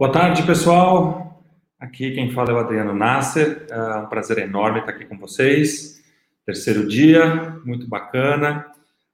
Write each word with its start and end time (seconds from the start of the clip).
Boa 0.00 0.10
tarde, 0.10 0.44
pessoal. 0.44 1.44
Aqui 1.78 2.12
quem 2.12 2.30
fala 2.30 2.52
é 2.52 2.54
o 2.54 2.58
Adriano 2.58 2.94
Nasser. 2.94 3.66
É 3.70 3.96
um 3.96 4.06
prazer 4.06 4.38
enorme 4.38 4.78
estar 4.78 4.92
aqui 4.92 5.04
com 5.04 5.18
vocês. 5.18 6.02
Terceiro 6.46 6.88
dia, 6.88 7.60
muito 7.66 7.86
bacana. 7.86 8.64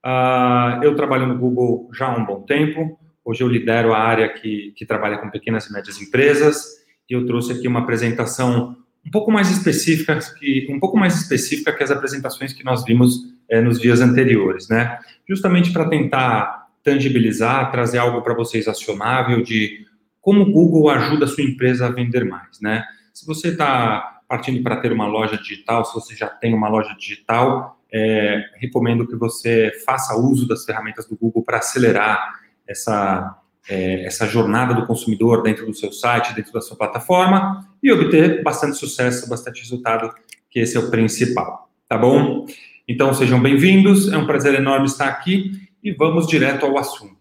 Uh, 0.01 0.81
eu 0.81 0.95
trabalho 0.95 1.27
no 1.27 1.37
Google 1.37 1.89
já 1.93 2.05
há 2.05 2.15
um 2.15 2.25
bom 2.25 2.43
tempo. 2.43 2.97
Hoje 3.25 3.43
eu 3.43 3.49
lidero 3.49 3.93
a 3.93 3.99
área 3.99 4.29
que, 4.29 4.71
que 4.77 4.85
trabalha 4.85 5.17
com 5.17 5.29
pequenas 5.29 5.65
e 5.65 5.73
médias 5.73 6.01
empresas. 6.01 6.77
E 7.09 7.13
eu 7.13 7.25
trouxe 7.25 7.51
aqui 7.51 7.67
uma 7.67 7.81
apresentação 7.81 8.77
um 9.05 9.11
pouco 9.11 9.29
mais 9.29 9.51
específica 9.51 10.17
que 10.39 10.67
um 10.69 10.79
pouco 10.79 10.97
mais 10.97 11.19
específica 11.19 11.73
que 11.73 11.83
as 11.83 11.91
apresentações 11.91 12.53
que 12.53 12.63
nós 12.63 12.85
vimos 12.85 13.23
é, 13.49 13.59
nos 13.59 13.77
dias 13.77 13.99
anteriores, 13.99 14.69
né? 14.69 14.99
Justamente 15.27 15.73
para 15.73 15.89
tentar 15.89 16.69
tangibilizar, 16.81 17.69
trazer 17.71 17.97
algo 17.97 18.21
para 18.21 18.33
vocês 18.33 18.69
acionável 18.69 19.43
de 19.43 19.85
como 20.27 20.41
o 20.41 20.51
Google 20.51 20.89
ajuda 20.89 21.23
a 21.23 21.27
sua 21.29 21.45
empresa 21.45 21.85
a 21.85 21.89
vender 21.89 22.25
mais, 22.25 22.59
né? 22.59 22.83
Se 23.13 23.25
você 23.25 23.47
está 23.47 24.19
partindo 24.27 24.61
para 24.61 24.75
ter 24.75 24.91
uma 24.91 25.07
loja 25.07 25.37
digital, 25.37 25.85
se 25.85 25.93
você 25.93 26.13
já 26.17 26.27
tem 26.27 26.53
uma 26.53 26.67
loja 26.67 26.93
digital, 26.99 27.79
é, 27.89 28.43
recomendo 28.57 29.07
que 29.07 29.15
você 29.15 29.71
faça 29.85 30.17
uso 30.17 30.45
das 30.45 30.65
ferramentas 30.65 31.07
do 31.07 31.15
Google 31.15 31.45
para 31.45 31.59
acelerar 31.59 32.41
essa, 32.67 33.37
é, 33.69 34.03
essa 34.03 34.27
jornada 34.27 34.73
do 34.73 34.85
consumidor 34.85 35.43
dentro 35.43 35.65
do 35.65 35.73
seu 35.73 35.93
site, 35.93 36.35
dentro 36.35 36.51
da 36.51 36.59
sua 36.59 36.75
plataforma 36.75 37.65
e 37.81 37.89
obter 37.89 38.43
bastante 38.43 38.75
sucesso, 38.75 39.29
bastante 39.29 39.61
resultado, 39.61 40.13
que 40.49 40.59
esse 40.59 40.75
é 40.75 40.79
o 40.81 40.91
principal, 40.91 41.69
tá 41.87 41.97
bom? 41.97 42.45
Então 42.85 43.13
sejam 43.13 43.41
bem-vindos, 43.41 44.11
é 44.11 44.17
um 44.17 44.25
prazer 44.25 44.55
enorme 44.55 44.87
estar 44.87 45.07
aqui 45.07 45.69
e 45.81 45.93
vamos 45.93 46.27
direto 46.27 46.65
ao 46.65 46.77
assunto. 46.77 47.15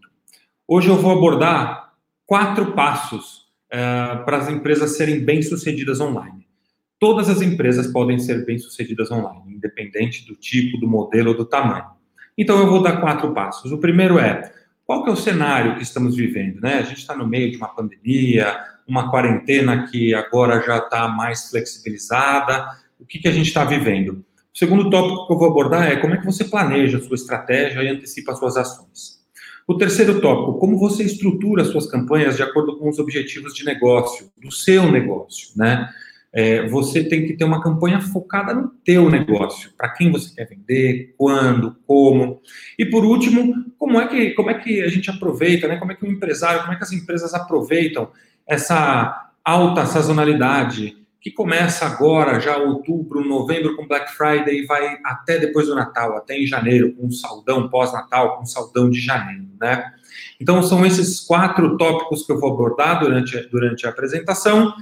Hoje 0.66 0.88
eu 0.88 0.96
vou 0.96 1.12
abordar 1.12 1.85
quatro 2.26 2.72
passos 2.72 3.46
uh, 3.72 4.24
para 4.24 4.38
as 4.38 4.48
empresas 4.48 4.96
serem 4.96 5.24
bem-sucedidas 5.24 6.00
online. 6.00 6.46
Todas 6.98 7.28
as 7.28 7.40
empresas 7.40 7.86
podem 7.86 8.18
ser 8.18 8.44
bem-sucedidas 8.44 9.10
online, 9.10 9.54
independente 9.54 10.26
do 10.26 10.34
tipo, 10.34 10.78
do 10.78 10.88
modelo 10.88 11.30
ou 11.30 11.36
do 11.36 11.44
tamanho. 11.44 11.86
Então, 12.36 12.58
eu 12.58 12.68
vou 12.68 12.82
dar 12.82 13.00
quatro 13.00 13.32
passos. 13.32 13.70
O 13.70 13.78
primeiro 13.78 14.18
é, 14.18 14.52
qual 14.84 15.04
que 15.04 15.10
é 15.10 15.12
o 15.12 15.16
cenário 15.16 15.76
que 15.76 15.82
estamos 15.82 16.16
vivendo? 16.16 16.60
Né? 16.60 16.78
A 16.78 16.82
gente 16.82 16.98
está 16.98 17.16
no 17.16 17.26
meio 17.26 17.50
de 17.50 17.56
uma 17.56 17.68
pandemia, 17.68 18.58
uma 18.86 19.10
quarentena 19.10 19.86
que 19.88 20.14
agora 20.14 20.62
já 20.62 20.78
está 20.78 21.08
mais 21.08 21.50
flexibilizada. 21.50 22.66
O 22.98 23.04
que, 23.04 23.18
que 23.18 23.28
a 23.28 23.32
gente 23.32 23.48
está 23.48 23.64
vivendo? 23.64 24.24
O 24.54 24.58
segundo 24.58 24.88
tópico 24.88 25.26
que 25.26 25.32
eu 25.32 25.38
vou 25.38 25.50
abordar 25.50 25.90
é 25.90 25.96
como 25.96 26.14
é 26.14 26.18
que 26.18 26.24
você 26.24 26.44
planeja 26.44 26.98
a 26.98 27.02
sua 27.02 27.14
estratégia 27.14 27.82
e 27.82 27.88
antecipa 27.88 28.32
as 28.32 28.38
suas 28.38 28.56
ações. 28.56 29.15
O 29.66 29.76
terceiro 29.76 30.20
tópico, 30.20 30.58
como 30.58 30.78
você 30.78 31.02
estrutura 31.02 31.64
suas 31.64 31.86
campanhas 31.86 32.36
de 32.36 32.42
acordo 32.42 32.78
com 32.78 32.88
os 32.88 32.98
objetivos 33.00 33.52
de 33.52 33.64
negócio, 33.64 34.30
do 34.40 34.52
seu 34.52 34.90
negócio, 34.90 35.48
né? 35.56 35.88
É, 36.32 36.68
você 36.68 37.02
tem 37.02 37.26
que 37.26 37.32
ter 37.32 37.44
uma 37.44 37.62
campanha 37.62 38.00
focada 38.00 38.52
no 38.52 38.68
teu 38.84 39.08
negócio, 39.08 39.70
para 39.76 39.88
quem 39.88 40.12
você 40.12 40.34
quer 40.34 40.46
vender, 40.46 41.14
quando, 41.16 41.76
como. 41.86 42.42
E 42.78 42.84
por 42.84 43.04
último, 43.04 43.54
como 43.78 43.98
é 43.98 44.06
que 44.06 44.30
como 44.32 44.50
é 44.50 44.54
que 44.54 44.82
a 44.82 44.88
gente 44.88 45.10
aproveita, 45.10 45.66
né? 45.66 45.78
Como 45.78 45.90
é 45.90 45.94
que 45.94 46.04
o 46.04 46.12
empresário, 46.12 46.60
como 46.60 46.74
é 46.74 46.76
que 46.76 46.84
as 46.84 46.92
empresas 46.92 47.32
aproveitam 47.32 48.10
essa 48.46 49.30
alta 49.42 49.86
sazonalidade 49.86 51.05
que 51.26 51.32
começa 51.32 51.84
agora, 51.84 52.38
já 52.38 52.56
outubro, 52.56 53.20
novembro 53.26 53.74
com 53.74 53.84
Black 53.84 54.12
Friday 54.12 54.60
e 54.60 54.64
vai 54.64 54.96
até 55.04 55.40
depois 55.40 55.66
do 55.66 55.74
Natal, 55.74 56.16
até 56.16 56.38
em 56.38 56.46
janeiro, 56.46 56.94
com 56.94 57.08
um 57.08 57.10
saldão 57.10 57.68
pós-Natal, 57.68 58.36
com 58.36 58.44
um 58.44 58.46
saldão 58.46 58.88
de 58.88 59.00
janeiro, 59.00 59.48
né? 59.60 59.92
Então, 60.40 60.62
são 60.62 60.86
esses 60.86 61.18
quatro 61.18 61.76
tópicos 61.76 62.24
que 62.24 62.30
eu 62.30 62.38
vou 62.38 62.52
abordar 62.52 63.00
durante, 63.00 63.36
durante 63.48 63.84
a 63.84 63.90
apresentação 63.90 64.72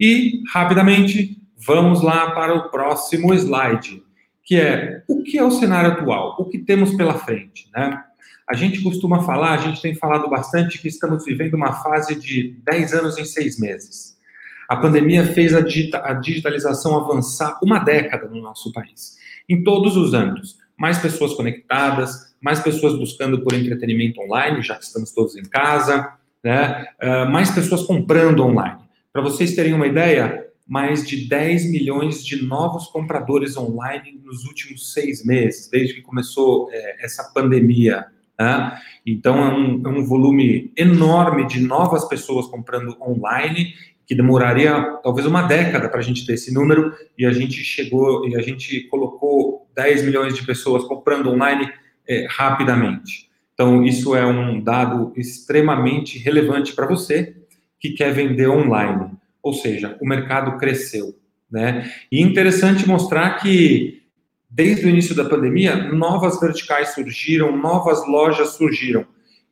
e, 0.00 0.42
rapidamente, 0.52 1.40
vamos 1.64 2.02
lá 2.02 2.32
para 2.32 2.52
o 2.52 2.68
próximo 2.68 3.32
slide, 3.32 4.02
que 4.42 4.56
é 4.56 5.04
o 5.06 5.22
que 5.22 5.38
é 5.38 5.44
o 5.44 5.52
cenário 5.52 5.92
atual, 5.92 6.34
o 6.36 6.46
que 6.46 6.58
temos 6.58 6.96
pela 6.96 7.14
frente, 7.14 7.70
né? 7.72 8.02
A 8.50 8.54
gente 8.54 8.82
costuma 8.82 9.22
falar, 9.22 9.52
a 9.52 9.58
gente 9.58 9.80
tem 9.80 9.94
falado 9.94 10.28
bastante 10.28 10.82
que 10.82 10.88
estamos 10.88 11.24
vivendo 11.24 11.54
uma 11.54 11.74
fase 11.74 12.16
de 12.16 12.56
10 12.64 12.92
anos 12.92 13.18
em 13.18 13.24
seis 13.24 13.56
meses. 13.56 14.20
A 14.68 14.76
pandemia 14.76 15.24
fez 15.26 15.54
a, 15.54 15.60
digitalização 15.60 16.96
avançar 16.96 17.58
uma 17.62 17.78
década 17.78 18.28
no 18.28 18.40
nosso 18.40 18.72
país, 18.72 19.16
em 19.48 19.62
todos 19.62 19.96
os 19.96 20.14
âmbitos. 20.14 20.58
Mais 20.78 20.98
pessoas 20.98 21.34
conectadas, 21.34 22.34
mais 22.40 22.60
pessoas 22.60 22.98
buscando 22.98 23.42
por 23.42 23.52
entretenimento 23.54 24.20
online, 24.20 24.62
já 24.62 24.74
que 24.76 24.84
estamos 24.84 25.12
todos 25.12 25.36
em 25.36 25.44
casa, 25.44 26.14
né? 26.42 26.86
Uh, 27.00 27.30
mais 27.30 27.50
pessoas 27.50 27.82
comprando 27.82 28.42
online. 28.44 28.80
Para 29.12 29.22
vocês 29.22 29.54
terem 29.54 29.74
uma 29.74 29.86
ideia, 29.86 30.46
mais 30.66 31.06
de 31.06 31.28
10 31.28 31.70
milhões 31.70 32.24
de 32.24 32.42
novos 32.42 32.86
compradores 32.86 33.56
online 33.56 34.20
nos 34.24 34.44
últimos 34.44 34.92
seis 34.92 35.24
meses, 35.24 35.68
desde 35.68 35.94
que 35.94 36.02
começou 36.02 36.68
é, 36.72 37.04
essa 37.04 37.30
pandemia. 37.34 38.06
Né? 38.38 38.80
Então, 39.04 39.36
é 39.44 39.54
um, 39.54 39.82
é 39.84 39.88
um 39.88 40.04
volume 40.04 40.72
enorme 40.76 41.46
de 41.46 41.60
novas 41.60 42.08
pessoas 42.08 42.46
comprando 42.46 42.96
online 43.00 43.74
que 44.12 44.16
demoraria 44.16 44.98
talvez 45.02 45.26
uma 45.26 45.40
década 45.40 45.88
para 45.88 45.98
a 45.98 46.02
gente 46.02 46.26
ter 46.26 46.34
esse 46.34 46.52
número, 46.52 46.92
e 47.16 47.24
a 47.24 47.32
gente 47.32 47.64
chegou 47.64 48.28
e 48.28 48.36
a 48.36 48.42
gente 48.42 48.82
colocou 48.88 49.66
10 49.74 50.04
milhões 50.04 50.36
de 50.36 50.44
pessoas 50.44 50.84
comprando 50.84 51.30
online 51.30 51.72
é, 52.06 52.26
rapidamente. 52.28 53.30
Então, 53.54 53.82
isso 53.82 54.14
é 54.14 54.26
um 54.26 54.60
dado 54.60 55.14
extremamente 55.16 56.18
relevante 56.18 56.74
para 56.74 56.86
você 56.86 57.34
que 57.80 57.92
quer 57.92 58.12
vender 58.12 58.50
online. 58.50 59.12
Ou 59.42 59.54
seja, 59.54 59.96
o 59.98 60.06
mercado 60.06 60.58
cresceu. 60.58 61.14
Né? 61.50 61.90
E 62.10 62.20
interessante 62.20 62.86
mostrar 62.86 63.38
que, 63.38 64.02
desde 64.50 64.84
o 64.84 64.90
início 64.90 65.14
da 65.14 65.24
pandemia, 65.24 65.90
novas 65.90 66.38
verticais 66.38 66.92
surgiram, 66.92 67.56
novas 67.56 68.06
lojas 68.06 68.56
surgiram. 68.56 69.06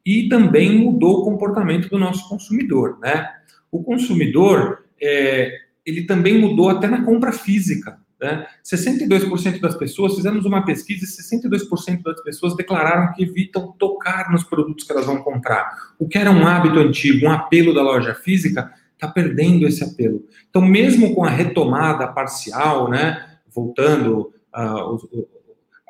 E 0.04 0.28
também 0.28 0.78
mudou 0.78 1.20
o 1.20 1.24
comportamento 1.24 1.88
do 1.88 1.98
nosso 1.98 2.28
consumidor. 2.28 2.98
Né? 3.00 3.26
O 3.70 3.82
consumidor 3.82 4.84
é, 5.00 5.52
ele 5.84 6.04
também 6.04 6.38
mudou 6.38 6.68
até 6.68 6.86
na 6.86 7.04
compra 7.04 7.32
física. 7.32 7.98
Né? 8.20 8.46
62% 8.62 9.60
das 9.60 9.76
pessoas, 9.76 10.14
fizemos 10.14 10.44
uma 10.44 10.64
pesquisa 10.64 11.04
e 11.04 11.08
62% 11.08 12.02
das 12.02 12.22
pessoas 12.22 12.54
declararam 12.54 13.12
que 13.14 13.22
evitam 13.22 13.74
tocar 13.78 14.30
nos 14.30 14.44
produtos 14.44 14.84
que 14.84 14.92
elas 14.92 15.06
vão 15.06 15.22
comprar. 15.22 15.70
O 15.98 16.06
que 16.06 16.18
era 16.18 16.30
um 16.30 16.46
hábito 16.46 16.78
antigo, 16.78 17.26
um 17.26 17.30
apelo 17.30 17.72
da 17.72 17.82
loja 17.82 18.14
física, 18.14 18.72
está 18.92 19.08
perdendo 19.08 19.66
esse 19.66 19.82
apelo. 19.82 20.26
Então, 20.50 20.60
mesmo 20.60 21.14
com 21.14 21.24
a 21.24 21.30
retomada 21.30 22.06
parcial, 22.08 22.90
né, 22.90 23.38
voltando 23.54 24.32
uh, 24.54 24.94
os, 24.94 25.08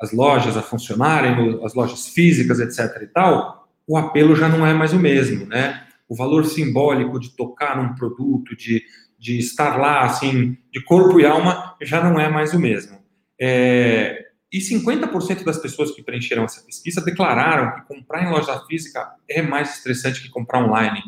as 0.01 0.13
lojas 0.13 0.55
a 0.55 0.61
funcionarem, 0.61 1.59
as 1.65 1.73
lojas 1.73 2.07
físicas, 2.07 2.59
etc. 2.59 3.01
e 3.03 3.07
tal, 3.07 3.67
o 3.85 3.97
apelo 3.97 4.35
já 4.35 4.47
não 4.47 4.65
é 4.65 4.73
mais 4.73 4.93
o 4.93 4.99
mesmo, 4.99 5.45
né? 5.45 5.83
O 6.11 6.15
valor 6.15 6.45
simbólico 6.45 7.17
de 7.17 7.33
tocar 7.37 7.81
num 7.81 7.95
produto, 7.95 8.53
de, 8.53 8.83
de 9.17 9.39
estar 9.39 9.77
lá, 9.77 10.01
assim, 10.01 10.57
de 10.69 10.83
corpo 10.83 11.21
e 11.21 11.25
alma, 11.25 11.73
já 11.81 12.03
não 12.03 12.19
é 12.19 12.27
mais 12.27 12.53
o 12.53 12.59
mesmo. 12.59 12.97
É, 13.39 14.25
e 14.51 14.59
50% 14.59 15.45
das 15.45 15.57
pessoas 15.57 15.91
que 15.91 16.03
preencheram 16.03 16.43
essa 16.43 16.65
pesquisa 16.65 16.99
declararam 16.99 17.75
que 17.75 17.87
comprar 17.87 18.25
em 18.25 18.29
loja 18.29 18.59
física 18.67 19.09
é 19.25 19.41
mais 19.41 19.77
estressante 19.77 20.21
que 20.21 20.27
comprar 20.29 20.61
online. 20.65 21.01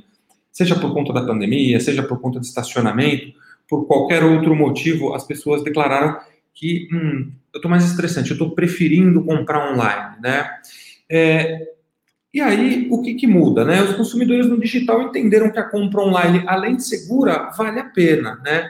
Seja 0.54 0.80
por 0.80 0.94
conta 0.94 1.12
da 1.12 1.26
pandemia, 1.26 1.82
seja 1.82 2.02
por 2.02 2.22
conta 2.22 2.40
de 2.40 2.46
estacionamento, 2.46 3.34
por 3.68 3.86
qualquer 3.86 4.24
outro 4.24 4.56
motivo, 4.56 5.14
as 5.14 5.28
pessoas 5.28 5.66
declararam 5.66 6.18
que 6.54 6.88
hum, 6.94 7.30
eu 7.54 7.58
estou 7.58 7.70
mais 7.70 7.84
estressante, 7.84 8.30
eu 8.30 8.36
estou 8.36 8.56
preferindo 8.56 9.22
comprar 9.26 9.70
online, 9.74 10.16
né? 10.22 10.50
É, 11.12 11.73
e 12.34 12.42
aí, 12.42 12.88
o 12.90 13.02
que, 13.02 13.14
que 13.14 13.28
muda? 13.28 13.64
Né? 13.64 13.84
Os 13.84 13.96
consumidores 13.96 14.48
no 14.48 14.60
digital 14.60 15.04
entenderam 15.04 15.52
que 15.52 15.60
a 15.60 15.70
compra 15.70 16.02
online, 16.02 16.44
além 16.48 16.76
de 16.76 16.84
segura, 16.84 17.52
vale 17.56 17.80
a 17.80 17.86
pena. 17.86 18.42
Né? 18.44 18.68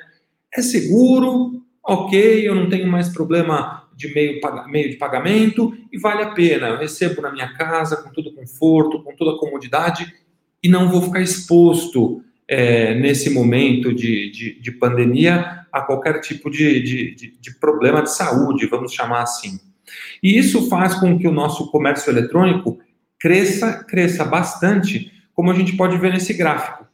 É 0.53 0.61
seguro, 0.61 1.63
ok, 1.81 2.45
eu 2.45 2.53
não 2.53 2.67
tenho 2.67 2.87
mais 2.87 3.07
problema 3.07 3.87
de 3.95 4.13
meio, 4.13 4.41
meio 4.67 4.89
de 4.89 4.97
pagamento 4.97 5.73
e 5.91 5.97
vale 5.97 6.23
a 6.23 6.31
pena. 6.31 6.67
Eu 6.67 6.77
recebo 6.77 7.21
na 7.21 7.31
minha 7.31 7.53
casa 7.53 7.95
com 7.95 8.09
todo 8.09 8.33
conforto, 8.33 9.01
com 9.01 9.15
toda 9.15 9.39
comodidade 9.39 10.13
e 10.61 10.67
não 10.67 10.89
vou 10.89 11.01
ficar 11.01 11.21
exposto 11.21 12.21
é, 12.47 12.93
nesse 12.95 13.29
momento 13.29 13.93
de, 13.93 14.29
de, 14.29 14.59
de, 14.59 14.71
pandemia 14.73 15.65
a 15.71 15.81
qualquer 15.81 16.19
tipo 16.19 16.49
de, 16.49 16.81
de, 16.81 17.37
de 17.39 17.59
problema 17.59 18.01
de 18.01 18.13
saúde, 18.13 18.67
vamos 18.67 18.93
chamar 18.93 19.23
assim. 19.23 19.57
E 20.21 20.37
isso 20.37 20.67
faz 20.67 20.95
com 20.95 21.17
que 21.17 21.27
o 21.27 21.31
nosso 21.31 21.71
comércio 21.71 22.11
eletrônico 22.11 22.79
cresça, 23.23 23.81
cresça 23.85 24.25
bastante, 24.25 25.09
como 25.33 25.49
a 25.49 25.53
gente 25.53 25.77
pode 25.77 25.97
ver 25.97 26.11
nesse 26.11 26.33
gráfico. 26.33 26.85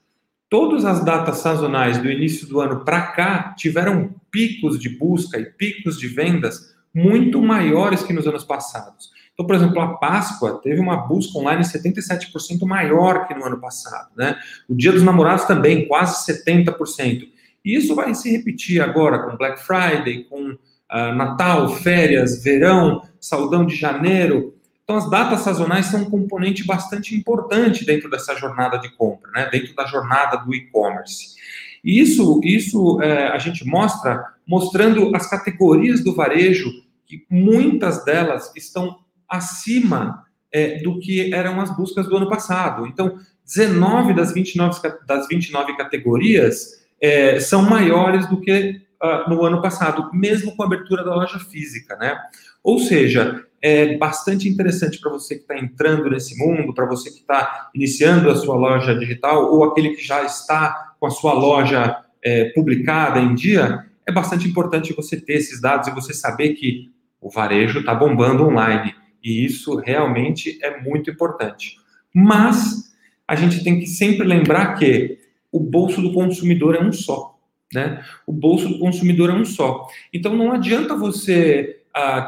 Todas 0.47 0.85
as 0.85 1.03
datas 1.03 1.39
sazonais 1.39 1.97
do 1.97 2.07
início 2.07 2.47
do 2.47 2.61
ano 2.61 2.85
para 2.85 3.01
cá 3.07 3.55
tiveram 3.57 4.13
picos 4.29 4.79
de 4.79 4.89
busca 4.89 5.39
e 5.39 5.45
picos 5.45 5.97
de 5.97 6.07
vendas 6.07 6.75
muito 6.93 7.41
maiores 7.41 8.03
que 8.03 8.13
nos 8.13 8.27
anos 8.27 8.43
passados. 8.43 9.09
Então, 9.33 9.47
por 9.47 9.55
exemplo, 9.55 9.79
a 9.81 9.95
Páscoa 9.97 10.59
teve 10.61 10.79
uma 10.79 10.97
busca 10.97 11.39
online 11.39 11.63
77% 11.63 12.63
maior 12.63 13.27
que 13.27 13.33
no 13.33 13.45
ano 13.45 13.59
passado, 13.59 14.09
né? 14.15 14.37
O 14.67 14.75
Dia 14.75 14.91
dos 14.91 15.01
Namorados 15.01 15.45
também, 15.45 15.87
quase 15.87 16.31
70%. 16.31 17.27
E 17.65 17.75
isso 17.75 17.95
vai 17.95 18.13
se 18.13 18.29
repetir 18.29 18.81
agora 18.81 19.23
com 19.23 19.35
Black 19.35 19.63
Friday, 19.63 20.25
com 20.25 20.51
uh, 20.51 21.15
Natal, 21.15 21.69
férias, 21.69 22.43
verão, 22.43 23.01
saudão 23.19 23.65
de 23.65 23.75
janeiro. 23.75 24.58
Então, 24.89 24.97
as 24.97 25.07
datas 25.07 25.41
sazonais 25.41 25.85
são 25.85 26.01
um 26.01 26.09
componente 26.09 26.65
bastante 26.65 27.15
importante 27.15 27.85
dentro 27.85 28.09
dessa 28.09 28.35
jornada 28.35 28.79
de 28.79 28.89
compra, 28.89 29.29
né? 29.29 29.47
dentro 29.51 29.75
da 29.75 29.85
jornada 29.85 30.37
do 30.37 30.51
e-commerce. 30.51 31.35
E 31.83 32.01
isso, 32.01 32.41
isso 32.43 32.99
é, 32.99 33.27
a 33.27 33.37
gente 33.37 33.63
mostra 33.67 34.25
mostrando 34.47 35.15
as 35.15 35.29
categorias 35.29 36.03
do 36.03 36.15
varejo, 36.15 36.71
que 37.05 37.23
muitas 37.29 38.03
delas 38.03 38.51
estão 38.55 38.97
acima 39.29 40.25
é, 40.51 40.79
do 40.79 40.97
que 40.97 41.31
eram 41.35 41.61
as 41.61 41.69
buscas 41.77 42.07
do 42.07 42.17
ano 42.17 42.27
passado. 42.27 42.87
Então, 42.87 43.19
19 43.45 44.15
das 44.15 44.33
29, 44.33 44.81
das 45.05 45.27
29 45.27 45.77
categorias 45.77 46.83
é, 46.99 47.39
são 47.39 47.61
maiores 47.61 48.27
do 48.27 48.41
que 48.41 48.81
uh, 49.03 49.29
no 49.29 49.43
ano 49.43 49.61
passado, 49.61 50.09
mesmo 50.13 50.55
com 50.55 50.63
a 50.63 50.65
abertura 50.65 51.03
da 51.03 51.15
loja 51.15 51.39
física, 51.39 51.95
né? 51.95 52.17
Ou 52.63 52.79
seja, 52.79 53.45
é 53.61 53.97
bastante 53.97 54.47
interessante 54.47 54.99
para 54.99 55.11
você 55.11 55.35
que 55.35 55.41
está 55.41 55.57
entrando 55.57 56.09
nesse 56.09 56.37
mundo, 56.37 56.73
para 56.73 56.85
você 56.85 57.09
que 57.09 57.19
está 57.19 57.69
iniciando 57.73 58.29
a 58.29 58.35
sua 58.35 58.55
loja 58.55 58.95
digital, 58.95 59.51
ou 59.51 59.63
aquele 59.63 59.95
que 59.95 60.05
já 60.05 60.23
está 60.23 60.95
com 60.99 61.07
a 61.07 61.11
sua 61.11 61.33
loja 61.33 61.97
é, 62.23 62.45
publicada 62.51 63.19
em 63.19 63.35
dia, 63.35 63.85
é 64.05 64.11
bastante 64.11 64.47
importante 64.47 64.93
você 64.93 65.19
ter 65.19 65.33
esses 65.33 65.61
dados 65.61 65.87
e 65.87 65.93
você 65.93 66.13
saber 66.13 66.53
que 66.53 66.89
o 67.21 67.29
varejo 67.29 67.79
está 67.79 67.93
bombando 67.93 68.45
online. 68.45 68.95
E 69.23 69.45
isso 69.45 69.75
realmente 69.75 70.57
é 70.61 70.81
muito 70.81 71.09
importante. 71.11 71.77
Mas 72.13 72.93
a 73.27 73.35
gente 73.35 73.63
tem 73.63 73.79
que 73.79 73.87
sempre 73.87 74.25
lembrar 74.25 74.75
que 74.75 75.19
o 75.51 75.59
bolso 75.59 76.01
do 76.01 76.13
consumidor 76.13 76.75
é 76.75 76.81
um 76.81 76.91
só. 76.91 77.37
Né? 77.73 78.03
O 78.25 78.31
bolso 78.31 78.67
do 78.67 78.79
consumidor 78.79 79.29
é 79.29 79.33
um 79.33 79.45
só. 79.45 79.87
Então 80.11 80.35
não 80.35 80.51
adianta 80.51 80.95
você 80.95 81.78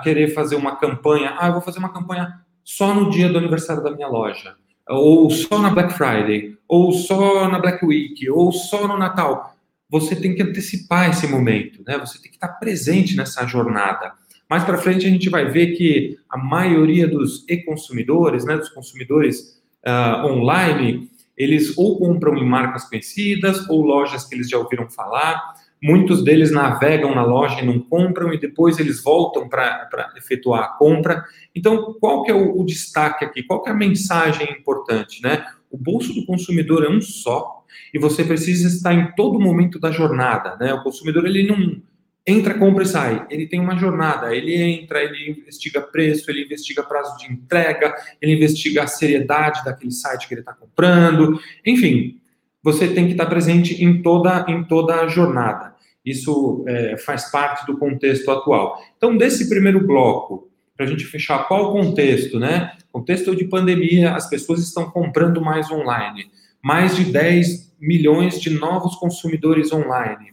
querer 0.04 0.34
fazer 0.34 0.56
uma 0.56 0.76
campanha, 0.76 1.36
ah, 1.40 1.48
eu 1.48 1.54
vou 1.54 1.62
fazer 1.62 1.80
uma 1.80 1.94
campanha 1.94 2.40
só 2.64 2.94
no 2.94 3.10
dia 3.10 3.30
do 3.30 3.38
aniversário 3.38 3.84
da 3.84 3.92
minha 3.92 4.08
loja, 4.08 4.56
ou 4.88 5.30
só 5.30 5.60
na 5.60 5.70
Black 5.70 5.94
Friday, 5.94 6.58
ou 6.68 6.92
só 6.92 7.48
na 7.48 7.60
Black 7.60 7.86
Week, 7.86 8.30
ou 8.30 8.52
só 8.52 8.88
no 8.88 8.98
Natal. 8.98 9.56
Você 9.90 10.16
tem 10.16 10.34
que 10.36 10.42
antecipar 10.42 11.10
esse 11.10 11.28
momento, 11.28 11.84
né? 11.86 11.98
Você 11.98 12.22
tem 12.22 12.32
que 12.32 12.38
estar 12.38 12.48
presente 12.48 13.16
nessa 13.16 13.46
jornada. 13.46 14.14
Mais 14.50 14.64
para 14.64 14.78
frente 14.78 15.06
a 15.06 15.10
gente 15.10 15.30
vai 15.30 15.46
ver 15.46 15.78
que 15.78 16.18
a 16.30 16.38
maioria 16.38 17.08
dos 17.08 17.46
e-consumidores, 17.48 18.46
né, 18.46 18.58
dos 18.58 18.70
consumidores 18.70 19.62
uh, 19.86 20.26
online, 20.26 21.10
eles 21.38 21.78
ou 21.78 21.98
compram 21.98 22.38
em 22.38 22.46
marcas 22.46 22.84
conhecidas 22.84 23.68
ou 23.70 23.82
lojas 23.82 24.26
que 24.26 24.36
eles 24.36 24.50
já 24.50 24.58
ouviram 24.58 24.90
falar. 24.90 25.56
Muitos 25.84 26.24
deles 26.24 26.52
navegam 26.52 27.16
na 27.16 27.24
loja 27.24 27.60
e 27.60 27.66
não 27.66 27.80
compram 27.80 28.32
e 28.32 28.40
depois 28.40 28.78
eles 28.78 29.04
voltam 29.04 29.50
para 29.50 30.14
efetuar 30.16 30.64
a 30.64 30.68
compra. 30.68 31.24
Então, 31.56 31.96
qual 32.00 32.24
que 32.24 32.32
é 32.32 32.36
o, 32.36 32.60
o 32.60 32.66
destaque 32.66 33.26
aqui? 33.26 33.42
Qual 33.42 33.64
que 33.64 33.70
é 33.70 33.74
a 33.74 33.76
mensagem 33.76 34.52
importante, 34.52 35.22
né? 35.24 35.44
O 35.72 35.78
bolso 35.78 36.14
do 36.14 36.26
consumidor 36.26 36.84
é 36.84 36.90
um 36.90 37.02
só 37.02 37.64
e 37.94 37.98
você 37.98 38.24
precisa 38.24 38.68
estar 38.68 38.94
em 38.94 39.12
todo 39.16 39.40
momento 39.40 39.80
da 39.80 39.92
jornada, 39.92 40.56
né? 40.58 40.74
O 40.74 40.84
consumidor 40.84 41.26
ele 41.26 41.48
não 41.48 41.82
entra, 42.26 42.58
compra 42.58 42.84
e 42.84 42.88
sai. 42.88 43.26
Ele 43.30 43.48
tem 43.48 43.60
uma 43.60 43.78
jornada. 43.78 44.36
Ele 44.36 44.56
entra, 44.56 45.04
ele 45.04 45.32
investiga 45.32 45.82
preço, 45.82 46.30
ele 46.30 46.44
investiga 46.44 46.84
prazo 46.84 47.18
de 47.18 47.32
entrega, 47.32 47.96
ele 48.22 48.36
investiga 48.36 48.84
a 48.84 48.88
seriedade 48.88 49.64
daquele 49.64 49.92
site 49.92 50.28
que 50.28 50.34
ele 50.34 50.42
está 50.42 50.54
comprando. 50.54 51.40
Enfim, 51.66 52.20
você 52.64 52.88
tem 52.88 53.08
que 53.08 53.14
estar 53.14 53.26
presente 53.26 53.84
em 53.84 54.02
toda, 54.02 54.46
em 54.48 54.64
toda 54.64 55.02
a 55.02 55.08
jornada. 55.08 55.71
Isso 56.06 56.64
é, 56.68 56.98
faz 56.98 57.32
parte 57.32 57.66
do 57.66 57.78
contexto 57.78 58.30
atual. 58.32 58.82
Então, 58.98 59.16
desse 59.16 59.48
primeiro 59.48 59.86
bloco, 59.86 60.50
para 60.76 60.86
a 60.86 60.90
gente 60.90 61.06
fechar, 61.06 61.48
qual 61.48 61.70
o 61.70 61.72
contexto, 61.72 62.40
né? 62.40 62.72
Contexto 62.92 63.36
de 63.36 63.46
pandemia, 63.46 64.14
as 64.16 64.30
pessoas 64.30 64.62
estão 64.62 64.90
comprando 64.90 65.42
mais 65.42 65.70
online. 65.72 66.26
Mais 66.64 66.96
de 66.96 67.06
10 67.06 67.76
milhões 67.80 68.40
de 68.40 68.50
novos 68.50 68.96
consumidores 68.96 69.72
online 69.72 70.32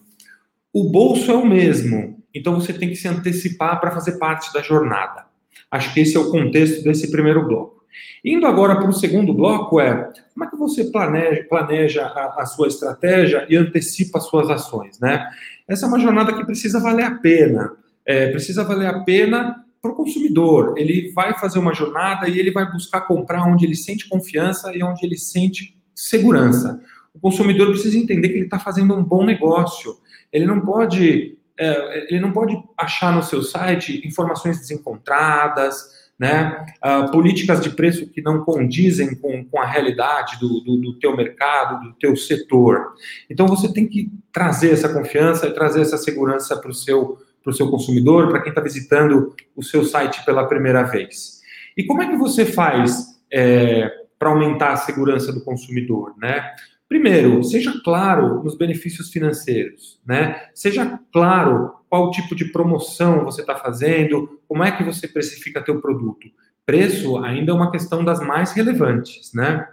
o 0.73 0.85
bolso 0.85 1.31
é 1.31 1.35
o 1.35 1.47
mesmo, 1.47 2.23
então 2.33 2.55
você 2.55 2.73
tem 2.73 2.89
que 2.89 2.97
se 2.97 3.09
antecipar 3.09 3.81
para 3.81 3.91
fazer 3.91 4.19
parte 4.19 4.53
da 4.53 4.63
jornada. 4.63 5.27
Acho 5.71 5.93
que 5.93 6.01
esse 6.01 6.17
é 6.17 6.21
o 6.21 6.31
contexto 6.31 6.85
desse 6.85 7.11
primeiro 7.11 7.47
bloco. 7.47 7.78
Indo 8.25 8.47
agora 8.47 8.77
para 8.77 8.89
o 8.89 8.93
segundo 8.93 9.33
bloco 9.33 9.81
é 9.81 10.13
como 10.33 10.45
é 10.45 10.51
que 10.51 10.57
você 10.57 10.85
planeja, 10.85 11.47
planeja 11.49 12.07
a, 12.07 12.43
a, 12.43 12.47
sua 12.47 12.69
estratégia 12.69 13.47
e 13.49 13.57
antecipa 13.57 14.19
as 14.19 14.27
suas 14.27 14.49
ações, 14.51 14.99
né? 15.01 15.29
Essa 15.67 15.87
é 15.87 15.89
uma 15.89 15.99
jornada 15.99 16.33
que 16.33 16.45
precisa 16.45 16.81
valer 16.81 17.05
a 17.05 17.15
pena. 17.17 17.73
É, 18.07 18.31
precisa 18.31 18.65
valer 18.65 18.87
a 18.87 19.01
pena 19.01 19.65
para 19.83 19.91
o 19.91 19.95
consumidor. 19.95 20.75
Ele 20.77 21.13
vai 21.13 21.39
fazer 21.39 21.59
uma 21.59 21.75
jornada 21.75 22.29
e 22.29 22.39
ele 22.39 22.51
vai 22.51 22.71
buscar 22.71 23.03
comprar 23.03 23.45
onde 23.47 23.67
ele 23.67 23.77
sente 23.77 24.09
confiança 24.09 24.75
e 24.75 24.83
onde 24.83 25.05
ele 25.05 25.17
sente 25.17 25.77
segurança. 25.95 26.81
O 27.13 27.21
consumidor 27.21 27.69
precisa 27.69 27.99
entender 27.99 28.29
que 28.29 28.37
ele 28.37 28.45
está 28.45 28.59
fazendo 28.59 28.95
um 28.95 29.05
bom 29.05 29.25
negócio 29.25 29.99
ele 30.33 30.47
não 30.47 30.61
pode, 30.61 31.39
é, 31.59 32.13
ele 32.13 32.21
não 32.21 32.33
pode 32.33 32.61
achar 32.77 33.15
no 33.15 33.23
seu 33.23 33.43
site 33.43 34.07
informações 34.07 34.59
desencontradas, 34.59 35.98
né, 36.19 36.67
uh, 36.85 37.11
políticas 37.13 37.61
de 37.61 37.71
preço 37.71 38.09
que 38.11 38.21
não 38.21 38.45
condizem 38.45 39.15
com, 39.15 39.45
com 39.45 39.61
a 39.61 39.67
realidade 39.67 40.39
do, 40.41 40.61
do, 40.61 40.77
do 40.79 40.99
teu 40.99 41.17
mercado, 41.17 41.81
do 41.81 41.95
teu 41.95 42.17
setor. 42.17 42.95
Então 43.31 43.47
você 43.47 43.73
tem 43.73 43.87
que 43.87 44.11
trazer 44.33 44.73
essa 44.73 44.89
confiança 44.89 45.47
e 45.47 45.55
trazer 45.55 45.83
essa 45.83 45.97
segurança 45.97 46.57
para 46.57 46.71
o 46.71 46.75
seu, 46.75 47.19
seu 47.53 47.71
consumidor, 47.71 48.29
para 48.29 48.41
quem 48.41 48.51
está 48.51 48.61
visitando 48.61 49.35
o 49.55 49.63
seu 49.63 49.85
site 49.85 50.25
pela 50.25 50.49
primeira 50.49 50.83
vez. 50.83 51.41
E 51.77 51.85
como 51.85 52.03
é 52.03 52.09
que 52.09 52.17
você 52.17 52.45
faz 52.45 53.21
é, 53.33 53.89
para 54.19 54.31
aumentar 54.31 54.73
a 54.73 54.77
segurança 54.77 55.33
do 55.33 55.45
consumidor, 55.45 56.15
né? 56.19 56.51
Primeiro, 56.89 57.45
seja 57.45 57.73
claro 57.85 58.43
nos 58.43 58.57
benefícios 58.57 59.11
financeiros, 59.11 60.01
né? 60.07 60.49
Seja 60.55 60.99
claro 61.13 61.78
qual 61.89 62.11
tipo 62.11 62.35
de 62.35 62.47
promoção 62.47 63.25
você 63.25 63.41
está 63.41 63.55
fazendo, 63.55 64.41
como 64.47 64.63
é 64.63 64.71
que 64.71 64.85
você 64.85 65.09
precifica 65.09 65.63
teu 65.63 65.81
produto. 65.81 66.29
Preço 66.65 67.17
ainda 67.19 67.53
é 67.53 67.55
uma 67.55 67.71
questão 67.71 68.05
das 68.05 68.21
mais 68.21 68.53
relevantes, 68.53 69.33
né? 69.33 69.67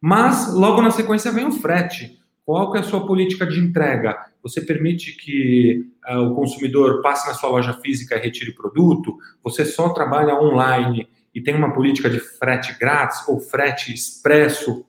Mas 0.00 0.54
logo 0.54 0.80
na 0.80 0.90
sequência 0.90 1.30
vem 1.30 1.46
o 1.46 1.52
frete. 1.52 2.18
Qual 2.44 2.72
que 2.72 2.78
é 2.78 2.80
a 2.80 2.84
sua 2.84 3.06
política 3.06 3.46
de 3.46 3.60
entrega? 3.60 4.16
Você 4.42 4.62
permite 4.62 5.12
que 5.12 5.86
uh, 6.08 6.20
o 6.20 6.34
consumidor 6.34 7.02
passe 7.02 7.28
na 7.28 7.34
sua 7.34 7.50
loja 7.50 7.74
física 7.74 8.16
e 8.16 8.20
retire 8.20 8.50
o 8.50 8.56
produto? 8.56 9.18
Você 9.44 9.64
só 9.64 9.90
trabalha 9.90 10.34
online 10.34 11.06
e 11.34 11.40
tem 11.40 11.54
uma 11.54 11.72
política 11.72 12.08
de 12.08 12.18
frete 12.18 12.76
grátis 12.78 13.28
ou 13.28 13.38
frete 13.38 13.92
expresso 13.92 14.84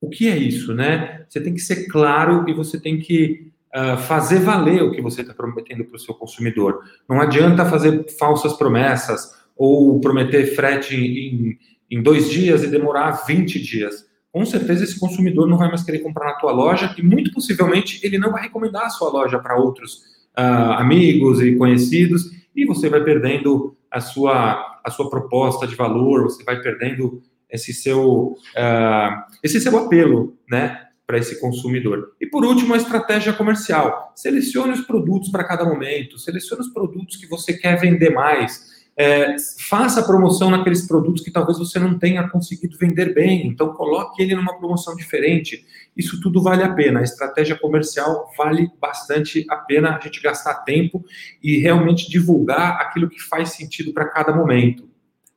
o 0.00 0.08
que 0.08 0.28
é 0.28 0.36
isso, 0.36 0.74
né? 0.74 1.24
Você 1.28 1.40
tem 1.40 1.54
que 1.54 1.60
ser 1.60 1.86
claro 1.86 2.48
e 2.48 2.52
você 2.52 2.78
tem 2.78 2.98
que 2.98 3.50
uh, 3.76 3.98
fazer 3.98 4.40
valer 4.40 4.82
o 4.82 4.90
que 4.90 5.02
você 5.02 5.20
está 5.20 5.34
prometendo 5.34 5.84
para 5.84 5.96
o 5.96 6.00
seu 6.00 6.14
consumidor. 6.14 6.82
Não 7.08 7.20
adianta 7.20 7.66
fazer 7.66 8.06
falsas 8.18 8.54
promessas 8.54 9.34
ou 9.54 10.00
prometer 10.00 10.54
frete 10.54 10.96
em, 10.96 11.58
em 11.90 12.02
dois 12.02 12.30
dias 12.30 12.62
e 12.62 12.68
demorar 12.68 13.26
20 13.26 13.60
dias. 13.60 14.06
Com 14.32 14.44
certeza 14.44 14.84
esse 14.84 14.98
consumidor 14.98 15.46
não 15.46 15.58
vai 15.58 15.68
mais 15.68 15.82
querer 15.82 16.00
comprar 16.00 16.26
na 16.26 16.34
tua 16.34 16.52
loja 16.52 16.94
e 16.96 17.02
muito 17.02 17.32
possivelmente 17.32 18.00
ele 18.02 18.18
não 18.18 18.32
vai 18.32 18.42
recomendar 18.42 18.86
a 18.86 18.90
sua 18.90 19.10
loja 19.10 19.38
para 19.38 19.56
outros 19.56 20.02
uh, 20.38 20.72
amigos 20.78 21.40
e 21.40 21.56
conhecidos 21.56 22.30
e 22.54 22.64
você 22.64 22.88
vai 22.88 23.02
perdendo 23.02 23.76
a 23.90 24.00
sua, 24.00 24.80
a 24.84 24.90
sua 24.90 25.08
proposta 25.08 25.66
de 25.66 25.74
valor, 25.74 26.24
você 26.24 26.42
vai 26.42 26.60
perdendo 26.60 27.22
esse 27.50 27.72
seu, 27.72 28.32
uh, 28.32 29.36
esse 29.42 29.60
seu 29.60 29.76
apelo, 29.78 30.36
né, 30.50 30.85
para 31.06 31.18
esse 31.18 31.40
consumidor. 31.40 32.14
E 32.20 32.26
por 32.26 32.44
último, 32.44 32.74
a 32.74 32.76
estratégia 32.76 33.32
comercial. 33.32 34.12
Selecione 34.14 34.72
os 34.72 34.80
produtos 34.80 35.30
para 35.30 35.44
cada 35.44 35.64
momento, 35.64 36.18
selecione 36.18 36.62
os 36.62 36.72
produtos 36.72 37.16
que 37.16 37.26
você 37.26 37.54
quer 37.54 37.78
vender 37.78 38.10
mais. 38.10 38.74
É, 38.98 39.36
faça 39.68 40.02
promoção 40.02 40.50
naqueles 40.50 40.86
produtos 40.86 41.22
que 41.22 41.30
talvez 41.30 41.58
você 41.58 41.78
não 41.78 41.98
tenha 41.98 42.26
conseguido 42.30 42.78
vender 42.78 43.12
bem, 43.12 43.46
então 43.46 43.74
coloque 43.74 44.22
ele 44.22 44.34
numa 44.34 44.58
promoção 44.58 44.96
diferente. 44.96 45.66
Isso 45.94 46.18
tudo 46.20 46.42
vale 46.42 46.62
a 46.62 46.72
pena. 46.72 47.00
A 47.00 47.02
estratégia 47.02 47.56
comercial 47.56 48.32
vale 48.36 48.70
bastante 48.80 49.44
a 49.50 49.56
pena 49.56 49.96
a 49.96 50.00
gente 50.00 50.20
gastar 50.22 50.64
tempo 50.64 51.04
e 51.42 51.58
realmente 51.58 52.10
divulgar 52.10 52.80
aquilo 52.80 53.08
que 53.08 53.20
faz 53.20 53.50
sentido 53.50 53.92
para 53.92 54.08
cada 54.08 54.34
momento. 54.34 54.88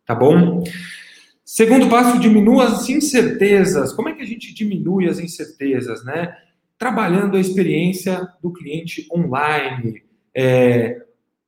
Tá 0.06 0.16
bom? 0.16 0.64
Segundo 1.52 1.90
passo, 1.90 2.20
diminua 2.20 2.66
as 2.66 2.88
incertezas. 2.90 3.92
Como 3.92 4.08
é 4.08 4.14
que 4.14 4.22
a 4.22 4.26
gente 4.26 4.54
diminui 4.54 5.10
as 5.10 5.18
incertezas, 5.18 6.06
né? 6.06 6.38
Trabalhando 6.78 7.36
a 7.36 7.40
experiência 7.40 8.22
do 8.40 8.54
cliente 8.54 9.08
online. 9.12 10.04
É, 10.32 11.02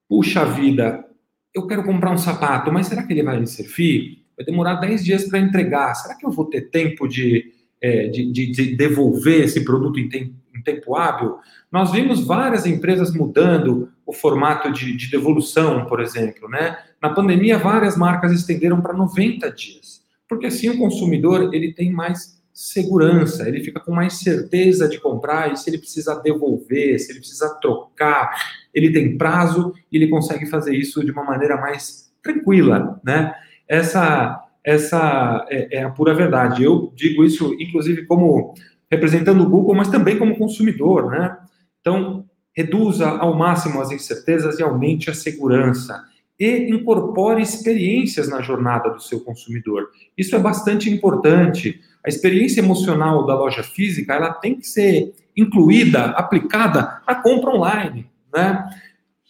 puxa 0.10 0.44
vida, 0.44 1.06
eu 1.54 1.68
quero 1.68 1.84
comprar 1.84 2.12
um 2.12 2.18
sapato, 2.18 2.74
mas 2.74 2.88
será 2.88 3.04
que 3.04 3.14
ele 3.14 3.22
vai 3.22 3.40
me 3.40 3.46
servir? 3.46 4.26
Vai 4.36 4.44
demorar 4.44 4.78
10 4.78 5.06
dias 5.06 5.26
para 5.26 5.38
entregar. 5.38 5.94
Será 5.94 6.16
que 6.16 6.26
eu 6.26 6.32
vou 6.32 6.46
ter 6.46 6.72
tempo 6.72 7.08
de, 7.08 7.54
é, 7.80 8.08
de, 8.08 8.32
de, 8.32 8.52
de, 8.52 8.76
devolver 8.76 9.44
esse 9.44 9.64
produto 9.64 10.00
em, 10.00 10.10
tem, 10.10 10.36
em, 10.56 10.64
tempo 10.64 10.96
hábil? 10.96 11.38
Nós 11.72 11.92
vimos 11.92 12.26
várias 12.26 12.66
empresas 12.66 13.14
mudando 13.14 13.92
o 14.04 14.12
formato 14.12 14.72
de, 14.72 14.98
de 14.98 15.12
devolução, 15.12 15.86
por 15.86 16.02
exemplo. 16.02 16.50
Né? 16.50 16.76
Na 17.02 17.10
pandemia, 17.10 17.58
várias 17.58 17.98
marcas 17.98 18.32
estenderam 18.32 18.80
para 18.80 18.94
90 18.94 19.52
dias, 19.52 20.04
porque 20.30 20.46
assim 20.46 20.70
o 20.70 20.78
consumidor 20.78 21.52
ele 21.54 21.74
tem 21.74 21.92
mais 21.92 22.40
segurança, 22.54 23.48
ele 23.48 23.64
fica 23.64 23.80
com 23.80 23.92
mais 23.92 24.20
certeza 24.20 24.88
de 24.88 25.00
comprar 25.00 25.52
e 25.52 25.58
se 25.58 25.70
ele 25.70 25.80
precisa 25.80 26.22
devolver, 26.22 27.00
se 27.00 27.12
ele 27.12 27.20
precisa 27.20 27.58
trocar, 27.60 28.36
ele 28.72 28.92
tem 28.92 29.18
prazo 29.18 29.74
e 29.92 29.98
ele 29.98 30.10
consegue 30.10 30.46
fazer 30.46 30.76
isso 30.76 31.04
de 31.04 31.12
uma 31.12 31.24
maneira 31.24 31.58
mais 31.58 32.12
tranquila, 32.22 33.02
né? 33.04 33.34
Essa, 33.68 34.40
essa 34.64 35.46
é, 35.50 35.80
é 35.80 35.84
a 35.84 35.90
pura 35.90 36.14
verdade. 36.14 36.64
Eu 36.64 36.94
digo 36.96 37.24
isso, 37.24 37.56
inclusive, 37.60 38.06
como 38.06 38.54
representando 38.92 39.42
o 39.42 39.50
Google, 39.50 39.74
mas 39.74 39.90
também 39.90 40.20
como 40.20 40.38
consumidor, 40.38 41.10
né? 41.10 41.36
Então, 41.80 42.26
reduza 42.54 43.08
ao 43.08 43.36
máximo 43.36 43.82
as 43.82 43.92
incertezas 43.92 44.60
e 44.60 44.64
aumente 44.64 45.10
a 45.10 45.16
segurança 45.16 46.11
e 46.42 46.72
incorpore 46.72 47.40
experiências 47.40 48.28
na 48.28 48.42
jornada 48.42 48.90
do 48.90 49.00
seu 49.00 49.20
consumidor. 49.20 49.92
Isso 50.18 50.36
é 50.36 50.40
bastante 50.40 50.90
importante. 50.90 51.80
A 52.04 52.10
experiência 52.10 52.62
emocional 52.62 53.28
da 53.28 53.36
loja 53.36 53.62
física, 53.62 54.16
ela 54.16 54.34
tem 54.34 54.56
que 54.56 54.66
ser 54.66 55.14
incluída, 55.38 56.06
aplicada 56.06 57.00
à 57.06 57.14
compra 57.14 57.52
online, 57.52 58.10
né? 58.34 58.68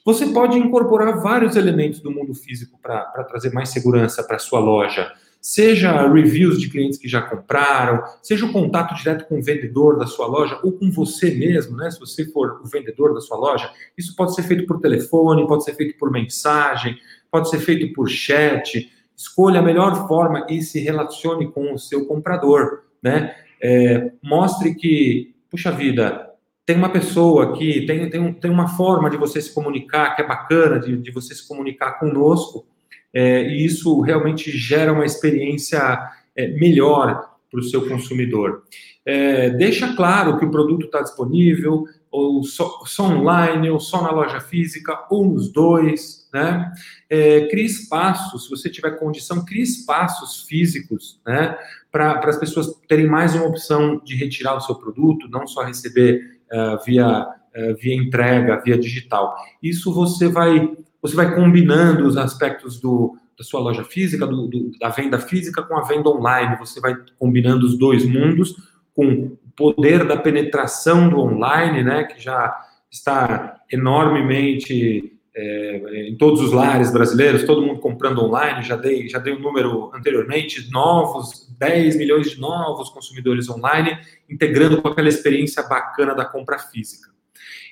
Você 0.05 0.27
pode 0.27 0.57
incorporar 0.57 1.19
vários 1.21 1.57
elementos 1.57 1.99
do 1.99 2.09
mundo 2.09 2.33
físico 2.33 2.79
para 2.81 3.03
trazer 3.25 3.51
mais 3.51 3.67
segurança 3.67 4.23
para 4.23 4.37
a 4.37 4.39
sua 4.39 4.61
loja. 4.61 5.11
Seja 5.41 6.07
reviews 6.07 6.59
de 6.59 6.69
clientes 6.69 6.99
que 6.99 7.07
já 7.07 7.19
compraram, 7.19 8.03
seja 8.21 8.45
o 8.45 8.53
contato 8.53 8.93
direto 8.93 9.27
com 9.27 9.39
o 9.39 9.43
vendedor 9.43 9.97
da 9.97 10.05
sua 10.05 10.27
loja 10.27 10.59
ou 10.61 10.71
com 10.71 10.91
você 10.91 11.33
mesmo, 11.33 11.75
né? 11.75 11.89
Se 11.89 11.99
você 11.99 12.25
for 12.31 12.61
o 12.63 12.67
vendedor 12.67 13.11
da 13.15 13.21
sua 13.21 13.37
loja, 13.37 13.71
isso 13.97 14.15
pode 14.15 14.35
ser 14.35 14.43
feito 14.43 14.67
por 14.67 14.79
telefone, 14.79 15.47
pode 15.47 15.63
ser 15.63 15.73
feito 15.73 15.97
por 15.97 16.11
mensagem, 16.11 16.95
pode 17.31 17.49
ser 17.49 17.59
feito 17.59 17.91
por 17.91 18.07
chat. 18.07 18.91
Escolha 19.17 19.61
a 19.61 19.63
melhor 19.63 20.07
forma 20.07 20.45
e 20.47 20.61
se 20.61 20.79
relacione 20.79 21.51
com 21.51 21.73
o 21.73 21.79
seu 21.79 22.05
comprador, 22.05 22.83
né? 23.01 23.35
É, 23.59 24.11
mostre 24.21 24.75
que, 24.75 25.33
puxa 25.49 25.71
vida, 25.71 26.29
tem 26.65 26.77
uma 26.77 26.89
pessoa 26.89 27.51
aqui, 27.51 27.85
tem, 27.87 28.09
tem, 28.09 28.33
tem 28.33 28.51
uma 28.51 28.67
forma 28.67 29.09
de 29.09 29.17
você 29.17 29.41
se 29.41 29.53
comunicar 29.53 30.15
que 30.15 30.21
é 30.21 30.27
bacana, 30.27 30.79
de, 30.79 30.95
de 30.97 31.11
você 31.11 31.33
se 31.33 31.47
comunicar 31.47 31.99
conosco, 31.99 32.65
é, 33.13 33.43
e 33.43 33.65
isso 33.65 33.99
realmente 34.01 34.51
gera 34.51 34.93
uma 34.93 35.05
experiência 35.05 35.99
é, 36.35 36.47
melhor 36.47 37.29
para 37.49 37.59
o 37.59 37.63
seu 37.63 37.87
consumidor. 37.87 38.63
É, 39.05 39.49
deixa 39.49 39.95
claro 39.95 40.37
que 40.37 40.45
o 40.45 40.51
produto 40.51 40.85
está 40.85 41.01
disponível, 41.01 41.85
ou 42.11 42.43
só, 42.43 42.83
só, 42.85 43.05
online, 43.05 43.69
ou 43.69 43.79
só 43.79 44.01
na 44.01 44.11
loja 44.11 44.39
física, 44.41 45.05
ou 45.09 45.25
nos 45.25 45.51
dois, 45.51 46.29
né? 46.33 46.71
É, 47.09 47.47
crie 47.47 47.65
espaços, 47.65 48.43
se 48.43 48.49
você 48.49 48.69
tiver 48.69 48.99
condição, 48.99 49.45
crie 49.45 49.63
espaços 49.63 50.43
físicos, 50.43 51.19
né? 51.25 51.57
Para 51.91 52.19
as 52.19 52.37
pessoas 52.37 52.67
terem 52.87 53.07
mais 53.07 53.33
uma 53.33 53.45
opção 53.45 53.99
de 54.03 54.15
retirar 54.15 54.55
o 54.55 54.61
seu 54.61 54.75
produto, 54.75 55.29
não 55.29 55.47
só 55.47 55.63
receber 55.63 56.39
uh, 56.51 56.83
via, 56.85 57.23
uh, 57.27 57.75
via 57.79 57.95
entrega, 57.95 58.61
via 58.61 58.77
digital. 58.77 59.35
Isso 59.63 59.93
você 59.93 60.27
vai, 60.27 60.71
você 61.01 61.15
vai 61.15 61.33
combinando 61.33 62.05
os 62.05 62.15
aspectos 62.17 62.79
do, 62.79 63.17
da 63.37 63.43
sua 63.43 63.59
loja 63.59 63.83
física, 63.83 64.27
do, 64.27 64.47
do, 64.47 64.71
da 64.79 64.89
venda 64.89 65.17
física 65.19 65.63
com 65.63 65.77
a 65.77 65.83
venda 65.83 66.09
online. 66.09 66.57
Você 66.59 66.79
vai 66.79 66.95
combinando 67.17 67.65
os 67.65 67.77
dois 67.77 68.05
mundos 68.05 68.55
com 68.93 69.07
o 69.07 69.37
poder 69.55 70.05
da 70.05 70.17
penetração 70.17 71.09
do 71.09 71.19
online, 71.19 71.83
né, 71.83 72.03
que 72.03 72.21
já 72.21 72.55
está 72.89 73.61
enormemente 73.71 75.17
é, 75.33 76.09
em 76.09 76.17
todos 76.17 76.41
os 76.41 76.51
lares 76.51 76.91
brasileiros, 76.91 77.43
todo 77.43 77.61
mundo 77.65 77.79
comprando 77.79 78.21
online, 78.21 78.63
já 78.63 78.75
dei, 78.75 79.07
já 79.07 79.17
dei 79.17 79.33
um 79.33 79.39
número 79.39 79.89
anteriormente, 79.93 80.69
novos, 80.69 81.47
10 81.57 81.97
milhões 81.97 82.31
de 82.31 82.39
novos 82.39 82.89
consumidores 82.89 83.49
online, 83.49 83.97
integrando 84.29 84.81
com 84.81 84.89
aquela 84.89 85.07
experiência 85.07 85.63
bacana 85.63 86.13
da 86.13 86.25
compra 86.25 86.59
física. 86.59 87.09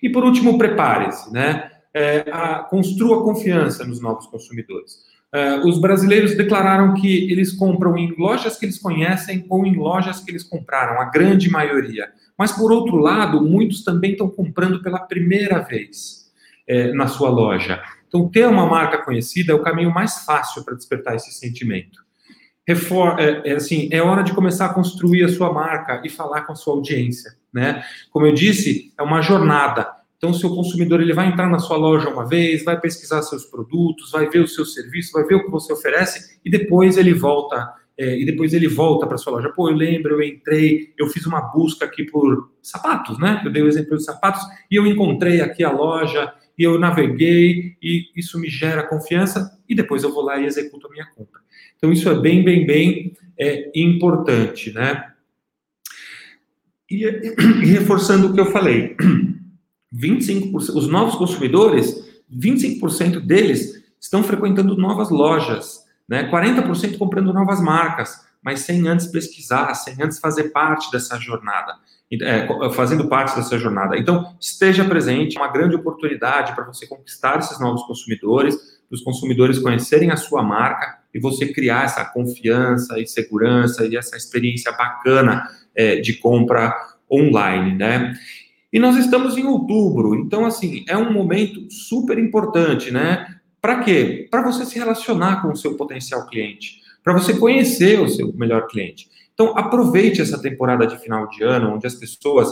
E 0.02 0.10
por 0.10 0.24
último, 0.24 0.58
prepare-se, 0.58 1.32
né? 1.34 1.70
É, 1.94 2.26
a, 2.32 2.60
construa 2.60 3.24
confiança 3.24 3.86
nos 3.86 4.02
novos 4.02 4.28
consumidores. 4.28 5.10
É, 5.32 5.60
os 5.60 5.80
brasileiros 5.80 6.36
declararam 6.36 6.96
que 6.96 7.32
eles 7.32 7.52
compram 7.52 7.98
em 7.98 8.16
lojas 8.18 8.58
que 8.58 8.66
eles 8.66 8.80
conhecem 8.80 9.46
ou 9.48 9.66
em 9.66 9.76
lojas 9.76 10.20
que 10.20 10.32
eles 10.32 10.44
compraram, 10.44 11.00
a 11.00 11.06
grande 11.06 11.50
maioria. 11.50 12.10
Mas, 12.38 12.52
por 12.52 12.72
outro 12.72 12.98
lado, 12.98 13.42
muitos 13.42 13.84
também 13.84 14.14
estão 14.14 14.30
comprando 14.30 14.82
pela 14.82 15.00
primeira 15.00 15.60
vez 15.60 16.32
é, 16.68 16.92
na 16.94 17.08
sua 17.08 17.30
loja. 17.30 17.82
Então, 18.08 18.28
ter 18.28 18.48
uma 18.48 18.66
marca 18.66 18.98
conhecida 18.98 19.52
é 19.52 19.56
o 19.56 19.62
caminho 19.62 19.94
mais 19.94 20.26
fácil 20.26 20.64
para 20.64 20.76
despertar 20.76 21.16
esse 21.16 21.32
sentimento. 21.32 22.00
Refor 22.68 23.20
é, 23.20 23.50
é, 23.50 23.54
assim, 23.54 23.90
é 23.92 24.02
hora 24.02 24.24
de 24.24 24.34
começar 24.34 24.68
a 24.68 24.74
construir 24.74 25.24
a 25.24 25.30
sua 25.30 25.52
marca 25.52 26.02
e 26.04 26.10
falar 26.10 26.42
com 26.42 26.54
a 26.54 26.56
sua 26.56 26.74
audiência, 26.74 27.36
né? 27.54 27.84
Como 28.12 28.26
eu 28.26 28.34
disse, 28.34 28.94
é 28.98 29.04
uma 29.04 29.22
jornada. 29.22 29.99
Então, 30.20 30.32
o 30.32 30.34
seu 30.34 30.50
consumidor 30.50 31.00
ele 31.00 31.14
vai 31.14 31.30
entrar 31.30 31.50
na 31.50 31.60
sua 31.60 31.78
loja 31.78 32.10
uma 32.10 32.28
vez, 32.28 32.66
vai 32.66 32.78
pesquisar 32.78 33.22
seus 33.22 33.46
produtos, 33.46 34.12
vai 34.12 34.30
ver 34.30 34.42
o 34.42 34.48
seu 34.48 34.66
serviço, 34.66 35.14
vai 35.14 35.24
ver 35.24 35.36
o 35.36 35.46
que 35.46 35.50
você 35.50 35.72
oferece 35.72 36.38
e 36.44 36.52
depois 36.52 36.98
ele 36.98 37.14
volta 37.14 37.74
é, 37.98 38.18
e 38.18 38.26
depois 38.26 38.54
ele 38.54 38.68
volta 38.68 39.08
para 39.08 39.18
sua 39.18 39.34
loja. 39.34 39.50
Pô, 39.50 39.70
eu 39.70 39.76
lembro, 39.76 40.16
eu 40.16 40.22
entrei, 40.22 40.94
eu 40.98 41.08
fiz 41.08 41.26
uma 41.26 41.40
busca 41.40 41.86
aqui 41.86 42.04
por 42.04 42.52
sapatos, 42.62 43.18
né? 43.18 43.42
Eu 43.46 43.52
dei 43.52 43.62
o 43.62 43.68
exemplo 43.68 43.92
dos 43.92 44.04
sapatos 44.04 44.42
e 44.70 44.76
eu 44.76 44.86
encontrei 44.86 45.40
aqui 45.40 45.64
a 45.64 45.72
loja 45.72 46.34
e 46.58 46.64
eu 46.64 46.78
naveguei 46.78 47.78
e 47.82 48.10
isso 48.16 48.38
me 48.38 48.50
gera 48.50 48.88
confiança 48.88 49.58
e 49.68 49.74
depois 49.74 50.04
eu 50.04 50.14
vou 50.14 50.24
lá 50.24 50.38
e 50.38 50.46
executo 50.46 50.88
a 50.88 50.90
minha 50.90 51.06
compra. 51.16 51.40
Então 51.78 51.94
isso 51.94 52.10
é 52.10 52.20
bem, 52.20 52.44
bem, 52.44 52.66
bem 52.66 53.14
é, 53.38 53.70
importante, 53.74 54.74
né? 54.74 55.12
E, 56.92 57.06
e 57.06 57.66
reforçando 57.72 58.28
o 58.28 58.34
que 58.34 58.40
eu 58.40 58.46
falei, 58.46 58.98
25%, 59.94 60.54
os 60.76 60.88
novos 60.88 61.16
consumidores, 61.16 62.22
25% 62.32 63.20
deles 63.20 63.84
estão 64.00 64.24
frequentando 64.24 64.78
novas 64.78 65.10
lojas, 65.10 65.84
né? 66.08 66.30
40% 66.30 66.98
comprando 66.98 67.34
novas 67.34 67.62
marcas, 67.62 68.26
mas 68.42 68.62
sem 68.62 68.88
antes 68.88 69.08
pesquisar, 69.08 69.74
sem 69.74 69.96
antes 70.02 70.20
fazer 70.20 70.50
parte 70.52 70.92
dessa 70.92 71.18
jornada 71.18 71.74
é, 72.12 72.48
fazendo 72.72 73.08
parte 73.08 73.36
dessa 73.36 73.58
jornada. 73.60 73.98
Então, 73.98 74.36
esteja 74.40 74.84
presente, 74.84 75.38
é 75.38 75.42
uma 75.42 75.52
grande 75.52 75.76
oportunidade 75.76 76.56
para 76.56 76.66
você 76.66 76.88
conquistar 76.88 77.38
esses 77.38 77.60
novos 77.60 77.84
consumidores, 77.84 78.56
para 78.88 78.96
os 78.96 79.02
consumidores 79.02 79.60
conhecerem 79.60 80.10
a 80.10 80.18
sua 80.18 80.42
marca 80.42 80.98
e 81.14 81.20
você 81.20 81.54
criar 81.54 81.86
essa 81.86 82.04
confiança 82.06 83.00
e 83.00 83.06
segurança 83.06 83.86
e 83.86 83.96
essa 83.96 84.18
experiência 84.18 84.72
bacana 84.72 85.48
é, 85.76 85.98
de 85.98 86.14
compra 86.14 86.76
online, 87.12 87.76
né? 87.76 88.14
E 88.72 88.80
nós 88.80 88.96
estamos 88.98 89.38
em 89.38 89.46
outubro, 89.46 90.16
então, 90.16 90.46
assim, 90.46 90.86
é 90.88 90.96
um 90.96 91.12
momento 91.12 91.72
super 91.72 92.20
importante, 92.20 92.92
né? 92.92 93.36
Para 93.62 93.84
quê? 93.84 94.28
Para 94.30 94.44
você 94.44 94.66
se 94.66 94.78
relacionar 94.78 95.42
com 95.42 95.50
o 95.50 95.56
seu 95.56 95.76
potencial 95.76 96.28
cliente, 96.28 96.80
para 97.04 97.14
você 97.14 97.34
conhecer 97.38 98.00
o 98.00 98.08
seu 98.08 98.32
melhor 98.34 98.68
cliente. 98.68 99.10
Então, 99.34 99.58
aproveite 99.58 100.22
essa 100.22 100.40
temporada 100.40 100.86
de 100.86 100.98
final 100.98 101.28
de 101.30 101.44
ano, 101.44 101.74
onde 101.74 101.88
as 101.88 101.96
pessoas 101.96 102.50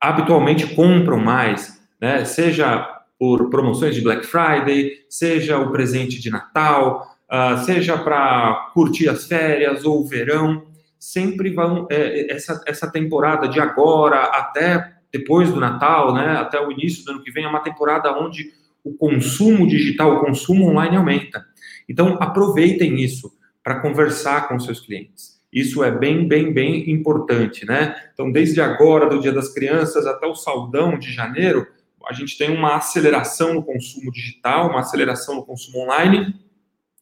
habitualmente 0.00 0.74
compram 0.74 1.18
mais, 1.18 1.80
né? 2.00 2.24
seja 2.24 2.86
por 3.18 3.50
promoções 3.50 3.94
de 3.94 4.00
Black 4.00 4.26
Friday, 4.26 4.92
seja 5.08 5.58
o 5.58 5.72
presente 5.72 6.20
de 6.20 6.30
Natal, 6.30 7.08
uh, 7.28 7.64
seja 7.64 7.98
para 7.98 8.70
curtir 8.74 9.08
as 9.08 9.26
férias 9.26 9.84
ou 9.84 10.00
o 10.00 10.06
verão. 10.06 10.66
Sempre 10.98 11.50
vão, 11.50 11.86
é, 11.90 12.32
essa, 12.32 12.60
essa 12.66 12.90
temporada 12.90 13.48
de 13.48 13.60
agora 13.60 14.22
até 14.24 14.97
depois 15.12 15.52
do 15.52 15.60
Natal, 15.60 16.14
né, 16.14 16.36
até 16.36 16.60
o 16.60 16.70
início 16.70 17.04
do 17.04 17.12
ano 17.12 17.22
que 17.22 17.30
vem, 17.30 17.44
é 17.44 17.48
uma 17.48 17.60
temporada 17.60 18.12
onde 18.12 18.52
o 18.84 18.92
consumo 18.94 19.66
digital, 19.66 20.16
o 20.16 20.20
consumo 20.20 20.68
online 20.68 20.96
aumenta. 20.96 21.44
Então, 21.88 22.16
aproveitem 22.20 23.00
isso 23.00 23.32
para 23.62 23.80
conversar 23.80 24.48
com 24.48 24.58
seus 24.58 24.80
clientes. 24.80 25.38
Isso 25.52 25.82
é 25.82 25.90
bem, 25.90 26.28
bem, 26.28 26.52
bem 26.52 26.90
importante, 26.90 27.64
né? 27.64 27.94
Então, 28.12 28.30
desde 28.30 28.60
agora, 28.60 29.08
do 29.08 29.20
Dia 29.20 29.32
das 29.32 29.52
Crianças 29.52 30.06
até 30.06 30.26
o 30.26 30.34
saldão 30.34 30.98
de 30.98 31.10
janeiro, 31.12 31.66
a 32.06 32.12
gente 32.12 32.36
tem 32.36 32.50
uma 32.50 32.76
aceleração 32.76 33.54
no 33.54 33.62
consumo 33.62 34.10
digital, 34.12 34.70
uma 34.70 34.80
aceleração 34.80 35.36
no 35.36 35.44
consumo 35.44 35.84
online, 35.84 36.34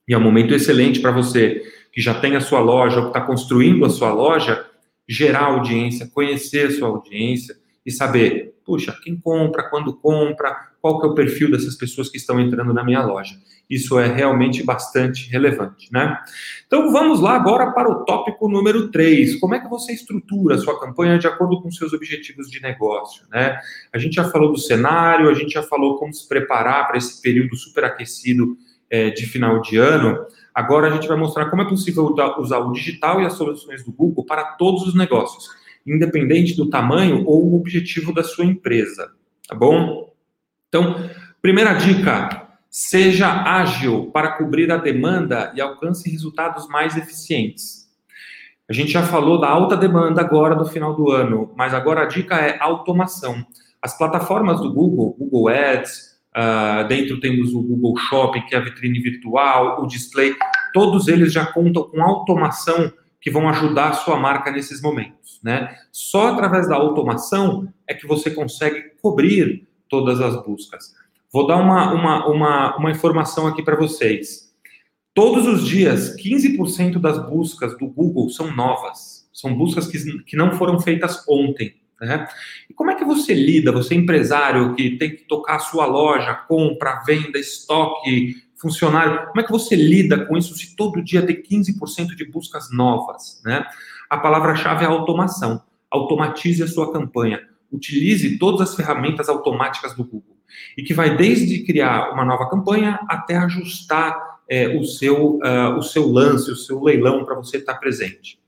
e 0.08 0.14
é 0.14 0.18
um 0.18 0.22
momento 0.22 0.54
excelente 0.54 1.00
para 1.00 1.10
você 1.10 1.62
que 1.92 2.00
já 2.00 2.14
tem 2.20 2.36
a 2.36 2.40
sua 2.40 2.60
loja 2.60 2.98
ou 2.98 3.02
que 3.04 3.08
está 3.08 3.20
construindo 3.20 3.84
a 3.84 3.90
sua 3.90 4.12
loja, 4.12 4.64
gerar 5.08 5.46
audiência, 5.46 6.10
conhecer 6.12 6.68
a 6.68 6.70
sua 6.70 6.88
audiência 6.88 7.56
e 7.86 7.90
saber 7.90 8.56
puxa, 8.66 8.92
quem 9.00 9.16
compra, 9.16 9.70
quando 9.70 9.94
compra, 9.94 10.54
qual 10.82 11.00
que 11.00 11.06
é 11.06 11.10
o 11.10 11.14
perfil 11.14 11.50
dessas 11.50 11.76
pessoas 11.76 12.08
que 12.08 12.16
estão 12.16 12.40
entrando 12.40 12.74
na 12.74 12.82
minha 12.82 13.00
loja. 13.00 13.36
Isso 13.70 13.98
é 13.98 14.06
realmente 14.06 14.62
bastante 14.62 15.30
relevante, 15.30 15.88
né? 15.92 16.18
Então 16.66 16.92
vamos 16.92 17.20
lá 17.20 17.36
agora 17.36 17.70
para 17.70 17.88
o 17.88 18.04
tópico 18.04 18.48
número 18.48 18.90
3. 18.90 19.38
Como 19.38 19.54
é 19.54 19.60
que 19.60 19.68
você 19.68 19.92
estrutura 19.92 20.56
a 20.56 20.58
sua 20.58 20.78
campanha 20.80 21.18
de 21.18 21.28
acordo 21.28 21.62
com 21.62 21.70
seus 21.70 21.92
objetivos 21.92 22.50
de 22.50 22.60
negócio, 22.60 23.24
né? 23.30 23.58
A 23.92 23.98
gente 23.98 24.14
já 24.14 24.24
falou 24.24 24.52
do 24.52 24.58
cenário, 24.58 25.30
a 25.30 25.34
gente 25.34 25.52
já 25.52 25.62
falou 25.62 25.96
como 25.96 26.12
se 26.12 26.28
preparar 26.28 26.88
para 26.88 26.98
esse 26.98 27.22
período 27.22 27.56
superaquecido 27.56 28.56
é, 28.90 29.10
de 29.10 29.26
final 29.26 29.60
de 29.60 29.76
ano. 29.76 30.26
Agora 30.52 30.88
a 30.88 30.90
gente 30.90 31.06
vai 31.06 31.16
mostrar 31.16 31.50
como 31.50 31.62
é 31.62 31.68
possível 31.68 32.14
usar 32.38 32.58
o 32.58 32.72
digital 32.72 33.20
e 33.20 33.26
as 33.26 33.34
soluções 33.34 33.84
do 33.84 33.92
Google 33.92 34.24
para 34.24 34.42
todos 34.42 34.86
os 34.86 34.94
negócios, 34.94 35.48
independente 35.86 36.56
do 36.56 36.68
tamanho 36.68 37.24
ou 37.26 37.44
o 37.44 37.56
objetivo 37.56 38.12
da 38.12 38.22
sua 38.24 38.44
empresa, 38.44 39.12
tá 39.48 39.54
bom? 39.54 40.12
Então, 40.68 41.08
primeira 41.40 41.74
dica, 41.74 42.46
Seja 42.78 43.28
ágil 43.28 44.10
para 44.12 44.32
cobrir 44.32 44.70
a 44.70 44.76
demanda 44.76 45.50
e 45.56 45.62
alcance 45.62 46.10
resultados 46.10 46.68
mais 46.68 46.94
eficientes. 46.94 47.88
A 48.68 48.72
gente 48.74 48.90
já 48.90 49.02
falou 49.02 49.40
da 49.40 49.48
alta 49.48 49.74
demanda 49.74 50.20
agora 50.20 50.54
do 50.54 50.66
final 50.66 50.94
do 50.94 51.10
ano, 51.10 51.50
mas 51.56 51.72
agora 51.72 52.02
a 52.02 52.04
dica 52.04 52.36
é 52.36 52.58
automação. 52.60 53.42
As 53.80 53.96
plataformas 53.96 54.60
do 54.60 54.70
Google, 54.74 55.16
Google 55.18 55.48
Ads, 55.48 56.18
uh, 56.36 56.86
dentro 56.86 57.18
temos 57.18 57.54
o 57.54 57.62
Google 57.62 57.96
Shopping, 57.96 58.42
que 58.42 58.54
é 58.54 58.58
a 58.58 58.60
vitrine 58.60 59.00
virtual, 59.00 59.82
o 59.82 59.86
display, 59.86 60.36
todos 60.74 61.08
eles 61.08 61.32
já 61.32 61.46
contam 61.46 61.84
com 61.84 62.02
automação 62.02 62.92
que 63.18 63.30
vão 63.30 63.48
ajudar 63.48 63.88
a 63.88 63.94
sua 63.94 64.18
marca 64.18 64.50
nesses 64.50 64.82
momentos, 64.82 65.25
né? 65.42 65.76
Só 65.92 66.28
através 66.28 66.68
da 66.68 66.76
automação 66.76 67.72
é 67.86 67.94
que 67.94 68.06
você 68.06 68.30
consegue 68.30 68.92
cobrir 69.02 69.66
todas 69.88 70.20
as 70.20 70.44
buscas. 70.44 70.94
Vou 71.32 71.46
dar 71.46 71.56
uma, 71.56 71.92
uma, 71.92 72.26
uma, 72.26 72.76
uma 72.76 72.90
informação 72.90 73.46
aqui 73.46 73.62
para 73.62 73.76
vocês. 73.76 74.52
Todos 75.14 75.46
os 75.46 75.66
dias, 75.66 76.14
15% 76.16 76.98
das 76.98 77.18
buscas 77.28 77.76
do 77.78 77.86
Google 77.86 78.28
são 78.28 78.54
novas. 78.54 79.28
São 79.32 79.54
buscas 79.54 79.86
que, 79.86 80.22
que 80.24 80.36
não 80.36 80.52
foram 80.52 80.78
feitas 80.80 81.24
ontem. 81.28 81.74
Né? 82.00 82.28
E 82.68 82.74
como 82.74 82.90
é 82.90 82.94
que 82.94 83.04
você 83.04 83.32
lida, 83.32 83.72
você 83.72 83.94
é 83.94 83.96
empresário 83.96 84.74
que 84.74 84.96
tem 84.98 85.10
que 85.10 85.24
tocar 85.24 85.56
a 85.56 85.60
sua 85.60 85.86
loja, 85.86 86.34
compra, 86.34 87.02
venda, 87.06 87.38
estoque, 87.38 88.36
funcionário, 88.56 89.26
como 89.28 89.40
é 89.40 89.44
que 89.44 89.52
você 89.52 89.76
lida 89.76 90.24
com 90.26 90.36
isso 90.36 90.54
se 90.56 90.74
todo 90.74 91.02
dia 91.02 91.24
tem 91.24 91.42
15% 91.42 92.14
de 92.14 92.24
buscas 92.24 92.70
novas? 92.70 93.40
Né? 93.44 93.64
A 94.08 94.16
palavra-chave 94.16 94.84
é 94.84 94.88
automação. 94.88 95.62
Automatize 95.90 96.62
a 96.62 96.68
sua 96.68 96.92
campanha. 96.92 97.40
Utilize 97.72 98.38
todas 98.38 98.60
as 98.60 98.74
ferramentas 98.74 99.28
automáticas 99.28 99.94
do 99.94 100.04
Google 100.04 100.36
e 100.76 100.82
que 100.82 100.94
vai 100.94 101.16
desde 101.16 101.64
criar 101.64 102.12
uma 102.12 102.24
nova 102.24 102.48
campanha 102.48 103.00
até 103.08 103.36
ajustar 103.36 104.16
é, 104.48 104.68
o, 104.68 104.84
seu, 104.84 105.38
uh, 105.38 105.76
o 105.76 105.82
seu 105.82 106.08
lance, 106.08 106.50
o 106.50 106.56
seu 106.56 106.82
leilão 106.82 107.24
para 107.24 107.34
você 107.34 107.58
estar 107.58 107.74
tá 107.74 107.78
presente. 107.78 108.38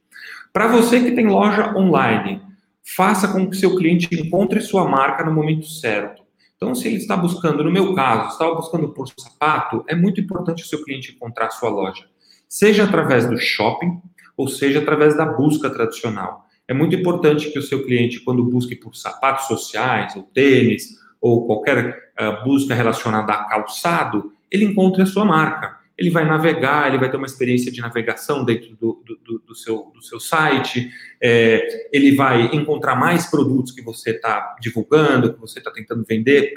Para 0.52 0.68
você 0.68 1.00
que 1.00 1.10
tem 1.12 1.26
loja 1.26 1.76
online, 1.76 2.40
faça 2.84 3.28
com 3.28 3.48
que 3.50 3.56
seu 3.56 3.76
cliente 3.76 4.08
encontre 4.12 4.60
sua 4.60 4.88
marca 4.88 5.24
no 5.24 5.32
momento 5.32 5.66
certo. 5.66 6.22
Então, 6.56 6.74
se 6.74 6.88
ele 6.88 6.96
está 6.96 7.16
buscando, 7.16 7.62
no 7.62 7.70
meu 7.70 7.94
caso, 7.94 8.30
estava 8.30 8.54
buscando 8.54 8.88
por 8.88 9.08
sapato, 9.08 9.84
é 9.86 9.94
muito 9.94 10.20
importante 10.20 10.64
o 10.64 10.66
seu 10.66 10.82
cliente 10.82 11.12
encontrar 11.12 11.50
sua 11.50 11.68
loja, 11.68 12.06
seja 12.48 12.84
através 12.84 13.28
do 13.28 13.38
shopping 13.38 14.00
ou 14.38 14.46
seja 14.46 14.78
através 14.78 15.16
da 15.16 15.26
busca 15.26 15.68
tradicional. 15.68 16.46
É 16.68 16.72
muito 16.72 16.94
importante 16.94 17.50
que 17.50 17.58
o 17.58 17.62
seu 17.62 17.84
cliente, 17.84 18.20
quando 18.20 18.44
busque 18.44 18.76
por 18.76 18.94
sapatos 18.94 19.48
sociais 19.48 20.14
ou 20.14 20.22
tênis 20.22 20.96
ou 21.20 21.44
qualquer 21.44 22.12
uh, 22.20 22.44
busca 22.44 22.72
relacionada 22.72 23.32
a 23.32 23.44
calçado, 23.44 24.32
ele 24.48 24.64
encontre 24.64 25.02
a 25.02 25.06
sua 25.06 25.24
marca. 25.24 25.76
Ele 25.98 26.10
vai 26.10 26.24
navegar, 26.24 26.86
ele 26.86 26.98
vai 26.98 27.10
ter 27.10 27.16
uma 27.16 27.26
experiência 27.26 27.72
de 27.72 27.80
navegação 27.80 28.44
dentro 28.44 28.76
do, 28.76 29.02
do, 29.04 29.38
do 29.40 29.54
seu, 29.56 29.90
do 29.92 30.00
seu 30.00 30.20
site, 30.20 30.88
é, 31.20 31.88
ele 31.92 32.14
vai 32.14 32.54
encontrar 32.54 32.94
mais 32.94 33.26
produtos 33.26 33.72
que 33.72 33.82
você 33.82 34.10
está 34.10 34.54
divulgando, 34.60 35.34
que 35.34 35.40
você 35.40 35.58
está 35.58 35.72
tentando 35.72 36.04
vender, 36.08 36.52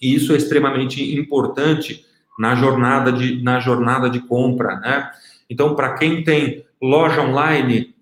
e 0.00 0.14
isso 0.14 0.32
é 0.32 0.36
extremamente 0.36 1.02
importante 1.18 2.06
na 2.38 2.54
jornada 2.54 3.10
de, 3.10 3.42
na 3.42 3.58
jornada 3.58 4.08
de 4.08 4.20
compra, 4.20 4.76
né? 4.78 5.10
Então, 5.50 5.74
para 5.74 5.94
quem 5.94 6.22
tem 6.22 6.64
loja 6.80 7.22
online, 7.22 7.94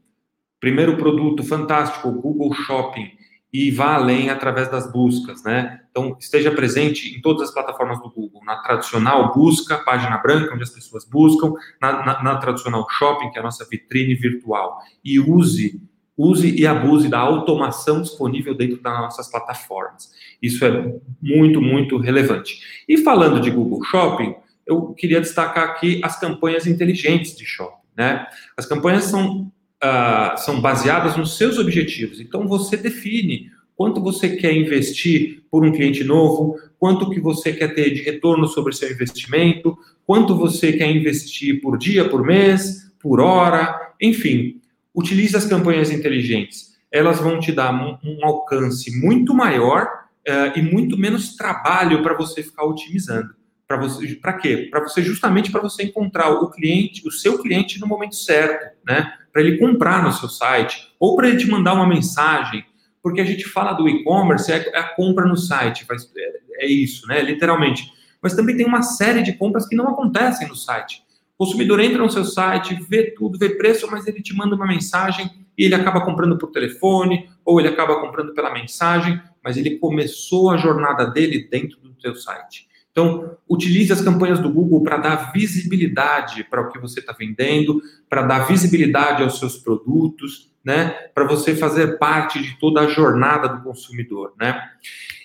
primeiro 0.61 0.97
produto 0.97 1.43
fantástico, 1.43 2.11
Google 2.11 2.53
Shopping, 2.55 3.11
e 3.53 3.71
vá 3.71 3.95
além 3.95 4.29
através 4.29 4.71
das 4.71 4.93
buscas, 4.93 5.43
né? 5.43 5.81
Então, 5.91 6.17
esteja 6.21 6.51
presente 6.51 7.17
em 7.17 7.21
todas 7.21 7.49
as 7.49 7.55
plataformas 7.55 8.01
do 8.01 8.11
Google, 8.11 8.45
na 8.45 8.57
tradicional 8.57 9.33
busca, 9.35 9.79
página 9.79 10.19
branca, 10.19 10.55
onde 10.55 10.63
as 10.63 10.71
pessoas 10.71 11.05
buscam, 11.05 11.55
na, 11.81 12.05
na, 12.05 12.23
na 12.23 12.37
tradicional 12.37 12.87
shopping, 12.91 13.31
que 13.31 13.39
é 13.39 13.41
a 13.41 13.45
nossa 13.45 13.67
vitrine 13.69 14.15
virtual, 14.15 14.79
e 15.03 15.19
use, 15.19 15.81
use 16.17 16.55
e 16.55 16.67
abuse 16.67 17.09
da 17.09 17.19
automação 17.19 18.03
disponível 18.03 18.55
dentro 18.55 18.83
das 18.83 18.99
nossas 18.99 19.31
plataformas. 19.31 20.13
Isso 20.43 20.65
é 20.65 20.95
muito, 21.23 21.61
muito 21.61 21.97
relevante. 21.97 22.85
E 22.87 22.99
falando 22.99 23.41
de 23.41 23.51
Google 23.51 23.83
Shopping, 23.85 24.37
eu 24.67 24.93
queria 24.93 25.21
destacar 25.21 25.71
aqui 25.71 26.01
as 26.05 26.21
campanhas 26.21 26.67
inteligentes 26.67 27.35
de 27.35 27.47
shopping, 27.47 27.78
né? 27.99 28.29
As 28.57 28.65
campanhas 28.65 29.05
são 29.05 29.51
uh, 29.83 30.39
são 30.39 30.61
baseadas 30.61 31.17
nos 31.17 31.37
seus 31.37 31.59
objetivos. 31.59 32.21
Então 32.21 32.47
você 32.47 32.77
define 32.77 33.51
quanto 33.77 34.01
você 34.01 34.37
quer 34.37 34.53
investir 34.53 35.43
por 35.51 35.65
um 35.65 35.73
cliente 35.73 36.05
novo, 36.05 36.59
quanto 36.79 37.11
que 37.11 37.21
você 37.21 37.53
quer 37.53 37.75
ter 37.75 37.91
de 37.91 38.03
retorno 38.03 38.47
sobre 38.47 38.73
seu 38.73 38.91
investimento, 38.91 39.77
quanto 40.07 40.37
você 40.37 40.73
quer 40.73 40.91
investir 40.91 41.61
por 41.61 41.77
dia, 41.77 42.09
por 42.09 42.25
mês, 42.25 42.91
por 43.01 43.21
hora, 43.21 43.93
enfim. 44.01 44.61
Utilize 44.95 45.37
as 45.37 45.45
campanhas 45.45 45.91
inteligentes. 45.91 46.77
Elas 46.91 47.21
vão 47.21 47.39
te 47.39 47.53
dar 47.53 47.73
um, 47.73 47.99
um 48.03 48.25
alcance 48.25 48.97
muito 49.01 49.35
maior 49.35 49.85
uh, 49.85 50.59
e 50.59 50.63
muito 50.63 50.97
menos 50.97 51.37
trabalho 51.37 52.03
para 52.03 52.15
você 52.15 52.43
ficar 52.43 52.65
otimizando. 52.65 53.38
Para 53.69 53.77
você, 53.77 54.15
para 54.15 54.33
quê? 54.33 54.67
Para 54.71 54.81
você 54.81 55.03
justamente 55.03 55.53
para 55.53 55.61
você 55.61 55.83
encontrar 55.85 56.31
o 56.31 56.51
cliente, 56.51 57.07
o 57.07 57.13
seu 57.13 57.41
cliente 57.41 57.79
no 57.79 57.87
momento 57.87 58.17
certo, 58.17 58.75
né? 58.85 59.13
para 59.33 59.43
ele 59.43 59.59
comprar 59.59 60.03
no 60.03 60.13
seu 60.13 60.29
site, 60.29 60.89
ou 60.99 61.15
para 61.15 61.29
ele 61.29 61.37
te 61.37 61.49
mandar 61.49 61.75
uma 61.75 61.87
mensagem, 61.87 62.65
porque 63.03 63.21
a 63.21 63.25
gente 63.25 63.45
fala 63.45 63.73
do 63.73 63.89
e-commerce, 63.89 64.51
é, 64.51 64.69
é 64.75 64.79
a 64.79 64.95
compra 64.95 65.27
no 65.27 65.37
site, 65.37 65.87
é, 66.17 66.65
é 66.65 66.67
isso, 66.67 67.07
né? 67.07 67.23
Literalmente. 67.23 67.93
Mas 68.21 68.35
também 68.35 68.57
tem 68.57 68.67
uma 68.67 68.83
série 68.83 69.23
de 69.23 69.33
compras 69.35 69.69
que 69.69 69.77
não 69.77 69.89
acontecem 69.89 70.49
no 70.49 70.57
site. 70.57 71.05
O 71.39 71.45
consumidor 71.45 71.79
entra 71.79 72.03
no 72.03 72.11
seu 72.11 72.25
site, 72.25 72.75
vê 72.89 73.13
tudo, 73.13 73.39
vê 73.39 73.51
preço, 73.51 73.89
mas 73.89 74.07
ele 74.07 74.21
te 74.21 74.35
manda 74.35 74.57
uma 74.57 74.67
mensagem 74.67 75.31
e 75.57 75.65
ele 75.65 75.75
acaba 75.75 76.05
comprando 76.05 76.37
por 76.37 76.51
telefone, 76.51 77.31
ou 77.45 77.61
ele 77.61 77.69
acaba 77.69 78.01
comprando 78.01 78.35
pela 78.35 78.53
mensagem, 78.53 79.21
mas 79.43 79.57
ele 79.57 79.79
começou 79.79 80.51
a 80.51 80.57
jornada 80.57 81.07
dele 81.07 81.47
dentro 81.49 81.79
do 81.81 81.93
teu 81.95 82.15
site. 82.17 82.68
Então, 82.99 83.39
utilize 83.49 83.93
as 83.93 84.01
campanhas 84.01 84.41
do 84.41 84.51
Google 84.51 84.83
para 84.83 84.97
dar 84.97 85.33
visibilidade 85.33 86.43
para 86.43 86.63
o 86.63 86.69
que 86.69 86.81
você 86.81 86.99
está 86.99 87.13
vendendo, 87.13 87.81
para 88.11 88.23
dar 88.23 88.41
visibilidade 88.41 89.23
aos 89.23 89.39
seus 89.39 89.57
produtos, 89.57 90.53
né? 90.65 90.89
Para 91.15 91.25
você 91.25 91.55
fazer 91.55 91.97
parte 91.99 92.43
de 92.43 92.59
toda 92.59 92.81
a 92.81 92.89
jornada 92.89 93.49
do 93.49 93.63
consumidor, 93.63 94.35
né? 94.37 94.61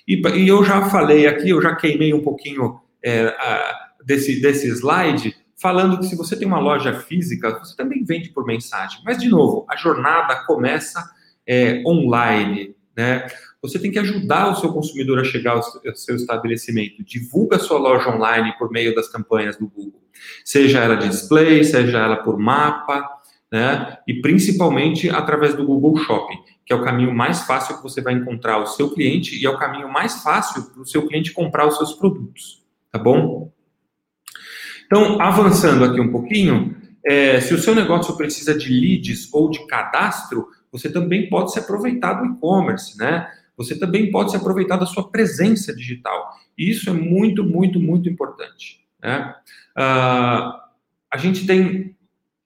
E, 0.07 0.21
e 0.37 0.47
eu 0.47 0.63
já 0.63 0.87
falei 0.87 1.25
aqui, 1.25 1.49
eu 1.49 1.59
já 1.63 1.75
queimei 1.75 2.13
um 2.13 2.21
pouquinho 2.21 2.79
é, 3.03 3.29
a, 3.29 3.89
desse, 4.05 4.39
desse 4.39 4.67
slide, 4.67 5.35
falando 5.59 5.97
que 5.97 6.05
se 6.05 6.15
você 6.15 6.37
tem 6.37 6.47
uma 6.47 6.59
loja 6.59 6.93
física, 6.93 7.57
você 7.57 7.75
também 7.75 8.03
vende 8.03 8.29
por 8.29 8.45
mensagem. 8.45 9.01
Mas, 9.03 9.17
de 9.17 9.29
novo, 9.29 9.65
a 9.67 9.75
jornada 9.75 10.45
começa 10.45 11.03
é, 11.47 11.81
online, 11.87 12.75
né? 12.95 13.27
Você 13.61 13.79
tem 13.79 13.91
que 13.91 13.99
ajudar 13.99 14.51
o 14.51 14.55
seu 14.55 14.73
consumidor 14.73 15.19
a 15.19 15.23
chegar 15.23 15.53
ao 15.53 15.63
seu 15.95 16.15
estabelecimento. 16.15 17.03
Divulga 17.03 17.55
a 17.55 17.59
sua 17.59 17.79
loja 17.79 18.09
online 18.09 18.53
por 18.57 18.69
meio 18.69 18.93
das 18.93 19.07
campanhas 19.07 19.57
do 19.57 19.67
Google. 19.67 20.01
Seja 20.43 20.79
ela 20.79 20.95
de 20.95 21.07
display, 21.07 21.63
seja 21.63 21.97
ela 21.97 22.17
por 22.17 22.37
mapa, 22.37 23.09
né? 23.51 23.97
E 24.07 24.15
principalmente 24.21 25.09
através 25.09 25.55
do 25.55 25.65
Google 25.65 25.95
Shopping, 25.97 26.39
que 26.65 26.73
é 26.73 26.75
o 26.75 26.83
caminho 26.83 27.13
mais 27.13 27.43
fácil 27.43 27.77
que 27.77 27.83
você 27.83 28.01
vai 28.01 28.13
encontrar 28.13 28.57
o 28.57 28.65
seu 28.65 28.89
cliente 28.89 29.39
e 29.39 29.45
é 29.45 29.49
o 29.49 29.57
caminho 29.57 29.91
mais 29.91 30.21
fácil 30.23 30.63
para 30.63 30.81
o 30.81 30.85
seu 30.85 31.07
cliente 31.07 31.31
comprar 31.31 31.67
os 31.67 31.77
seus 31.77 31.93
produtos. 31.93 32.63
Tá 32.91 32.99
bom? 32.99 33.51
Então, 34.85 35.21
avançando 35.21 35.85
aqui 35.85 36.01
um 36.01 36.11
pouquinho, 36.11 36.75
é, 37.05 37.39
se 37.39 37.53
o 37.53 37.59
seu 37.59 37.73
negócio 37.73 38.15
precisa 38.15 38.57
de 38.57 38.69
leads 38.69 39.29
ou 39.33 39.49
de 39.49 39.65
cadastro, 39.67 40.47
você 40.73 40.91
também 40.91 41.29
pode 41.29 41.53
se 41.53 41.59
aproveitar 41.59 42.15
do 42.15 42.25
e-commerce, 42.25 42.97
né? 42.97 43.29
você 43.55 43.77
também 43.77 44.11
pode 44.11 44.31
se 44.31 44.37
aproveitar 44.37 44.77
da 44.77 44.85
sua 44.85 45.09
presença 45.09 45.75
digital. 45.75 46.33
E 46.57 46.69
isso 46.69 46.89
é 46.89 46.93
muito, 46.93 47.43
muito, 47.43 47.79
muito 47.79 48.09
importante. 48.09 48.81
Né? 49.01 49.33
Uh, 49.77 50.59
a 51.11 51.17
gente 51.17 51.45
tem 51.45 51.95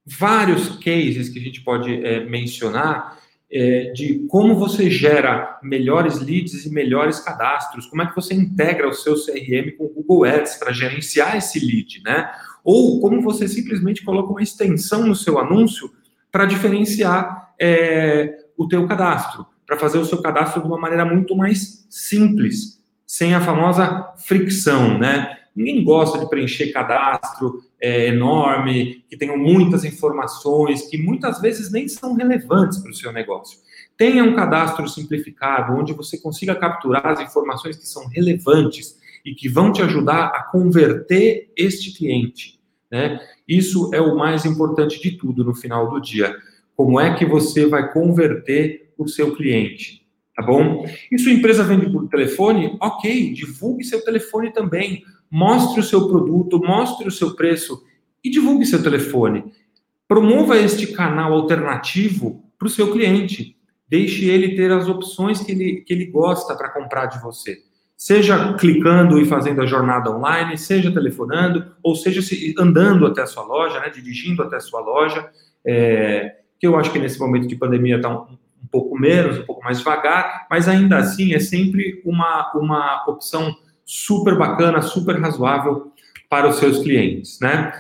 vários 0.06 0.78
cases 0.78 1.30
que 1.30 1.40
a 1.40 1.42
gente 1.42 1.62
pode 1.62 2.06
é, 2.06 2.26
mencionar 2.26 3.18
é, 3.50 3.92
de 3.92 4.26
como 4.28 4.56
você 4.56 4.90
gera 4.90 5.60
melhores 5.64 6.20
leads 6.20 6.66
e 6.66 6.70
melhores 6.70 7.20
cadastros, 7.20 7.86
como 7.86 8.02
é 8.02 8.06
que 8.06 8.16
você 8.16 8.34
integra 8.34 8.88
o 8.88 8.94
seu 8.94 9.16
CRM 9.16 9.72
com 9.78 9.86
o 9.86 9.90
Google 9.90 10.26
Ads 10.26 10.56
para 10.56 10.74
gerenciar 10.74 11.38
esse 11.38 11.60
lead, 11.60 12.02
né? 12.04 12.30
Ou 12.64 13.00
como 13.00 13.22
você 13.22 13.48
simplesmente 13.48 14.04
coloca 14.04 14.32
uma 14.32 14.44
extensão 14.44 15.06
no 15.06 15.16
seu 15.16 15.40
anúncio 15.40 15.90
para 16.32 16.46
diferenciar 16.46 17.47
é, 17.60 18.38
o 18.58 18.68
teu 18.68 18.88
cadastro, 18.88 19.46
para 19.66 19.78
fazer 19.78 19.98
o 19.98 20.06
seu 20.06 20.22
cadastro 20.22 20.62
de 20.62 20.68
uma 20.68 20.80
maneira 20.80 21.06
muito 21.06 21.36
mais 21.36 21.86
simples, 21.90 22.82
sem 23.06 23.34
a 23.34 23.42
famosa 23.42 24.14
fricção, 24.18 24.98
né? 24.98 25.38
Ninguém 25.56 25.84
gosta 25.84 26.20
de 26.20 26.30
preencher 26.30 26.72
cadastro 26.72 27.64
é, 27.82 28.08
enorme, 28.08 29.04
que 29.10 29.18
tenham 29.18 29.38
muitas 29.38 29.84
informações, 29.84 30.84
que 30.84 30.98
muitas 30.98 31.42
vezes 31.42 31.72
nem 31.72 31.88
são 31.88 32.14
relevantes 32.14 32.78
para 32.78 32.92
o 32.92 32.94
seu 32.94 33.12
negócio. 33.12 33.58
Tenha 33.98 34.24
um 34.24 34.36
cadastro 34.36 34.88
simplificado, 34.88 35.74
onde 35.74 35.94
você 35.94 36.20
consiga 36.20 36.54
capturar 36.54 37.08
as 37.08 37.20
informações 37.22 37.76
que 37.76 37.88
são 37.88 38.08
relevantes 38.08 39.00
e 39.26 39.34
que 39.34 39.50
vão 39.50 39.72
te 39.72 39.82
ajudar 39.82 40.28
a 40.28 40.44
converter 40.44 41.52
este 41.58 41.92
cliente. 41.92 42.60
Né? 42.92 43.20
Isso 43.48 43.90
é 43.94 44.00
o 44.00 44.16
mais 44.16 44.46
importante 44.46 45.02
de 45.02 45.18
tudo 45.18 45.44
no 45.44 45.56
final 45.56 45.90
do 45.90 46.00
dia. 46.00 46.36
Como 46.78 46.98
é 46.98 47.14
que 47.14 47.26
você 47.26 47.66
vai 47.66 47.92
converter 47.92 48.94
o 48.98 49.06
seu 49.06 49.36
cliente? 49.36 50.08
Tá 50.34 50.42
bom? 50.42 50.86
E 51.12 51.20
sua 51.20 51.34
empresa 51.34 51.64
vende 51.64 51.92
por 51.92 52.08
telefone? 52.08 52.78
Ok, 52.80 53.34
divulgue 53.34 53.84
seu 53.84 54.02
telefone 54.06 54.54
também 54.54 55.04
mostre 55.30 55.80
o 55.80 55.84
seu 55.84 56.08
produto, 56.08 56.60
mostre 56.60 57.08
o 57.08 57.12
seu 57.12 57.36
preço 57.36 57.84
e 58.24 58.30
divulgue 58.30 58.66
seu 58.66 58.82
telefone. 58.82 59.54
Promova 60.08 60.58
este 60.58 60.88
canal 60.88 61.34
alternativo 61.34 62.44
para 62.58 62.68
o 62.68 62.72
seu 62.72 62.92
cliente. 62.92 63.56
Deixe 63.88 64.26
ele 64.26 64.56
ter 64.56 64.72
as 64.72 64.88
opções 64.88 65.42
que 65.42 65.52
ele, 65.52 65.82
que 65.82 65.94
ele 65.94 66.06
gosta 66.06 66.56
para 66.56 66.70
comprar 66.70 67.06
de 67.08 67.22
você. 67.22 67.60
Seja 67.96 68.54
clicando 68.54 69.20
e 69.20 69.26
fazendo 69.26 69.62
a 69.62 69.66
jornada 69.66 70.12
online, 70.12 70.58
seja 70.58 70.92
telefonando, 70.92 71.74
ou 71.82 71.96
seja 71.96 72.22
andando 72.60 73.06
até 73.06 73.24
a 73.24 73.26
sua 73.26 73.44
loja, 73.44 73.80
né, 73.80 73.90
dirigindo 73.90 74.44
até 74.44 74.58
a 74.58 74.62
sua 74.62 74.82
loja, 74.82 75.30
é, 75.66 76.38
que 76.60 76.68
eu 76.68 76.78
acho 76.78 76.92
que 76.92 77.00
nesse 77.00 77.20
momento 77.20 77.48
de 77.48 77.56
pandemia 77.56 77.98
está 77.98 78.10
um, 78.10 78.38
um 78.64 78.68
pouco 78.72 78.98
menos, 78.98 79.40
um 79.40 79.46
pouco 79.46 79.64
mais 79.64 79.80
devagar, 79.80 80.48
mas 80.50 80.68
ainda 80.68 80.98
assim 80.98 81.34
é 81.34 81.40
sempre 81.40 82.02
uma, 82.06 82.52
uma 82.56 83.06
opção 83.08 83.56
super 83.86 84.38
bacana, 84.38 84.82
super 84.82 85.20
razoável 85.20 85.92
para 86.30 86.50
os 86.50 86.58
seus 86.58 86.80
clientes, 86.80 87.40
né? 87.40 87.72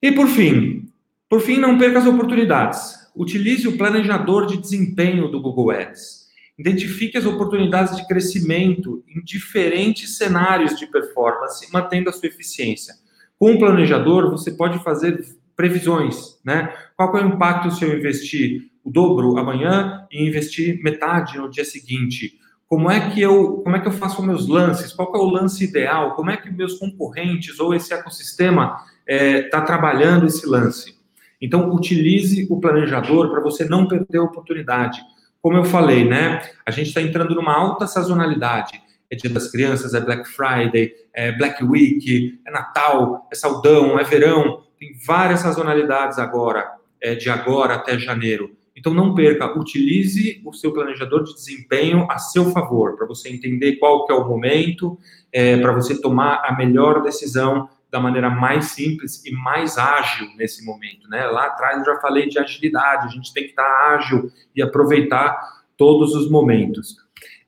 E 0.00 0.10
por 0.10 0.26
fim, 0.26 0.88
por 1.28 1.40
fim, 1.40 1.58
não 1.58 1.78
perca 1.78 1.98
as 1.98 2.06
oportunidades. 2.06 3.08
Utilize 3.14 3.68
o 3.68 3.78
planejador 3.78 4.46
de 4.46 4.56
desempenho 4.56 5.28
do 5.28 5.40
Google 5.40 5.70
Ads. 5.70 6.22
Identifique 6.58 7.16
as 7.16 7.24
oportunidades 7.24 7.96
de 7.96 8.06
crescimento 8.06 9.02
em 9.08 9.22
diferentes 9.22 10.16
cenários 10.18 10.78
de 10.78 10.86
performance, 10.86 11.66
mantendo 11.72 12.10
a 12.10 12.12
sua 12.12 12.28
eficiência. 12.28 12.94
Com 13.38 13.54
o 13.54 13.58
planejador, 13.58 14.30
você 14.30 14.50
pode 14.50 14.82
fazer 14.82 15.24
previsões, 15.56 16.38
né? 16.44 16.72
Qual 16.96 17.16
é 17.16 17.24
o 17.24 17.28
impacto 17.28 17.70
se 17.70 17.84
eu 17.84 17.96
investir 17.96 18.70
o 18.84 18.90
dobro 18.90 19.38
amanhã 19.38 20.06
e 20.10 20.26
investir 20.26 20.82
metade 20.82 21.38
no 21.38 21.50
dia 21.50 21.64
seguinte? 21.64 22.38
Como 22.66 22.90
é 22.90 23.10
que 23.10 23.20
eu, 23.20 23.58
como 23.58 23.76
é 23.76 23.80
que 23.80 23.86
eu 23.86 23.92
faço 23.92 24.22
meus 24.22 24.48
lances? 24.48 24.92
Qual 24.92 25.14
é 25.14 25.18
o 25.18 25.28
lance 25.28 25.62
ideal? 25.64 26.14
Como 26.14 26.30
é 26.30 26.36
que 26.36 26.50
meus 26.50 26.78
concorrentes 26.78 27.60
ou 27.60 27.74
esse 27.74 27.92
ecossistema 27.92 28.78
está 29.06 29.24
é, 29.26 29.42
tá 29.42 29.60
trabalhando 29.60 30.26
esse 30.26 30.46
lance? 30.46 30.96
Então, 31.40 31.70
utilize 31.70 32.46
o 32.48 32.60
planejador 32.60 33.30
para 33.30 33.42
você 33.42 33.64
não 33.64 33.86
perder 33.86 34.18
a 34.18 34.22
oportunidade. 34.22 35.02
Como 35.42 35.56
eu 35.56 35.64
falei, 35.64 36.08
né? 36.08 36.40
A 36.64 36.70
gente 36.70 36.86
está 36.86 37.02
entrando 37.02 37.34
numa 37.34 37.52
alta 37.52 37.86
sazonalidade. 37.86 38.80
É 39.10 39.16
Dia 39.16 39.28
das 39.28 39.50
Crianças, 39.50 39.92
é 39.92 40.00
Black 40.00 40.26
Friday, 40.28 40.94
é 41.12 41.32
Black 41.32 41.62
Week, 41.62 42.40
é 42.46 42.50
Natal, 42.50 43.28
é 43.30 43.34
Saudão, 43.34 43.98
é 43.98 44.04
Verão. 44.04 44.62
Tem 44.82 44.96
várias 45.06 45.38
sazonalidades 45.38 46.18
agora, 46.18 46.68
é, 47.00 47.14
de 47.14 47.30
agora 47.30 47.74
até 47.74 47.96
janeiro. 47.96 48.56
Então, 48.74 48.92
não 48.92 49.14
perca, 49.14 49.56
utilize 49.56 50.42
o 50.44 50.52
seu 50.52 50.72
planejador 50.72 51.22
de 51.22 51.32
desempenho 51.34 52.04
a 52.10 52.18
seu 52.18 52.46
favor, 52.50 52.96
para 52.96 53.06
você 53.06 53.28
entender 53.28 53.76
qual 53.76 54.04
que 54.04 54.12
é 54.12 54.16
o 54.16 54.28
momento, 54.28 54.98
é, 55.32 55.56
para 55.56 55.70
você 55.70 56.00
tomar 56.00 56.42
a 56.44 56.56
melhor 56.56 57.00
decisão 57.00 57.68
da 57.92 58.00
maneira 58.00 58.28
mais 58.28 58.72
simples 58.72 59.24
e 59.24 59.30
mais 59.30 59.78
ágil 59.78 60.26
nesse 60.36 60.64
momento. 60.64 61.08
Né? 61.08 61.26
Lá 61.26 61.46
atrás 61.46 61.78
eu 61.78 61.94
já 61.94 62.00
falei 62.00 62.28
de 62.28 62.40
agilidade, 62.40 63.06
a 63.06 63.10
gente 63.10 63.32
tem 63.32 63.44
que 63.44 63.50
estar 63.50 63.94
ágil 63.94 64.32
e 64.56 64.60
aproveitar 64.60 65.62
todos 65.76 66.12
os 66.16 66.28
momentos. 66.28 66.96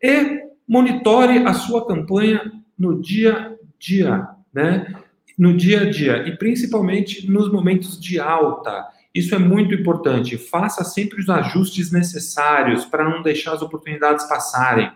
E 0.01 0.41
monitore 0.69 1.39
a 1.39 1.53
sua 1.53 1.85
campanha 1.85 2.53
no 2.79 3.01
dia 3.01 3.37
a 3.37 3.55
dia, 3.77 4.29
né? 4.53 5.04
No 5.37 5.57
dia 5.57 5.83
a 5.83 5.91
dia, 5.91 6.29
e 6.29 6.37
principalmente 6.37 7.31
nos 7.31 7.51
momentos 7.51 8.01
de 8.01 8.21
alta. 8.21 8.87
Isso 9.15 9.35
é 9.35 9.39
muito 9.39 9.75
importante. 9.75 10.37
Faça 10.37 10.83
sempre 10.85 11.21
os 11.21 11.29
ajustes 11.29 11.93
necessários 11.93 12.85
para 12.85 13.05
não 13.05 13.23
deixar 13.23 13.53
as 13.53 13.63
oportunidades 13.63 14.29
passarem. 14.29 14.91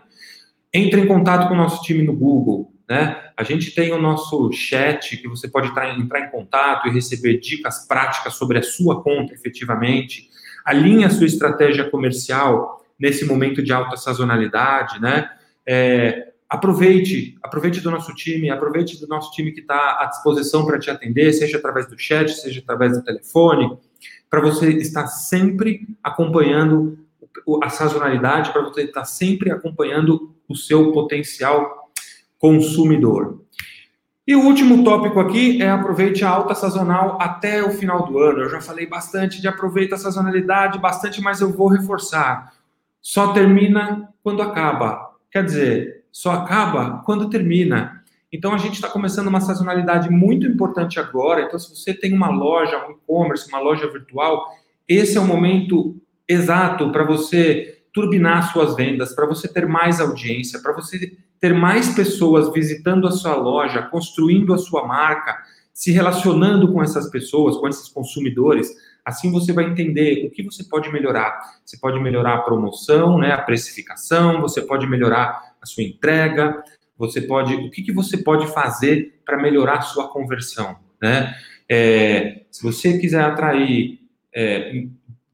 Entre 0.73 0.99
em 0.99 1.07
contato 1.07 1.47
com 1.47 1.53
o 1.53 1.57
nosso 1.57 1.81
time 1.83 2.03
no 2.03 2.13
Google. 2.13 2.73
Né? 2.89 3.17
A 3.37 3.43
gente 3.43 3.71
tem 3.71 3.91
o 3.93 4.01
nosso 4.01 4.51
chat 4.51 5.15
que 5.17 5.27
você 5.27 5.47
pode 5.47 5.69
entrar 5.69 5.95
em 5.95 6.29
contato 6.31 6.87
e 6.87 6.91
receber 6.91 7.39
dicas 7.39 7.87
práticas 7.87 8.33
sobre 8.33 8.57
a 8.57 8.63
sua 8.63 9.03
conta 9.03 9.33
efetivamente. 9.33 10.27
Alinhe 10.65 11.05
a 11.05 11.09
sua 11.09 11.25
estratégia 11.25 11.89
comercial 11.89 12.83
nesse 12.99 13.25
momento 13.25 13.63
de 13.63 13.71
alta 13.71 13.95
sazonalidade, 13.95 14.99
né? 14.99 15.29
É, 15.65 16.28
aproveite, 16.49 17.37
aproveite 17.43 17.79
do 17.79 17.91
nosso 17.91 18.13
time, 18.15 18.49
aproveite 18.49 18.99
do 18.99 19.07
nosso 19.07 19.31
time 19.31 19.51
que 19.51 19.61
está 19.61 19.97
à 20.01 20.05
disposição 20.05 20.65
para 20.65 20.79
te 20.79 20.89
atender, 20.89 21.31
seja 21.31 21.57
através 21.57 21.87
do 21.87 21.97
chat, 21.97 22.31
seja 22.31 22.59
através 22.59 22.97
do 22.97 23.03
telefone 23.03 23.77
para 24.29 24.41
você 24.41 24.69
estar 24.73 25.07
sempre 25.07 25.87
acompanhando 26.03 26.99
a 27.63 27.69
sazonalidade, 27.69 28.51
para 28.51 28.61
você 28.61 28.83
estar 28.83 29.05
sempre 29.05 29.51
acompanhando 29.51 30.35
o 30.47 30.55
seu 30.55 30.91
potencial 30.91 31.89
consumidor. 32.37 33.41
E 34.27 34.35
o 34.35 34.43
último 34.43 34.83
tópico 34.83 35.19
aqui 35.19 35.61
é 35.61 35.69
aproveite 35.69 36.23
a 36.23 36.29
alta 36.29 36.53
sazonal 36.53 37.17
até 37.19 37.63
o 37.63 37.71
final 37.71 38.05
do 38.05 38.19
ano. 38.19 38.41
Eu 38.41 38.49
já 38.49 38.61
falei 38.61 38.85
bastante 38.85 39.41
de 39.41 39.47
aproveita 39.47 39.95
a 39.95 39.97
sazonalidade, 39.97 40.77
bastante, 40.77 41.19
mas 41.19 41.41
eu 41.41 41.51
vou 41.51 41.67
reforçar. 41.67 42.53
Só 43.01 43.33
termina 43.33 44.13
quando 44.21 44.43
acaba. 44.43 45.15
Quer 45.31 45.43
dizer, 45.43 45.98
só 46.11 46.31
acaba 46.31 47.01
quando 47.05 47.29
termina. 47.29 48.03
Então, 48.31 48.53
a 48.53 48.57
gente 48.57 48.75
está 48.75 48.87
começando 48.87 49.27
uma 49.27 49.41
sazonalidade 49.41 50.09
muito 50.09 50.45
importante 50.45 50.99
agora. 50.99 51.41
Então, 51.41 51.59
se 51.59 51.75
você 51.75 51.93
tem 51.93 52.13
uma 52.13 52.29
loja, 52.29 52.85
um 52.87 52.91
e-commerce, 52.91 53.49
uma 53.49 53.59
loja 53.59 53.89
virtual, 53.91 54.47
esse 54.87 55.17
é 55.17 55.21
o 55.21 55.25
momento 55.25 55.95
exato 56.27 56.91
para 56.91 57.03
você 57.03 57.81
turbinar 57.91 58.51
suas 58.53 58.75
vendas, 58.75 59.13
para 59.15 59.25
você 59.25 59.47
ter 59.47 59.67
mais 59.67 59.99
audiência, 59.99 60.61
para 60.61 60.73
você 60.73 61.17
ter 61.39 61.53
mais 61.53 61.89
pessoas 61.95 62.53
visitando 62.53 63.07
a 63.07 63.11
sua 63.11 63.35
loja, 63.35 63.81
construindo 63.81 64.53
a 64.53 64.57
sua 64.57 64.85
marca, 64.85 65.37
se 65.73 65.91
relacionando 65.91 66.71
com 66.71 66.83
essas 66.83 67.09
pessoas, 67.09 67.57
com 67.57 67.67
esses 67.67 67.89
consumidores. 67.89 68.69
Assim 69.03 69.31
você 69.31 69.53
vai 69.53 69.65
entender 69.65 70.25
o 70.27 70.29
que 70.29 70.43
você 70.43 70.63
pode 70.63 70.91
melhorar. 70.91 71.39
Você 71.65 71.77
pode 71.77 71.99
melhorar 71.99 72.35
a 72.35 72.41
promoção, 72.41 73.17
né, 73.17 73.31
a 73.31 73.41
precificação, 73.41 74.41
você 74.41 74.61
pode 74.61 74.85
melhorar 74.85 75.48
a 75.61 75.65
sua 75.65 75.83
entrega, 75.83 76.63
você 76.97 77.21
pode, 77.21 77.55
o 77.55 77.71
que, 77.71 77.81
que 77.81 77.93
você 77.93 78.17
pode 78.17 78.47
fazer 78.47 79.21
para 79.25 79.41
melhorar 79.41 79.77
a 79.77 79.81
sua 79.81 80.09
conversão, 80.09 80.77
né? 81.01 81.33
É, 81.69 82.41
se 82.51 82.63
você 82.63 82.97
quiser 82.97 83.21
atrair 83.21 83.99
é, 84.35 84.85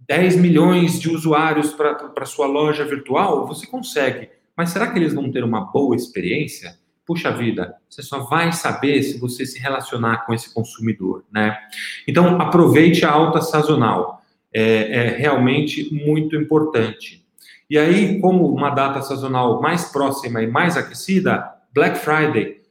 10 0.07 0.35
milhões 0.35 0.99
de 0.99 1.09
usuários 1.09 1.73
para 1.73 2.25
sua 2.25 2.45
loja 2.45 2.85
virtual, 2.85 3.47
você 3.47 3.65
consegue. 3.65 4.29
Mas 4.55 4.69
será 4.69 4.91
que 4.91 4.99
eles 4.99 5.13
vão 5.13 5.31
ter 5.31 5.43
uma 5.43 5.61
boa 5.71 5.95
experiência? 5.95 6.77
Puxa 7.05 7.31
vida, 7.31 7.75
você 7.89 8.01
só 8.01 8.19
vai 8.25 8.51
saber 8.51 9.01
se 9.03 9.19
você 9.19 9.45
se 9.45 9.59
relacionar 9.59 10.25
com 10.25 10.33
esse 10.33 10.53
consumidor, 10.53 11.23
né? 11.31 11.57
Então, 12.07 12.41
aproveite 12.41 13.05
a 13.05 13.11
alta 13.11 13.41
sazonal. 13.41 14.21
É, 14.53 14.63
é 14.63 15.17
realmente 15.17 15.93
muito 15.93 16.35
importante. 16.35 17.24
E 17.69 17.77
aí, 17.77 18.19
como 18.19 18.47
uma 18.53 18.69
data 18.69 19.01
sazonal 19.01 19.61
mais 19.61 19.85
próxima 19.85 20.41
e 20.41 20.47
mais 20.47 20.77
aquecida, 20.77 21.51
Black 21.73 21.99
Friday. 21.99 22.61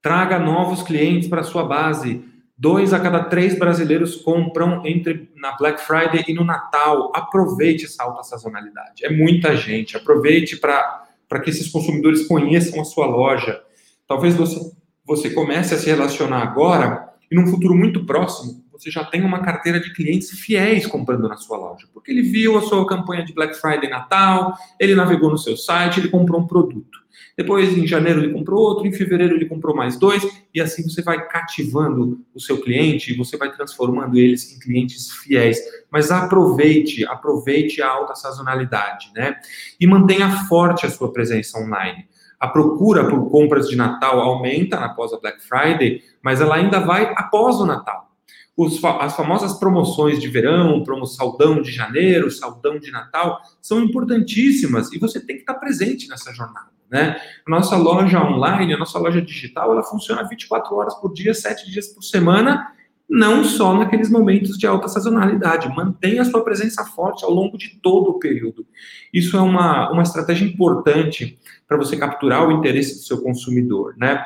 Traga 0.00 0.38
novos 0.38 0.82
clientes 0.82 1.28
para 1.28 1.42
sua 1.42 1.64
base. 1.64 2.24
Dois 2.56 2.92
a 2.92 3.00
cada 3.00 3.24
três 3.24 3.58
brasileiros 3.58 4.16
compram 4.16 4.86
entre 4.86 5.30
na 5.36 5.56
Black 5.56 5.80
Friday 5.80 6.24
e 6.28 6.34
no 6.34 6.44
Natal. 6.44 7.10
Aproveite 7.14 7.84
essa 7.84 8.04
alta 8.04 8.22
sazonalidade. 8.22 9.04
É 9.04 9.10
muita 9.10 9.56
gente. 9.56 9.96
Aproveite 9.96 10.56
para 10.56 11.40
que 11.42 11.50
esses 11.50 11.68
consumidores 11.68 12.26
conheçam 12.26 12.80
a 12.80 12.84
sua 12.84 13.06
loja. 13.06 13.60
Talvez 14.06 14.34
você, 14.34 14.72
você 15.04 15.30
comece 15.30 15.74
a 15.74 15.78
se 15.78 15.86
relacionar 15.86 16.42
agora 16.42 17.12
e 17.30 17.34
num 17.34 17.46
futuro 17.46 17.74
muito 17.74 18.04
próximo 18.06 18.63
você 18.76 18.90
já 18.90 19.04
tem 19.04 19.22
uma 19.22 19.40
carteira 19.40 19.78
de 19.78 19.92
clientes 19.92 20.30
fiéis 20.30 20.86
comprando 20.86 21.28
na 21.28 21.36
sua 21.36 21.56
loja, 21.56 21.86
porque 21.94 22.10
ele 22.10 22.22
viu 22.22 22.58
a 22.58 22.62
sua 22.62 22.86
campanha 22.86 23.24
de 23.24 23.32
Black 23.32 23.54
Friday 23.54 23.88
Natal, 23.88 24.54
ele 24.80 24.94
navegou 24.94 25.30
no 25.30 25.38
seu 25.38 25.56
site, 25.56 26.00
ele 26.00 26.08
comprou 26.08 26.40
um 26.40 26.46
produto. 26.46 27.04
Depois, 27.36 27.76
em 27.76 27.86
janeiro, 27.86 28.20
ele 28.20 28.32
comprou 28.32 28.60
outro, 28.60 28.86
em 28.86 28.92
fevereiro, 28.92 29.34
ele 29.34 29.46
comprou 29.46 29.74
mais 29.74 29.96
dois, 29.98 30.22
e 30.52 30.60
assim 30.60 30.82
você 30.82 31.02
vai 31.02 31.26
cativando 31.26 32.20
o 32.34 32.40
seu 32.40 32.60
cliente 32.60 33.12
e 33.12 33.16
você 33.16 33.36
vai 33.36 33.50
transformando 33.50 34.16
eles 34.16 34.54
em 34.54 34.58
clientes 34.58 35.10
fiéis. 35.10 35.58
Mas 35.90 36.10
aproveite, 36.10 37.04
aproveite 37.06 37.82
a 37.82 37.88
alta 37.88 38.14
sazonalidade, 38.14 39.10
né? 39.14 39.36
E 39.80 39.86
mantenha 39.86 40.30
forte 40.46 40.86
a 40.86 40.90
sua 40.90 41.12
presença 41.12 41.58
online. 41.58 42.06
A 42.38 42.48
procura 42.48 43.08
por 43.08 43.30
compras 43.30 43.68
de 43.68 43.74
Natal 43.74 44.20
aumenta 44.20 44.78
após 44.78 45.12
a 45.12 45.18
Black 45.18 45.42
Friday, 45.42 46.02
mas 46.22 46.40
ela 46.40 46.56
ainda 46.56 46.78
vai 46.78 47.12
após 47.16 47.56
o 47.56 47.66
Natal. 47.66 48.13
Os, 48.56 48.82
as 48.84 49.16
famosas 49.16 49.58
promoções 49.58 50.20
de 50.20 50.28
verão, 50.28 50.82
promo 50.84 51.06
saldão 51.06 51.60
de 51.60 51.72
janeiro, 51.72 52.30
saldão 52.30 52.78
de 52.78 52.90
Natal, 52.90 53.40
são 53.60 53.80
importantíssimas 53.80 54.92
e 54.92 54.98
você 54.98 55.18
tem 55.18 55.36
que 55.36 55.42
estar 55.42 55.54
presente 55.54 56.08
nessa 56.08 56.32
jornada. 56.32 56.68
Né? 56.88 57.20
Nossa 57.48 57.76
loja 57.76 58.22
online, 58.22 58.74
a 58.74 58.78
nossa 58.78 58.98
loja 58.98 59.20
digital, 59.20 59.72
ela 59.72 59.82
funciona 59.82 60.28
24 60.28 60.76
horas 60.76 60.94
por 60.94 61.12
dia, 61.12 61.34
7 61.34 61.68
dias 61.68 61.88
por 61.88 62.02
semana, 62.02 62.72
não 63.08 63.44
só 63.44 63.74
naqueles 63.76 64.08
momentos 64.08 64.56
de 64.56 64.66
alta 64.66 64.88
sazonalidade. 64.88 65.68
Mantenha 65.68 66.22
a 66.22 66.24
sua 66.24 66.44
presença 66.44 66.84
forte 66.84 67.24
ao 67.24 67.30
longo 67.30 67.58
de 67.58 67.80
todo 67.82 68.10
o 68.10 68.18
período. 68.18 68.66
Isso 69.12 69.36
é 69.36 69.40
uma, 69.40 69.90
uma 69.90 70.02
estratégia 70.02 70.44
importante 70.46 71.38
para 71.66 71.76
você 71.76 71.96
capturar 71.96 72.46
o 72.46 72.52
interesse 72.52 72.96
do 72.96 73.02
seu 73.02 73.22
consumidor, 73.22 73.94
né? 73.96 74.24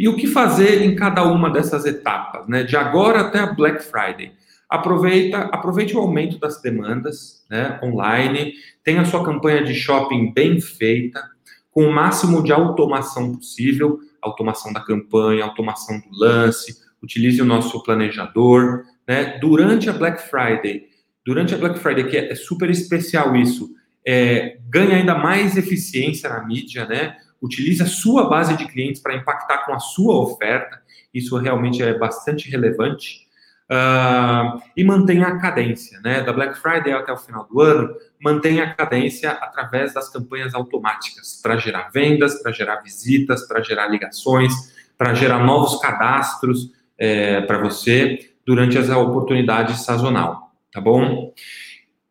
E 0.00 0.08
o 0.08 0.16
que 0.16 0.26
fazer 0.26 0.80
em 0.80 0.94
cada 0.94 1.22
uma 1.24 1.50
dessas 1.50 1.84
etapas, 1.84 2.48
né? 2.48 2.62
De 2.62 2.74
agora 2.74 3.20
até 3.20 3.38
a 3.38 3.52
Black 3.52 3.84
Friday. 3.84 4.32
Aproveita, 4.66 5.40
aproveite 5.52 5.94
o 5.94 6.00
aumento 6.00 6.38
das 6.38 6.62
demandas, 6.62 7.44
né, 7.50 7.78
online, 7.82 8.54
tenha 8.82 9.04
sua 9.04 9.22
campanha 9.22 9.62
de 9.62 9.74
shopping 9.74 10.32
bem 10.32 10.58
feita, 10.58 11.22
com 11.70 11.84
o 11.84 11.92
máximo 11.92 12.42
de 12.42 12.50
automação 12.50 13.36
possível, 13.36 13.98
automação 14.22 14.72
da 14.72 14.80
campanha, 14.80 15.44
automação 15.44 16.00
do 16.00 16.18
lance, 16.18 16.78
utilize 17.02 17.42
o 17.42 17.44
nosso 17.44 17.82
planejador, 17.82 18.84
né? 19.06 19.38
Durante 19.38 19.90
a 19.90 19.92
Black 19.92 20.22
Friday, 20.30 20.84
durante 21.26 21.54
a 21.54 21.58
Black 21.58 21.78
Friday, 21.78 22.04
que 22.04 22.16
é 22.16 22.34
super 22.34 22.70
especial 22.70 23.36
isso, 23.36 23.68
é, 24.06 24.56
ganha 24.66 24.96
ainda 24.96 25.14
mais 25.14 25.58
eficiência 25.58 26.30
na 26.30 26.42
mídia, 26.46 26.86
né? 26.86 27.16
Utilize 27.40 27.82
a 27.82 27.86
sua 27.86 28.28
base 28.28 28.56
de 28.56 28.66
clientes 28.66 29.00
para 29.00 29.14
impactar 29.14 29.64
com 29.64 29.72
a 29.72 29.78
sua 29.78 30.14
oferta, 30.20 30.80
isso 31.12 31.36
realmente 31.36 31.82
é 31.82 31.96
bastante 31.96 32.50
relevante. 32.50 33.28
Uh, 33.70 34.60
e 34.76 34.82
mantenha 34.82 35.28
a 35.28 35.38
cadência, 35.38 36.00
né? 36.00 36.22
Da 36.22 36.32
Black 36.32 36.58
Friday 36.58 36.92
até 36.92 37.12
o 37.12 37.16
final 37.16 37.46
do 37.48 37.60
ano, 37.60 37.94
mantenha 38.20 38.64
a 38.64 38.74
cadência 38.74 39.30
através 39.30 39.94
das 39.94 40.08
campanhas 40.08 40.56
automáticas 40.56 41.38
para 41.40 41.56
gerar 41.56 41.88
vendas, 41.90 42.42
para 42.42 42.50
gerar 42.50 42.80
visitas, 42.82 43.46
para 43.46 43.62
gerar 43.62 43.86
ligações, 43.86 44.52
para 44.98 45.14
gerar 45.14 45.44
novos 45.44 45.80
cadastros 45.80 46.72
é, 46.98 47.42
para 47.42 47.58
você 47.58 48.32
durante 48.44 48.76
essa 48.76 48.98
oportunidade 48.98 49.80
sazonal, 49.80 50.52
tá 50.72 50.80
bom? 50.80 51.32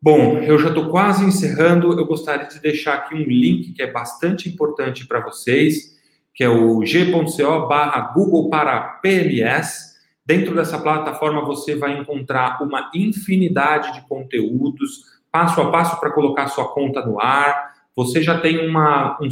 Bom, 0.02 0.38
eu 0.38 0.58
já 0.58 0.70
estou 0.70 0.90
quase 0.90 1.26
encerrando. 1.26 1.92
Eu 2.00 2.06
gostaria 2.06 2.48
de 2.48 2.60
deixar 2.62 2.94
aqui 2.94 3.14
um 3.14 3.24
link 3.24 3.74
que 3.74 3.82
é 3.82 3.92
bastante 3.92 4.48
importante 4.48 5.06
para 5.06 5.20
vocês, 5.20 6.00
que 6.34 6.42
é 6.42 6.50
o 6.50 6.86
g.co 6.86 7.68
barra 7.68 8.14
Google 8.14 8.50
para 8.50 8.80
PMS. 9.02 9.90
Dentro 10.26 10.56
dessa 10.56 10.80
plataforma 10.80 11.44
você 11.44 11.76
vai 11.76 11.98
encontrar 11.98 12.64
uma 12.64 12.90
infinidade 12.96 13.94
de 13.94 14.08
conteúdos, 14.08 15.04
passo 15.30 15.60
a 15.60 15.70
passo 15.70 16.00
para 16.00 16.12
colocar 16.12 16.48
sua 16.48 16.72
conta 16.74 17.06
no 17.06 17.20
ar. 17.20 17.74
Você 17.94 18.24
já 18.24 18.40
tem 18.40 18.66
uma, 18.66 19.18
um, 19.20 19.28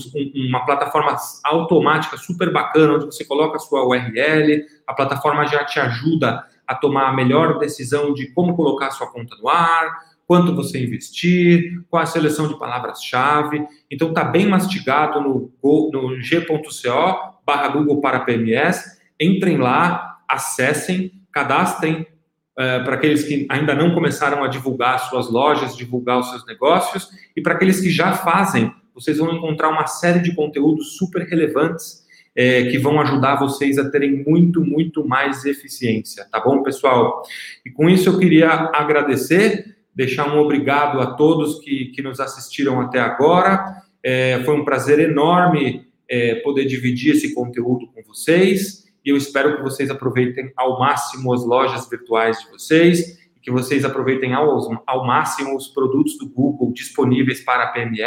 uma 0.50 0.66
plataforma 0.66 1.16
automática 1.46 2.18
super 2.18 2.52
bacana, 2.52 2.96
onde 2.96 3.06
você 3.06 3.24
coloca 3.24 3.56
a 3.56 3.60
sua 3.60 3.88
URL, 3.88 4.66
a 4.86 4.94
plataforma 4.94 5.48
já 5.48 5.64
te 5.64 5.80
ajuda 5.80 6.44
a 6.68 6.76
tomar 6.76 7.08
a 7.08 7.14
melhor 7.14 7.58
decisão 7.58 8.14
de 8.14 8.28
como 8.34 8.54
colocar 8.54 8.92
sua 8.92 9.08
conta 9.08 9.38
no 9.38 9.48
ar, 9.48 10.07
quanto 10.28 10.54
você 10.54 10.84
investir, 10.84 11.82
qual 11.90 12.04
a 12.04 12.06
seleção 12.06 12.50
de 12.50 12.60
palavras-chave. 12.60 13.66
Então, 13.90 14.10
está 14.10 14.26
bem 14.26 14.46
mastigado 14.46 15.22
no, 15.22 15.52
no 15.64 16.20
g.co 16.20 17.38
barra 17.46 17.70
Google 17.70 18.02
para 18.02 18.20
PMS. 18.20 19.00
Entrem 19.20 19.58
lá, 19.58 20.18
acessem, 20.28 21.14
cadastrem 21.32 22.02
uh, 22.02 22.84
para 22.84 22.96
aqueles 22.96 23.24
que 23.24 23.48
ainda 23.50 23.74
não 23.74 23.94
começaram 23.94 24.44
a 24.44 24.48
divulgar 24.48 25.00
suas 25.00 25.32
lojas, 25.32 25.78
divulgar 25.78 26.20
os 26.20 26.30
seus 26.30 26.46
negócios, 26.46 27.10
e 27.36 27.42
para 27.42 27.54
aqueles 27.54 27.80
que 27.80 27.90
já 27.90 28.14
fazem, 28.14 28.72
vocês 28.94 29.20
vão 29.20 29.34
encontrar 29.34 29.70
uma 29.70 29.88
série 29.88 30.20
de 30.20 30.36
conteúdos 30.36 30.98
super 30.98 31.26
relevantes 31.26 32.06
é, 32.36 32.66
que 32.66 32.78
vão 32.78 33.00
ajudar 33.00 33.38
vocês 33.38 33.78
a 33.78 33.90
terem 33.90 34.24
muito, 34.28 34.64
muito 34.64 35.08
mais 35.08 35.46
eficiência, 35.46 36.28
tá 36.30 36.40
bom, 36.40 36.62
pessoal? 36.62 37.24
E 37.66 37.72
com 37.72 37.90
isso 37.90 38.10
eu 38.10 38.20
queria 38.20 38.50
agradecer 38.50 39.77
deixar 39.98 40.32
um 40.32 40.38
obrigado 40.40 41.02
a 41.02 41.08
todos 41.16 41.60
que, 41.60 41.86
que 41.86 42.04
nos 42.04 42.20
assistiram 42.20 42.80
até 42.80 43.00
agora. 43.00 43.82
É, 44.04 44.44
foi 44.46 44.54
um 44.54 44.64
prazer 44.64 45.00
enorme 45.00 45.88
é, 46.08 46.36
poder 46.36 46.66
dividir 46.66 47.16
esse 47.16 47.34
conteúdo 47.34 47.88
com 47.88 48.04
vocês 48.04 48.86
e 49.04 49.10
eu 49.10 49.18
espero 49.18 49.58
que 49.58 49.64
vocês 49.64 49.90
aproveitem 49.90 50.52
ao 50.56 50.78
máximo 50.78 51.34
as 51.34 51.44
lojas 51.44 51.90
virtuais 51.90 52.38
de 52.40 52.52
vocês 52.52 53.18
e 53.36 53.40
que 53.42 53.50
vocês 53.50 53.84
aproveitem 53.84 54.36
ao, 54.36 54.84
ao 54.86 55.04
máximo 55.04 55.58
os 55.58 55.68
produtos 55.68 56.16
do 56.20 56.30
Google 56.30 56.72
disponíveis 56.72 57.44
para 57.44 57.64
a 57.64 57.68
PME, 57.72 58.04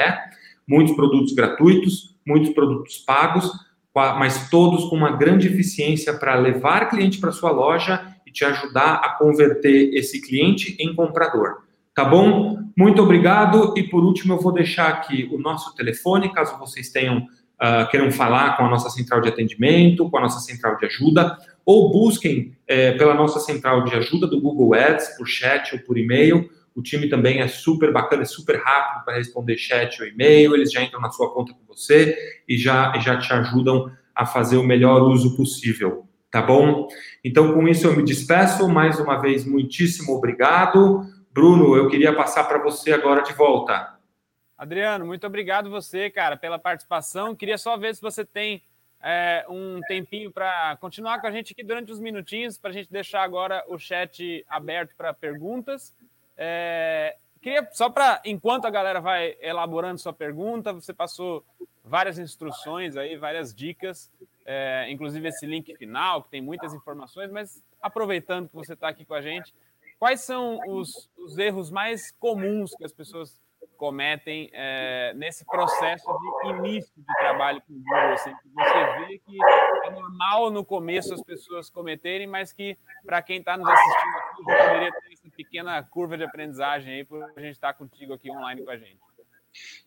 muitos 0.68 0.94
produtos 0.94 1.32
gratuitos, 1.32 2.16
muitos 2.24 2.50
produtos 2.50 2.98
pagos, 2.98 3.50
mas 3.92 4.48
todos 4.48 4.84
com 4.84 4.94
uma 4.94 5.16
grande 5.16 5.48
eficiência 5.48 6.14
para 6.14 6.36
levar 6.36 6.88
cliente 6.88 7.18
para 7.18 7.32
sua 7.32 7.50
loja 7.50 8.14
e 8.24 8.30
te 8.30 8.44
ajudar 8.44 9.00
a 9.02 9.16
converter 9.18 9.92
esse 9.92 10.22
cliente 10.22 10.76
em 10.78 10.94
comprador. 10.94 11.68
Tá 12.00 12.06
bom? 12.06 12.58
Muito 12.74 13.02
obrigado. 13.02 13.74
E 13.76 13.82
por 13.82 14.02
último, 14.02 14.32
eu 14.32 14.40
vou 14.40 14.52
deixar 14.52 14.88
aqui 14.88 15.28
o 15.30 15.36
nosso 15.36 15.74
telefone, 15.74 16.32
caso 16.32 16.58
vocês 16.58 16.88
tenham 16.88 17.18
uh, 17.18 17.86
queiram 17.90 18.10
falar 18.10 18.56
com 18.56 18.64
a 18.64 18.70
nossa 18.70 18.88
central 18.88 19.20
de 19.20 19.28
atendimento, 19.28 20.08
com 20.08 20.16
a 20.16 20.22
nossa 20.22 20.40
central 20.40 20.78
de 20.78 20.86
ajuda, 20.86 21.36
ou 21.62 21.92
busquem 21.92 22.56
é, 22.66 22.92
pela 22.92 23.12
nossa 23.12 23.38
central 23.38 23.84
de 23.84 23.94
ajuda 23.96 24.26
do 24.26 24.40
Google 24.40 24.72
Ads, 24.72 25.14
por 25.18 25.28
chat 25.28 25.74
ou 25.74 25.80
por 25.82 25.98
e-mail. 25.98 26.48
O 26.74 26.80
time 26.80 27.06
também 27.06 27.40
é 27.40 27.48
super 27.48 27.92
bacana, 27.92 28.22
é 28.22 28.24
super 28.24 28.58
rápido 28.58 29.04
para 29.04 29.18
responder 29.18 29.58
chat 29.58 30.00
ou 30.00 30.08
e-mail. 30.08 30.54
Eles 30.54 30.72
já 30.72 30.82
entram 30.82 31.02
na 31.02 31.10
sua 31.10 31.30
conta 31.34 31.52
com 31.52 31.60
você 31.68 32.16
e 32.48 32.56
já, 32.56 32.98
já 32.98 33.18
te 33.18 33.30
ajudam 33.30 33.92
a 34.14 34.24
fazer 34.24 34.56
o 34.56 34.64
melhor 34.64 35.02
uso 35.02 35.36
possível. 35.36 36.06
Tá 36.30 36.40
bom? 36.40 36.88
Então, 37.22 37.52
com 37.52 37.68
isso, 37.68 37.86
eu 37.86 37.94
me 37.94 38.04
despeço. 38.04 38.66
Mais 38.70 38.98
uma 38.98 39.20
vez, 39.20 39.44
muitíssimo 39.44 40.14
obrigado. 40.14 41.04
Bruno, 41.32 41.76
eu 41.76 41.88
queria 41.88 42.14
passar 42.14 42.44
para 42.44 42.58
você 42.58 42.92
agora 42.92 43.22
de 43.22 43.32
volta. 43.32 43.96
Adriano, 44.58 45.06
muito 45.06 45.26
obrigado 45.26 45.70
você, 45.70 46.10
cara, 46.10 46.36
pela 46.36 46.58
participação. 46.58 47.36
Queria 47.36 47.56
só 47.56 47.76
ver 47.76 47.94
se 47.94 48.02
você 48.02 48.24
tem 48.24 48.62
é, 49.00 49.44
um 49.48 49.80
tempinho 49.86 50.30
para 50.30 50.76
continuar 50.80 51.20
com 51.20 51.26
a 51.26 51.30
gente 51.30 51.52
aqui 51.52 51.62
durante 51.62 51.92
uns 51.92 52.00
minutinhos, 52.00 52.58
para 52.58 52.70
a 52.70 52.72
gente 52.72 52.90
deixar 52.90 53.22
agora 53.22 53.64
o 53.68 53.78
chat 53.78 54.44
aberto 54.48 54.94
para 54.96 55.14
perguntas. 55.14 55.94
É, 56.36 57.16
queria 57.40 57.66
só 57.72 57.88
para, 57.88 58.20
enquanto 58.24 58.66
a 58.66 58.70
galera 58.70 59.00
vai 59.00 59.36
elaborando 59.40 59.98
sua 59.98 60.12
pergunta, 60.12 60.72
você 60.72 60.92
passou 60.92 61.44
várias 61.84 62.18
instruções 62.18 62.96
aí, 62.96 63.16
várias 63.16 63.54
dicas, 63.54 64.10
é, 64.44 64.90
inclusive 64.90 65.28
esse 65.28 65.46
link 65.46 65.74
final, 65.76 66.22
que 66.22 66.30
tem 66.30 66.40
muitas 66.40 66.74
informações, 66.74 67.30
mas 67.30 67.62
aproveitando 67.80 68.48
que 68.48 68.54
você 68.54 68.74
está 68.74 68.88
aqui 68.88 69.04
com 69.04 69.14
a 69.14 69.22
gente, 69.22 69.54
quais 70.00 70.22
são 70.22 70.58
os, 70.66 71.10
os, 71.18 71.36
erros 71.36 71.70
mais 71.70 72.10
comuns 72.18 72.74
que 72.74 72.84
as 72.84 72.92
pessoas 72.92 73.38
cometem 73.76 74.50
é, 74.52 75.12
nesse 75.14 75.44
processo 75.44 76.06
de 76.42 76.48
início 76.48 76.90
de 76.96 77.14
trabalho 77.18 77.62
com 77.66 77.74
o 77.74 77.76
Google? 77.76 78.12
Assim, 78.14 78.32
você 78.54 79.06
vê 79.06 79.18
que 79.18 79.36
é 79.84 79.90
normal 79.90 80.50
no 80.50 80.64
começo 80.64 81.12
as 81.12 81.22
pessoas 81.22 81.68
cometerem, 81.68 82.26
mas 82.26 82.50
que 82.50 82.78
para 83.04 83.20
quem 83.20 83.38
está 83.38 83.58
nos 83.58 83.68
assistindo 83.68 84.16
aqui 84.16 84.44
já 84.48 84.66
poderia 84.66 84.90
ter 84.90 85.12
essa 85.12 85.30
pequena 85.36 85.82
curva 85.82 86.16
de 86.16 86.24
aprendizagem 86.24 86.94
aí 86.94 87.04
por 87.04 87.22
a 87.22 87.40
gente 87.40 87.52
estar 87.52 87.74
tá 87.74 87.78
contigo 87.78 88.14
aqui 88.14 88.30
online 88.30 88.64
com 88.64 88.70
a 88.70 88.78
gente. 88.78 88.98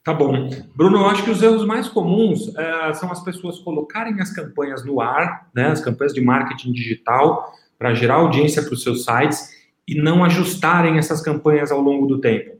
Tá 0.03 0.13
bom. 0.13 0.49
Bruno, 0.75 0.97
eu 0.97 1.05
acho 1.07 1.23
que 1.23 1.31
os 1.31 1.41
erros 1.41 1.65
mais 1.65 1.87
comuns 1.87 2.55
é, 2.55 2.93
são 2.93 3.11
as 3.11 3.23
pessoas 3.23 3.57
colocarem 3.59 4.21
as 4.21 4.31
campanhas 4.31 4.85
no 4.85 5.01
ar, 5.01 5.49
né, 5.55 5.69
as 5.69 5.81
campanhas 5.81 6.13
de 6.13 6.21
marketing 6.21 6.71
digital, 6.71 7.51
para 7.79 7.93
gerar 7.93 8.15
audiência 8.15 8.61
para 8.61 8.73
os 8.73 8.83
seus 8.83 9.05
sites 9.05 9.52
e 9.87 9.95
não 9.95 10.23
ajustarem 10.23 10.97
essas 10.97 11.21
campanhas 11.21 11.71
ao 11.71 11.81
longo 11.81 12.05
do 12.05 12.19
tempo. 12.19 12.51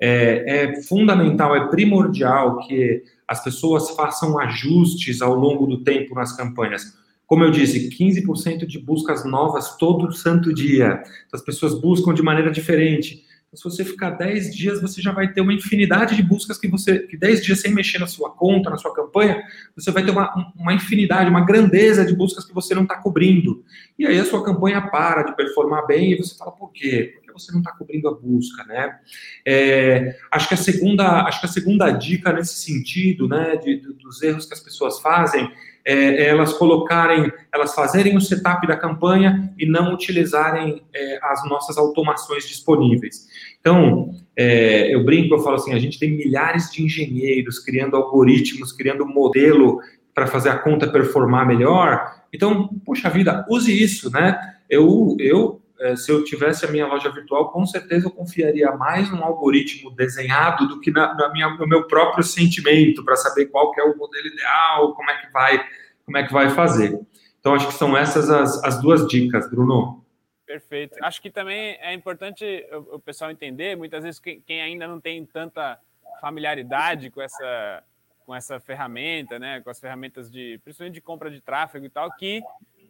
É, 0.00 0.64
é, 0.64 0.82
fundamental, 0.82 1.54
é 1.54 1.68
primordial 1.68 2.58
que 2.66 3.02
as 3.28 3.42
pessoas 3.42 3.90
façam 3.90 4.38
ajustes 4.38 5.22
ao 5.22 5.34
longo 5.34 5.66
do 5.66 5.84
tempo 5.84 6.14
nas 6.14 6.36
campanhas. 6.36 6.98
Como 7.26 7.44
eu 7.44 7.50
disse, 7.50 7.88
15% 7.88 8.66
de 8.66 8.78
buscas 8.78 9.24
novas 9.24 9.76
todo 9.76 10.12
santo 10.12 10.52
dia. 10.52 11.02
As 11.32 11.40
pessoas 11.40 11.80
buscam 11.80 12.12
de 12.12 12.22
maneira 12.22 12.50
diferente. 12.50 13.24
Então, 13.52 13.70
se 13.70 13.76
você 13.76 13.84
ficar 13.84 14.10
10 14.10 14.54
dias, 14.54 14.80
você 14.80 15.02
já 15.02 15.12
vai 15.12 15.30
ter 15.30 15.42
uma 15.42 15.52
infinidade 15.52 16.16
de 16.16 16.22
buscas 16.22 16.56
que 16.56 16.66
você, 16.66 17.00
que 17.00 17.18
10 17.18 17.44
dias 17.44 17.60
sem 17.60 17.74
mexer 17.74 17.98
na 17.98 18.06
sua 18.06 18.30
conta, 18.30 18.70
na 18.70 18.78
sua 18.78 18.94
campanha, 18.94 19.42
você 19.76 19.90
vai 19.90 20.02
ter 20.02 20.10
uma, 20.10 20.52
uma 20.56 20.72
infinidade, 20.72 21.28
uma 21.28 21.44
grandeza 21.44 22.02
de 22.02 22.16
buscas 22.16 22.46
que 22.46 22.54
você 22.54 22.74
não 22.74 22.84
está 22.84 22.96
cobrindo. 22.96 23.62
E 23.98 24.06
aí 24.06 24.18
a 24.18 24.24
sua 24.24 24.42
campanha 24.42 24.80
para 24.80 25.22
de 25.22 25.36
performar 25.36 25.86
bem 25.86 26.12
e 26.12 26.16
você 26.16 26.34
fala, 26.34 26.50
por 26.50 26.72
quê? 26.72 27.12
Porque 27.14 27.30
você 27.30 27.52
não 27.52 27.58
está 27.58 27.72
cobrindo 27.72 28.08
a 28.08 28.14
busca, 28.14 28.64
né? 28.64 28.98
É, 29.46 30.16
acho 30.30 30.48
que 30.48 30.54
a 30.54 30.56
segunda, 30.56 31.22
acho 31.24 31.40
que 31.40 31.46
a 31.46 31.50
segunda 31.50 31.90
dica 31.90 32.32
nesse 32.32 32.54
sentido, 32.54 33.28
né, 33.28 33.56
de, 33.56 33.76
dos 33.76 34.22
erros 34.22 34.46
que 34.46 34.54
as 34.54 34.60
pessoas 34.60 34.98
fazem, 34.98 35.50
é, 35.84 36.28
elas 36.28 36.52
colocarem, 36.52 37.32
elas 37.52 37.74
fazerem 37.74 38.16
o 38.16 38.20
setup 38.20 38.66
da 38.66 38.76
campanha 38.76 39.52
e 39.58 39.66
não 39.66 39.94
utilizarem 39.94 40.82
é, 40.94 41.18
as 41.22 41.44
nossas 41.48 41.76
automações 41.78 42.46
disponíveis. 42.46 43.26
Então, 43.60 44.14
é, 44.36 44.94
eu 44.94 45.04
brinco, 45.04 45.34
eu 45.34 45.40
falo 45.40 45.56
assim, 45.56 45.72
a 45.72 45.78
gente 45.78 45.98
tem 45.98 46.10
milhares 46.10 46.70
de 46.70 46.84
engenheiros 46.84 47.58
criando 47.58 47.96
algoritmos, 47.96 48.72
criando 48.72 49.06
modelo 49.06 49.80
para 50.14 50.26
fazer 50.26 50.50
a 50.50 50.58
conta 50.58 50.90
performar 50.90 51.46
melhor. 51.46 52.12
Então, 52.32 52.68
puxa 52.84 53.08
vida, 53.08 53.46
use 53.48 53.72
isso, 53.72 54.10
né? 54.10 54.38
Eu, 54.68 55.16
eu 55.18 55.61
se 55.96 56.10
eu 56.12 56.22
tivesse 56.24 56.64
a 56.64 56.70
minha 56.70 56.86
loja 56.86 57.10
virtual, 57.10 57.50
com 57.50 57.66
certeza 57.66 58.06
eu 58.06 58.10
confiaria 58.10 58.70
mais 58.72 59.10
num 59.10 59.24
algoritmo 59.24 59.90
desenhado 59.90 60.68
do 60.68 60.80
que 60.80 60.90
na, 60.90 61.14
na 61.14 61.32
minha, 61.32 61.48
no 61.50 61.66
meu 61.66 61.86
próprio 61.86 62.22
sentimento 62.22 63.04
para 63.04 63.16
saber 63.16 63.46
qual 63.46 63.72
é 63.76 63.82
o 63.82 63.96
modelo 63.96 64.26
ideal, 64.26 64.94
como 64.94 65.10
é 65.10 65.16
que 65.20 65.32
vai, 65.32 65.64
como 66.04 66.16
é 66.18 66.26
que 66.26 66.32
vai 66.32 66.50
fazer. 66.50 66.98
Então 67.40 67.54
acho 67.54 67.66
que 67.66 67.74
são 67.74 67.96
essas 67.96 68.30
as, 68.30 68.62
as 68.62 68.80
duas 68.80 69.06
dicas, 69.08 69.50
Bruno. 69.50 70.04
Perfeito. 70.46 70.96
Acho 71.02 71.20
que 71.20 71.30
também 71.30 71.76
é 71.80 71.92
importante 71.94 72.44
o, 72.70 72.96
o 72.96 73.00
pessoal 73.00 73.30
entender, 73.30 73.76
muitas 73.76 74.04
vezes 74.04 74.20
quem, 74.20 74.40
quem 74.40 74.60
ainda 74.60 74.86
não 74.86 75.00
tem 75.00 75.24
tanta 75.24 75.78
familiaridade 76.20 77.10
com 77.10 77.20
essa 77.20 77.82
com 78.24 78.34
essa 78.34 78.60
ferramenta, 78.60 79.36
né, 79.36 79.60
com 79.60 79.68
as 79.68 79.80
ferramentas 79.80 80.30
de, 80.30 80.60
principalmente 80.62 80.94
de 80.94 81.00
compra 81.00 81.28
de 81.28 81.40
tráfego 81.40 81.84
e 81.84 81.90
tal, 81.90 82.10
que 82.12 82.40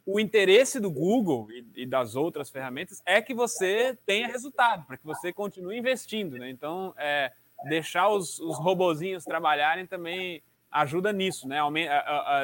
o 0.04 0.18
interesse 0.18 0.80
do 0.80 0.90
Google 0.90 1.48
e, 1.50 1.82
e, 1.82 1.86
das 1.86 2.14
outras 2.14 2.50
ferramentas 2.50 3.00
é 3.06 3.22
que 3.22 3.34
você 3.34 3.96
tenha 4.04 4.26
resultado, 4.26 4.84
para 4.86 4.96
que 4.96 5.04
você 5.04 5.32
continue 5.32 5.78
investindo. 5.78 6.36
Né? 6.38 6.50
Então, 6.50 6.92
é, 6.98 7.32
deixar 7.68 8.08
os, 8.08 8.38
os 8.40 8.58
robozinhos 8.58 9.24
trabalharem 9.24 9.86
também 9.86 10.42
ajuda 10.70 11.12
nisso. 11.12 11.46
Né? 11.46 11.58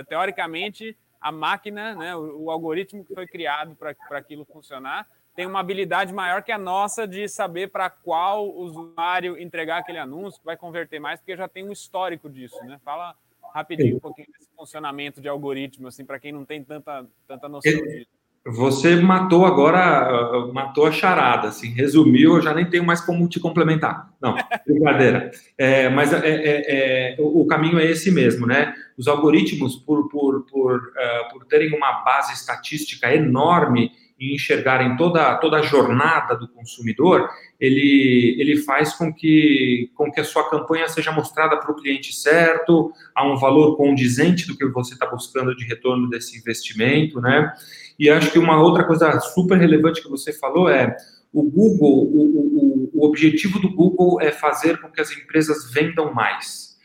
Teoricamente, 0.08 0.96
a 1.20 1.32
máquina, 1.32 1.94
né, 1.94 2.14
o, 2.14 2.44
o 2.44 2.50
algoritmo 2.50 3.04
que 3.04 3.14
foi 3.14 3.26
criado 3.26 3.74
para 3.74 4.18
aquilo 4.18 4.44
funcionar, 4.44 5.08
tem 5.34 5.46
uma 5.46 5.60
habilidade 5.60 6.12
maior 6.12 6.42
que 6.42 6.50
a 6.50 6.58
nossa 6.58 7.06
de 7.06 7.28
saber 7.28 7.70
para 7.70 7.88
qual 7.88 8.48
usuário 8.48 9.38
entregar 9.38 9.78
aquele 9.78 9.98
anúncio 9.98 10.40
que 10.40 10.46
vai 10.46 10.56
converter 10.56 10.98
mais, 10.98 11.20
porque 11.20 11.36
já 11.36 11.46
tem 11.46 11.64
um 11.64 11.72
histórico 11.72 12.28
disso. 12.28 12.58
Né? 12.64 12.80
Fala 12.84 13.14
rapidinho 13.54 13.96
um 13.96 14.00
pouquinho 14.00 14.28
desse 14.32 14.48
funcionamento 14.56 15.20
de 15.20 15.28
algoritmo, 15.28 15.88
assim, 15.88 16.04
para 16.04 16.18
quem 16.18 16.32
não 16.32 16.44
tem 16.44 16.62
tanta, 16.62 17.06
tanta 17.26 17.48
noção 17.48 17.72
disso. 17.72 18.06
Você 18.46 18.96
matou 18.96 19.44
agora, 19.44 20.50
matou 20.54 20.86
a 20.86 20.92
charada, 20.92 21.48
assim, 21.48 21.68
resumiu, 21.68 22.36
eu 22.36 22.42
já 22.42 22.54
nem 22.54 22.64
tenho 22.64 22.84
mais 22.84 23.00
como 23.00 23.28
te 23.28 23.38
complementar. 23.38 24.10
Não, 24.20 24.34
brincadeira. 24.66 25.30
É, 25.58 25.90
mas 25.90 26.12
é, 26.14 26.18
é, 26.26 26.64
é, 26.68 27.16
o 27.18 27.46
caminho 27.46 27.78
é 27.78 27.84
esse 27.84 28.10
mesmo, 28.10 28.46
né? 28.46 28.74
Os 28.96 29.06
algoritmos, 29.06 29.76
por, 29.76 30.08
por, 30.08 30.46
por, 30.46 30.76
uh, 30.76 31.32
por 31.32 31.44
terem 31.44 31.76
uma 31.76 32.00
base 32.04 32.32
estatística 32.32 33.14
enorme 33.14 33.92
e 34.18 34.34
enxergarem 34.34 34.96
toda, 34.96 35.36
toda 35.36 35.58
a 35.58 35.62
jornada 35.62 36.34
do 36.36 36.48
consumidor, 36.48 37.28
ele, 37.60 38.36
ele 38.38 38.56
faz 38.56 38.92
com 38.94 39.12
que, 39.12 39.90
com 39.94 40.10
que 40.10 40.20
a 40.20 40.24
sua 40.24 40.48
campanha 40.50 40.88
seja 40.88 41.12
mostrada 41.12 41.56
para 41.56 41.70
o 41.70 41.76
cliente 41.76 42.14
certo, 42.14 42.92
a 43.14 43.24
um 43.26 43.36
valor 43.36 43.76
condizente 43.76 44.46
do 44.46 44.56
que 44.56 44.66
você 44.66 44.94
está 44.94 45.06
buscando 45.06 45.54
de 45.54 45.64
retorno 45.64 46.08
desse 46.08 46.36
investimento, 46.36 47.20
né? 47.20 47.52
E 47.98 48.10
acho 48.10 48.30
que 48.32 48.38
uma 48.38 48.60
outra 48.60 48.84
coisa 48.84 49.18
super 49.20 49.58
relevante 49.58 50.02
que 50.02 50.08
você 50.08 50.32
falou 50.32 50.68
é 50.68 50.96
o 51.32 51.42
Google, 51.42 52.04
o, 52.04 52.90
o, 52.90 52.90
o 52.94 53.06
objetivo 53.06 53.60
do 53.60 53.72
Google 53.72 54.20
é 54.20 54.32
fazer 54.32 54.80
com 54.80 54.90
que 54.90 55.00
as 55.00 55.10
empresas 55.12 55.70
vendam 55.72 56.12
mais. 56.12 56.76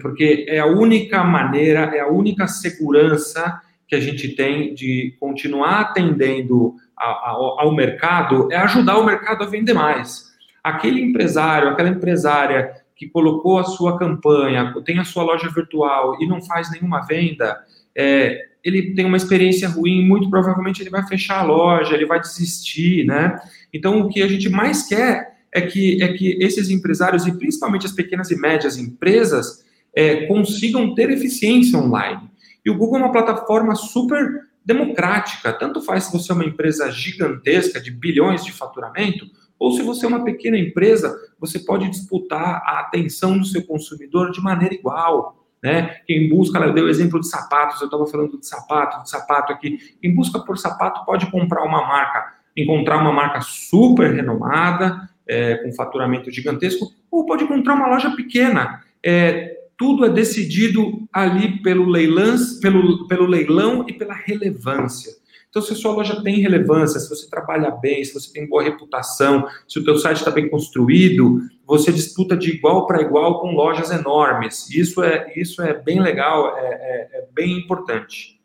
Porque 0.00 0.46
é 0.48 0.60
a 0.60 0.66
única 0.66 1.24
maneira, 1.24 1.80
é 1.94 2.00
a 2.00 2.08
única 2.08 2.46
segurança 2.46 3.60
que 3.88 3.94
a 3.94 4.00
gente 4.00 4.28
tem 4.34 4.74
de 4.74 5.16
continuar 5.20 5.80
atendendo 5.80 6.74
ao, 6.96 7.60
ao 7.60 7.74
mercado 7.74 8.48
é 8.50 8.56
ajudar 8.56 8.98
o 8.98 9.06
mercado 9.06 9.44
a 9.44 9.46
vender 9.46 9.74
mais. 9.74 10.26
Aquele 10.62 11.00
empresário, 11.00 11.68
aquela 11.68 11.88
empresária 11.88 12.72
que 12.96 13.08
colocou 13.08 13.58
a 13.58 13.64
sua 13.64 13.98
campanha, 13.98 14.74
tem 14.84 14.98
a 14.98 15.04
sua 15.04 15.22
loja 15.22 15.48
virtual 15.50 16.16
e 16.20 16.26
não 16.26 16.42
faz 16.42 16.70
nenhuma 16.70 17.06
venda, 17.06 17.56
é, 17.94 18.40
ele 18.64 18.94
tem 18.94 19.04
uma 19.04 19.16
experiência 19.16 19.68
ruim, 19.68 20.04
muito 20.04 20.28
provavelmente 20.28 20.82
ele 20.82 20.90
vai 20.90 21.06
fechar 21.06 21.40
a 21.40 21.44
loja, 21.44 21.94
ele 21.94 22.06
vai 22.06 22.18
desistir, 22.18 23.04
né? 23.04 23.38
Então, 23.72 24.00
o 24.00 24.08
que 24.08 24.22
a 24.22 24.26
gente 24.26 24.48
mais 24.48 24.88
quer 24.88 25.36
é 25.52 25.60
que, 25.60 26.02
é 26.02 26.12
que 26.12 26.36
esses 26.42 26.68
empresários, 26.68 27.26
e 27.26 27.38
principalmente 27.38 27.86
as 27.86 27.92
pequenas 27.92 28.30
e 28.30 28.40
médias 28.40 28.76
empresas, 28.76 29.64
é, 29.94 30.26
consigam 30.26 30.94
ter 30.94 31.10
eficiência 31.10 31.78
online. 31.78 32.28
E 32.66 32.70
o 32.70 32.76
Google 32.76 32.98
é 32.98 33.02
uma 33.02 33.12
plataforma 33.12 33.76
super 33.76 34.48
democrática. 34.64 35.52
Tanto 35.52 35.80
faz 35.80 36.04
se 36.04 36.12
você 36.12 36.32
é 36.32 36.34
uma 36.34 36.44
empresa 36.44 36.90
gigantesca 36.90 37.80
de 37.80 37.92
bilhões 37.92 38.44
de 38.44 38.50
faturamento, 38.50 39.24
ou 39.56 39.70
se 39.70 39.82
você 39.82 40.04
é 40.04 40.08
uma 40.08 40.24
pequena 40.24 40.58
empresa, 40.58 41.16
você 41.38 41.60
pode 41.60 41.88
disputar 41.88 42.60
a 42.66 42.80
atenção 42.80 43.38
do 43.38 43.44
seu 43.44 43.64
consumidor 43.64 44.32
de 44.32 44.40
maneira 44.40 44.74
igual. 44.74 45.46
Né? 45.62 46.00
Quem 46.08 46.28
busca, 46.28 46.58
eu 46.58 46.74
dei 46.74 46.82
o 46.82 46.88
exemplo 46.88 47.20
de 47.20 47.28
sapatos, 47.28 47.80
eu 47.80 47.86
estava 47.86 48.04
falando 48.04 48.36
de 48.36 48.46
sapato, 48.46 49.04
de 49.04 49.10
sapato 49.10 49.52
aqui. 49.52 49.78
Quem 50.02 50.12
busca 50.12 50.40
por 50.40 50.58
sapato 50.58 51.06
pode 51.06 51.30
comprar 51.30 51.62
uma 51.62 51.86
marca, 51.86 52.34
encontrar 52.56 52.98
uma 52.98 53.12
marca 53.12 53.40
super 53.42 54.12
renomada, 54.12 55.08
é, 55.24 55.54
com 55.58 55.72
faturamento 55.72 56.32
gigantesco, 56.32 56.92
ou 57.12 57.24
pode 57.24 57.44
encontrar 57.44 57.74
uma 57.74 57.86
loja 57.86 58.10
pequena. 58.10 58.82
É, 59.04 59.55
tudo 59.78 60.04
é 60.04 60.08
decidido 60.08 61.06
ali 61.12 61.62
pelo 61.62 61.84
leilão, 61.88 62.36
pelo, 62.60 63.06
pelo 63.06 63.26
leilão 63.26 63.84
e 63.88 63.92
pela 63.92 64.14
relevância. 64.14 65.12
Então, 65.48 65.62
se 65.62 65.72
a 65.72 65.76
sua 65.76 65.92
loja 65.92 66.22
tem 66.22 66.40
relevância, 66.40 67.00
se 67.00 67.08
você 67.08 67.30
trabalha 67.30 67.70
bem, 67.70 68.04
se 68.04 68.12
você 68.12 68.30
tem 68.30 68.46
boa 68.46 68.62
reputação, 68.62 69.48
se 69.66 69.78
o 69.78 69.84
teu 69.84 69.96
site 69.96 70.18
está 70.18 70.30
bem 70.30 70.50
construído, 70.50 71.40
você 71.64 71.90
disputa 71.90 72.36
de 72.36 72.50
igual 72.50 72.86
para 72.86 73.00
igual 73.00 73.40
com 73.40 73.52
lojas 73.52 73.90
enormes. 73.90 74.68
Isso 74.68 75.02
é, 75.02 75.32
isso 75.34 75.62
é 75.62 75.72
bem 75.72 76.00
legal, 76.00 76.58
é, 76.58 76.66
é, 76.66 77.18
é 77.20 77.28
bem 77.32 77.58
importante. 77.58 78.38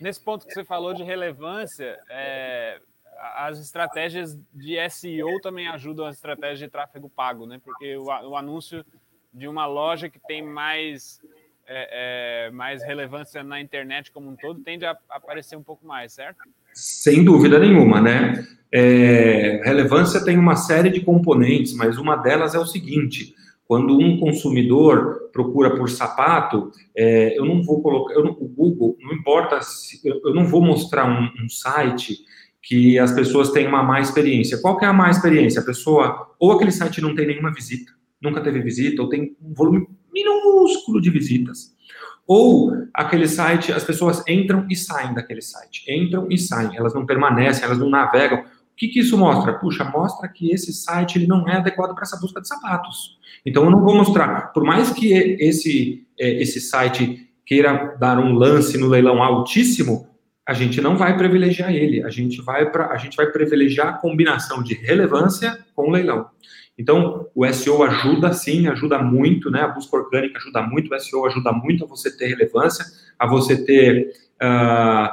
Nesse 0.00 0.22
ponto 0.22 0.46
que 0.46 0.54
você 0.54 0.64
falou 0.64 0.94
de 0.94 1.02
relevância, 1.02 1.98
é, 2.08 2.80
as 3.36 3.58
estratégias 3.58 4.38
de 4.52 4.76
SEO 4.90 5.40
também 5.40 5.66
ajudam 5.68 6.06
as 6.06 6.16
estratégias 6.16 6.58
de 6.60 6.68
tráfego 6.68 7.08
pago, 7.08 7.46
né? 7.46 7.60
Porque 7.64 7.96
o, 7.96 8.04
o 8.04 8.36
anúncio 8.36 8.84
de 9.34 9.48
uma 9.48 9.66
loja 9.66 10.08
que 10.08 10.18
tem 10.18 10.42
mais, 10.42 11.20
é, 11.66 12.46
é, 12.46 12.50
mais 12.52 12.84
relevância 12.84 13.42
na 13.42 13.60
internet 13.60 14.12
como 14.12 14.30
um 14.30 14.36
todo 14.36 14.60
tende 14.60 14.86
a 14.86 14.96
aparecer 15.10 15.56
um 15.56 15.62
pouco 15.62 15.84
mais, 15.86 16.12
certo? 16.12 16.38
Sem 16.72 17.24
dúvida 17.24 17.58
nenhuma, 17.58 18.00
né? 18.00 18.46
É, 18.70 19.60
relevância 19.64 20.24
tem 20.24 20.38
uma 20.38 20.56
série 20.56 20.90
de 20.90 21.00
componentes, 21.00 21.74
mas 21.74 21.98
uma 21.98 22.16
delas 22.16 22.54
é 22.54 22.58
o 22.58 22.66
seguinte: 22.66 23.34
quando 23.66 23.98
um 23.98 24.18
consumidor 24.18 25.30
procura 25.32 25.76
por 25.76 25.88
sapato, 25.88 26.70
é, 26.96 27.38
eu 27.38 27.44
não 27.44 27.62
vou 27.62 27.82
colocar, 27.82 28.14
não, 28.14 28.32
o 28.32 28.48
Google, 28.48 28.96
não 29.00 29.12
importa, 29.12 29.60
se, 29.62 30.00
eu, 30.04 30.20
eu 30.24 30.34
não 30.34 30.44
vou 30.44 30.62
mostrar 30.62 31.06
um, 31.06 31.44
um, 31.44 31.48
site 31.48 32.18
que 32.62 32.98
as 32.98 33.12
pessoas 33.12 33.50
têm 33.50 33.66
uma 33.66 33.82
má 33.82 34.00
experiência. 34.00 34.60
Qual 34.60 34.76
que 34.76 34.84
é 34.84 34.88
a 34.88 34.92
má 34.92 35.10
experiência? 35.10 35.60
A 35.60 35.64
pessoa, 35.64 36.34
ou 36.38 36.52
aquele 36.52 36.70
site 36.70 37.00
não 37.00 37.14
tem 37.14 37.26
nenhuma 37.26 37.52
visita, 37.52 37.92
nunca 38.24 38.40
teve 38.40 38.60
visita, 38.60 39.02
ou 39.02 39.08
tem 39.08 39.36
um 39.40 39.54
volume 39.54 39.86
minúsculo 40.12 41.00
de 41.00 41.10
visitas. 41.10 41.74
Ou 42.26 42.72
aquele 42.92 43.28
site, 43.28 43.70
as 43.70 43.84
pessoas 43.84 44.22
entram 44.26 44.66
e 44.70 44.74
saem 44.74 45.12
daquele 45.12 45.42
site. 45.42 45.84
Entram 45.88 46.26
e 46.30 46.38
saem, 46.38 46.76
elas 46.76 46.94
não 46.94 47.04
permanecem, 47.04 47.64
elas 47.64 47.78
não 47.78 47.90
navegam. 47.90 48.40
O 48.40 48.76
que, 48.76 48.88
que 48.88 49.00
isso 49.00 49.16
mostra? 49.16 49.52
Puxa, 49.52 49.84
mostra 49.84 50.26
que 50.26 50.50
esse 50.50 50.72
site 50.72 51.18
ele 51.18 51.26
não 51.26 51.48
é 51.48 51.56
adequado 51.56 51.94
para 51.94 52.02
essa 52.02 52.18
busca 52.18 52.40
de 52.40 52.48
sapatos. 52.48 53.18
Então 53.44 53.64
eu 53.64 53.70
não 53.70 53.82
vou 53.82 53.94
mostrar, 53.94 54.52
por 54.52 54.64
mais 54.64 54.90
que 54.90 55.12
esse, 55.12 56.04
é, 56.18 56.42
esse 56.42 56.60
site 56.60 57.28
queira 57.46 57.94
dar 58.00 58.18
um 58.18 58.32
lance 58.32 58.78
no 58.78 58.88
leilão 58.88 59.22
altíssimo, 59.22 60.08
a 60.46 60.52
gente 60.52 60.80
não 60.80 60.96
vai 60.96 61.16
privilegiar 61.16 61.74
ele. 61.74 62.02
A 62.02 62.10
gente 62.10 62.42
vai 62.42 62.70
para 62.70 62.88
a 62.88 62.96
gente 62.96 63.16
vai 63.16 63.30
privilegiar 63.30 63.88
a 63.88 63.92
combinação 63.92 64.62
de 64.62 64.74
relevância 64.74 65.58
com 65.74 65.90
leilão. 65.90 66.26
Então, 66.76 67.28
o 67.34 67.46
SEO 67.52 67.82
ajuda 67.82 68.32
sim, 68.32 68.66
ajuda 68.66 68.98
muito, 68.98 69.50
né? 69.50 69.62
A 69.62 69.68
busca 69.68 69.96
orgânica 69.96 70.38
ajuda 70.38 70.62
muito, 70.62 70.92
o 70.92 71.00
SEO 71.00 71.26
ajuda 71.26 71.52
muito 71.52 71.84
a 71.84 71.88
você 71.88 72.14
ter 72.16 72.26
relevância, 72.26 72.84
a 73.18 73.26
você 73.26 73.64
ter 73.64 74.12
uh, 74.42 75.08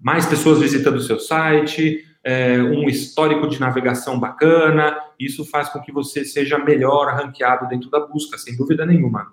mais 0.00 0.26
pessoas 0.26 0.60
visitando 0.60 0.96
o 0.96 1.02
seu 1.02 1.18
site, 1.18 2.04
é, 2.22 2.60
um 2.60 2.88
histórico 2.88 3.48
de 3.48 3.58
navegação 3.58 4.20
bacana. 4.20 4.96
Isso 5.18 5.44
faz 5.44 5.68
com 5.70 5.80
que 5.80 5.90
você 5.90 6.24
seja 6.24 6.58
melhor 6.58 7.14
ranqueado 7.14 7.66
dentro 7.68 7.88
da 7.90 8.00
busca, 8.00 8.36
sem 8.36 8.56
dúvida 8.56 8.84
nenhuma. 8.84 9.32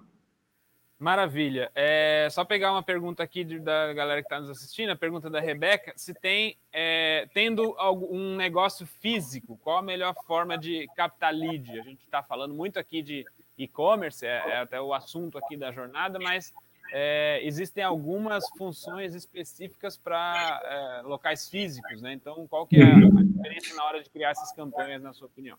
Maravilha. 0.98 1.70
É 1.76 2.28
só 2.32 2.46
pegar 2.46 2.72
uma 2.72 2.82
pergunta 2.82 3.22
aqui 3.22 3.44
de, 3.44 3.60
da 3.60 3.94
galera 3.94 4.22
que 4.22 4.28
está 4.28 4.40
nos 4.40 4.50
assistindo, 4.50 4.92
a 4.92 4.96
pergunta 4.96 5.30
da 5.30 5.42
Rebeca, 5.42 5.94
se 5.96 6.14
tem, 6.14 6.58
é, 6.72 7.28
tendo 7.34 7.76
algum 7.78 8.36
negócio 8.36 8.88
físico, 8.88 9.60
qual 9.62 9.80
a 9.80 9.82
melhor 9.82 10.16
forma 10.26 10.58
de 10.58 10.88
captar 10.96 11.34
lead? 11.34 11.70
A 11.80 11.84
gente 11.84 12.02
está 12.04 12.24
falando 12.24 12.54
muito 12.54 12.80
aqui 12.80 13.02
de 13.02 13.26
e-commerce, 13.58 14.26
é, 14.26 14.44
é, 14.48 14.58
até 14.60 14.80
o 14.80 14.94
assunto 14.94 15.38
aqui 15.38 15.58
da 15.58 15.72
jornada, 15.72 16.18
mas 16.18 16.54
é, 16.94 17.40
existem 17.44 17.84
algumas 17.84 18.46
funções 18.58 19.14
específicas 19.14 19.98
para 19.98 20.62
é, 20.64 21.02
locais 21.02 21.50
físicos, 21.50 22.02
né? 22.02 22.14
Então, 22.14 22.48
qual 22.48 22.66
que 22.66 22.78
é 22.78 22.84
a, 22.84 22.96
a, 22.96 23.24
diferença 23.24 23.76
na 23.76 23.84
hora 23.84 24.02
de 24.02 24.10
criar 24.10 24.30
essas 24.30 24.54
campanhas, 24.54 25.02
na 25.02 25.12
sua 25.12 25.28
opinião? 25.28 25.58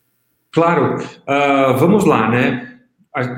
Claro, 0.51 0.97
uh, 0.97 1.77
vamos 1.77 2.07
lá, 2.07 2.31
né? 2.31 2.81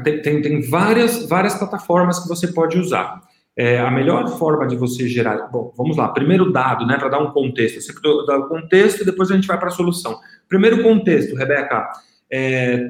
Tem, 0.02 0.22
tem, 0.22 0.42
tem, 0.42 0.60
várias, 0.62 1.26
várias 1.28 1.54
plataformas 1.54 2.18
que 2.18 2.28
você 2.28 2.48
pode 2.48 2.78
usar. 2.78 3.20
É, 3.56 3.80
a 3.80 3.90
melhor 3.90 4.28
forma 4.38 4.66
de 4.66 4.76
você 4.76 5.08
gerar. 5.08 5.48
Bom, 5.48 5.72
vamos 5.76 5.96
lá. 5.96 6.08
Primeiro 6.08 6.52
dado, 6.52 6.86
né, 6.86 6.96
para 6.96 7.08
dar 7.08 7.18
um 7.18 7.32
contexto. 7.32 7.80
Você 7.80 7.92
dá 8.26 8.38
o 8.38 8.48
contexto 8.48 9.02
e 9.02 9.04
depois 9.04 9.30
a 9.30 9.34
gente 9.34 9.48
vai 9.48 9.58
para 9.58 9.68
a 9.68 9.72
solução. 9.72 10.18
Primeiro 10.48 10.82
contexto, 10.82 11.34
Rebeca. 11.34 11.88
É, 12.30 12.88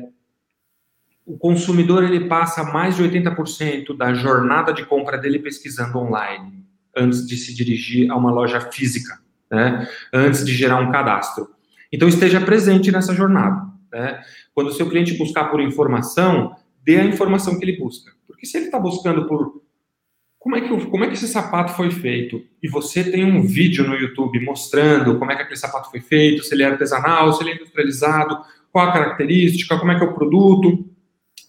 o 1.25 1.39
consumidor 1.39 2.05
ele 2.05 2.29
passa 2.29 2.65
mais 2.65 2.97
de 2.97 3.03
80% 3.03 3.97
da 3.97 4.15
jornada 4.15 4.73
de 4.73 4.85
compra 4.85 5.19
dele 5.19 5.39
pesquisando 5.39 5.99
online 5.99 6.65
antes 6.97 7.27
de 7.27 7.37
se 7.37 7.55
dirigir 7.55 8.11
a 8.11 8.17
uma 8.17 8.31
loja 8.31 8.61
física, 8.61 9.19
né? 9.51 9.89
Antes 10.13 10.45
de 10.45 10.55
gerar 10.55 10.81
um 10.81 10.91
cadastro. 10.91 11.49
Então 11.93 12.09
esteja 12.09 12.41
presente 12.41 12.91
nessa 12.91 13.15
jornada. 13.15 13.67
Né? 13.93 14.21
Quando 14.55 14.69
o 14.69 14.73
seu 14.73 14.89
cliente 14.89 15.17
buscar 15.17 15.45
por 15.45 15.61
informação, 15.61 16.55
dê 16.89 16.97
a 16.99 17.05
informação 17.05 17.59
que 17.59 17.65
ele 17.67 17.77
busca. 17.77 18.13
Porque 18.27 18.47
se 18.47 18.57
ele 18.57 18.67
está 18.67 18.79
buscando 18.79 19.29
por 19.29 19.61
como 20.39 20.57
é, 20.57 20.63
que, 20.63 20.87
como 20.87 21.05
é 21.05 21.09
que 21.09 21.13
esse 21.13 21.29
sapato 21.29 21.75
foi 21.75 21.91
feito 21.91 22.43
e 22.63 22.69
você 22.69 23.05
tem 23.05 23.27
um 23.27 23.43
vídeo 23.43 23.87
no 23.87 23.95
YouTube 23.95 24.43
mostrando 24.43 25.19
como 25.19 25.31
é 25.31 25.37
que 25.37 25.43
aquele 25.43 25.59
sapato 25.59 25.91
foi 25.91 26.01
feito, 26.01 26.43
se 26.43 26.55
ele 26.55 26.63
é 26.63 26.67
artesanal, 26.67 27.31
se 27.35 27.43
ele 27.43 27.51
é 27.51 27.55
industrializado, 27.57 28.39
qual 28.73 28.89
a 28.89 28.93
característica, 28.93 29.77
como 29.77 29.93
é 29.93 29.99
que 29.99 30.03
é 30.03 30.07
o 30.07 30.15
produto, 30.15 30.89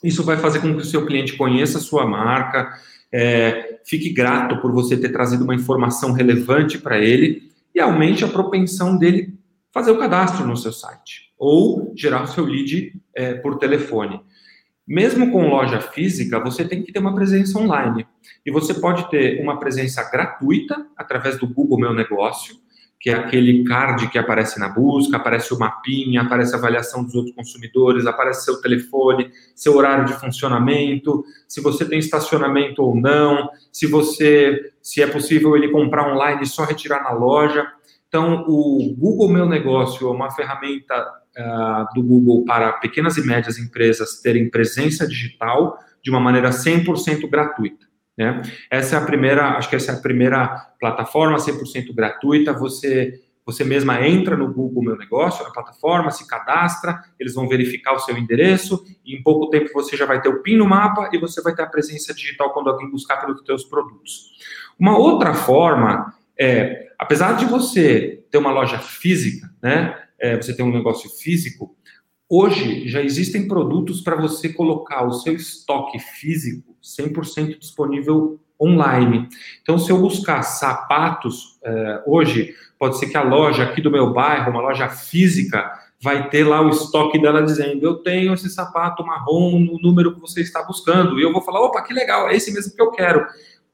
isso 0.03 0.23
vai 0.23 0.35
fazer 0.35 0.59
com 0.59 0.75
que 0.75 0.81
o 0.81 0.85
seu 0.85 1.05
cliente 1.05 1.37
conheça 1.37 1.77
a 1.77 1.81
sua 1.81 2.05
marca, 2.05 2.73
é, 3.09 3.79
fique 3.85 4.09
grato 4.09 4.57
por 4.57 4.73
você 4.73 4.97
ter 4.97 5.09
trazido 5.09 5.45
uma 5.45 5.55
informação 5.55 6.11
relevante 6.11 6.77
para 6.77 6.99
ele 6.99 7.49
e 7.73 7.79
aumente 7.79 8.25
a 8.25 8.27
propensão 8.27 8.97
dele 8.97 9.39
fazer 9.71 9.91
o 9.91 9.99
cadastro 9.99 10.45
no 10.45 10.57
seu 10.57 10.73
site 10.73 11.29
ou 11.37 11.93
gerar 11.95 12.23
o 12.23 12.27
seu 12.27 12.43
lead 12.43 12.93
é, 13.15 13.35
por 13.35 13.57
telefone. 13.57 14.19
Mesmo 14.89 15.31
com 15.31 15.47
loja 15.47 15.79
física, 15.79 16.39
você 16.39 16.65
tem 16.65 16.81
que 16.81 16.91
ter 16.91 16.97
uma 16.97 17.13
presença 17.13 17.59
online. 17.59 18.07
E 18.43 18.49
você 18.49 18.73
pode 18.73 19.07
ter 19.11 19.39
uma 19.39 19.59
presença 19.59 20.01
gratuita 20.09 20.83
através 20.97 21.37
do 21.37 21.45
Google 21.45 21.77
Meu 21.77 21.93
Negócio, 21.93 22.55
que 22.99 23.11
é 23.11 23.13
aquele 23.13 23.63
card 23.65 24.09
que 24.09 24.17
aparece 24.17 24.59
na 24.59 24.67
busca, 24.67 25.17
aparece 25.17 25.53
o 25.53 25.59
mapinha, 25.59 26.23
aparece 26.23 26.55
a 26.55 26.57
avaliação 26.57 27.03
dos 27.03 27.13
outros 27.13 27.35
consumidores, 27.35 28.07
aparece 28.07 28.45
seu 28.45 28.59
telefone, 28.59 29.29
seu 29.55 29.77
horário 29.77 30.05
de 30.05 30.13
funcionamento, 30.13 31.23
se 31.47 31.61
você 31.61 31.85
tem 31.85 31.99
estacionamento 31.99 32.81
ou 32.81 32.95
não, 32.95 33.47
se 33.71 33.85
você, 33.85 34.71
se 34.81 35.03
é 35.03 35.07
possível 35.07 35.55
ele 35.55 35.69
comprar 35.69 36.11
online 36.11 36.41
e 36.41 36.47
só 36.47 36.63
retirar 36.63 37.03
na 37.03 37.11
loja. 37.11 37.71
Então, 38.09 38.43
o 38.47 38.95
Google 38.97 39.29
Meu 39.29 39.45
Negócio 39.45 40.07
é 40.07 40.11
uma 40.11 40.31
ferramenta 40.31 40.99
uh, 41.37 41.93
do 41.93 42.01
Google 42.01 42.43
para 42.43 42.73
pequenas 42.73 43.17
e 43.17 43.25
médias 43.25 43.59
empresas 43.59 44.19
terem 44.19 44.49
presença 44.49 45.07
digital 45.07 45.77
de 46.03 46.09
uma 46.09 46.19
maneira 46.19 46.49
100% 46.49 47.29
gratuita. 47.29 47.85
Né? 48.17 48.41
Essa 48.69 48.95
é 48.95 48.99
a 48.99 49.05
primeira, 49.05 49.49
acho 49.51 49.69
que 49.69 49.75
essa 49.75 49.91
é 49.91 49.95
a 49.95 50.01
primeira 50.01 50.47
plataforma 50.79 51.37
100% 51.37 51.93
gratuita. 51.93 52.51
Você 52.51 53.21
você 53.49 53.63
mesma 53.63 54.07
entra 54.07 54.37
no 54.37 54.53
Google 54.53 54.83
Meu 54.83 54.95
Negócio, 54.95 55.43
na 55.43 55.49
plataforma, 55.49 56.11
se 56.11 56.27
cadastra, 56.27 57.01
eles 57.19 57.33
vão 57.33 57.47
verificar 57.47 57.95
o 57.95 57.99
seu 57.99 58.15
endereço 58.15 58.85
e 59.03 59.15
em 59.15 59.23
pouco 59.23 59.49
tempo 59.49 59.73
você 59.73 59.97
já 59.97 60.05
vai 60.05 60.21
ter 60.21 60.29
o 60.29 60.43
PIN 60.43 60.57
no 60.57 60.67
mapa 60.67 61.09
e 61.11 61.17
você 61.17 61.41
vai 61.41 61.55
ter 61.55 61.63
a 61.63 61.65
presença 61.67 62.13
digital 62.13 62.53
quando 62.53 62.69
alguém 62.69 62.87
buscar 62.91 63.17
pelos 63.17 63.43
seus 63.43 63.63
produtos. 63.63 64.37
Uma 64.77 64.99
outra 64.99 65.33
forma 65.33 66.13
é, 66.37 66.88
apesar 66.99 67.33
de 67.33 67.45
você 67.45 68.23
ter 68.29 68.37
uma 68.37 68.51
loja 68.51 68.77
física, 68.77 69.49
né, 69.63 69.97
é, 70.19 70.35
você 70.35 70.53
tem 70.53 70.65
um 70.65 70.71
negócio 70.71 71.09
físico, 71.09 71.75
hoje 72.27 72.87
já 72.89 73.01
existem 73.01 73.47
produtos 73.47 74.01
para 74.01 74.17
você 74.17 74.49
colocar 74.49 75.07
o 75.07 75.13
seu 75.13 75.33
estoque 75.33 75.97
físico 75.97 76.75
100% 76.83 77.57
disponível 77.57 78.39
online. 78.61 79.29
Então, 79.61 79.79
se 79.79 79.89
eu 79.89 79.97
buscar 79.97 80.43
sapatos 80.43 81.57
é, 81.63 82.03
hoje, 82.05 82.53
pode 82.77 82.99
ser 82.99 83.07
que 83.07 83.15
a 83.15 83.23
loja 83.23 83.63
aqui 83.63 83.81
do 83.81 83.89
meu 83.89 84.11
bairro, 84.11 84.51
uma 84.51 84.61
loja 84.61 84.89
física, 84.89 85.71
vai 86.01 86.29
ter 86.29 86.43
lá 86.43 86.61
o 86.61 86.69
estoque 86.69 87.19
dela 87.19 87.41
dizendo: 87.41 87.85
eu 87.85 87.95
tenho 87.95 88.33
esse 88.33 88.49
sapato 88.49 89.05
marrom 89.05 89.59
no 89.59 89.79
número 89.79 90.13
que 90.13 90.19
você 90.19 90.41
está 90.41 90.63
buscando. 90.63 91.19
E 91.19 91.23
eu 91.23 91.31
vou 91.31 91.41
falar: 91.41 91.61
opa, 91.61 91.81
que 91.81 91.93
legal, 91.93 92.29
é 92.29 92.35
esse 92.35 92.51
mesmo 92.53 92.75
que 92.75 92.81
eu 92.81 92.91
quero. 92.91 93.25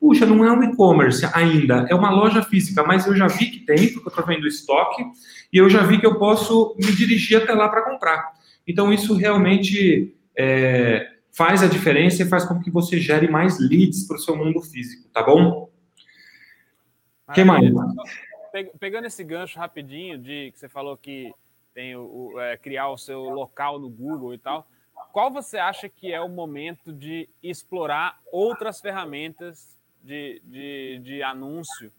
Puxa, 0.05 0.23
não 0.23 0.45
é 0.45 0.51
um 0.51 0.61
e-commerce 0.61 1.27
ainda, 1.33 1.87
é 1.89 1.95
uma 1.95 2.11
loja 2.11 2.43
física, 2.43 2.83
mas 2.83 3.07
eu 3.07 3.15
já 3.15 3.25
vi 3.25 3.49
que 3.49 3.61
tem, 3.61 3.91
porque 3.91 4.07
eu 4.07 4.09
estou 4.09 4.23
vendo 4.23 4.43
o 4.43 4.47
estoque, 4.47 5.03
e 5.51 5.57
eu 5.57 5.67
já 5.67 5.81
vi 5.81 5.99
que 5.99 6.05
eu 6.05 6.19
posso 6.19 6.75
me 6.77 6.91
dirigir 6.95 7.41
até 7.41 7.51
lá 7.55 7.67
para 7.67 7.81
comprar. 7.81 8.33
Então, 8.67 8.93
isso 8.93 9.15
realmente 9.15 10.15
é, 10.37 11.11
faz 11.31 11.63
a 11.63 11.67
diferença 11.67 12.21
e 12.21 12.29
faz 12.29 12.45
com 12.45 12.61
que 12.61 12.69
você 12.69 12.99
gere 12.99 13.27
mais 13.27 13.59
leads 13.59 14.05
para 14.05 14.17
o 14.17 14.19
seu 14.19 14.37
mundo 14.37 14.61
físico, 14.61 15.09
tá 15.09 15.23
bom? 15.23 15.71
O 17.27 17.31
que 17.31 17.43
mais? 17.43 17.67
Pegando 18.79 19.07
esse 19.07 19.23
gancho 19.23 19.57
rapidinho 19.57 20.19
de 20.19 20.51
que 20.51 20.59
você 20.59 20.69
falou 20.69 20.95
que 20.95 21.33
tem 21.73 21.95
o, 21.95 22.33
o 22.35 22.39
é, 22.39 22.55
criar 22.57 22.89
o 22.89 22.97
seu 22.97 23.21
local 23.21 23.79
no 23.79 23.89
Google 23.89 24.35
e 24.35 24.37
tal, 24.37 24.67
qual 25.11 25.31
você 25.31 25.57
acha 25.57 25.89
que 25.89 26.13
é 26.13 26.21
o 26.21 26.29
momento 26.29 26.93
de 26.93 27.27
explorar 27.41 28.19
outras 28.31 28.79
ferramentas 28.79 29.75
de, 30.05 30.41
de, 30.45 30.99
de 31.03 31.23
anúncio 31.23 31.91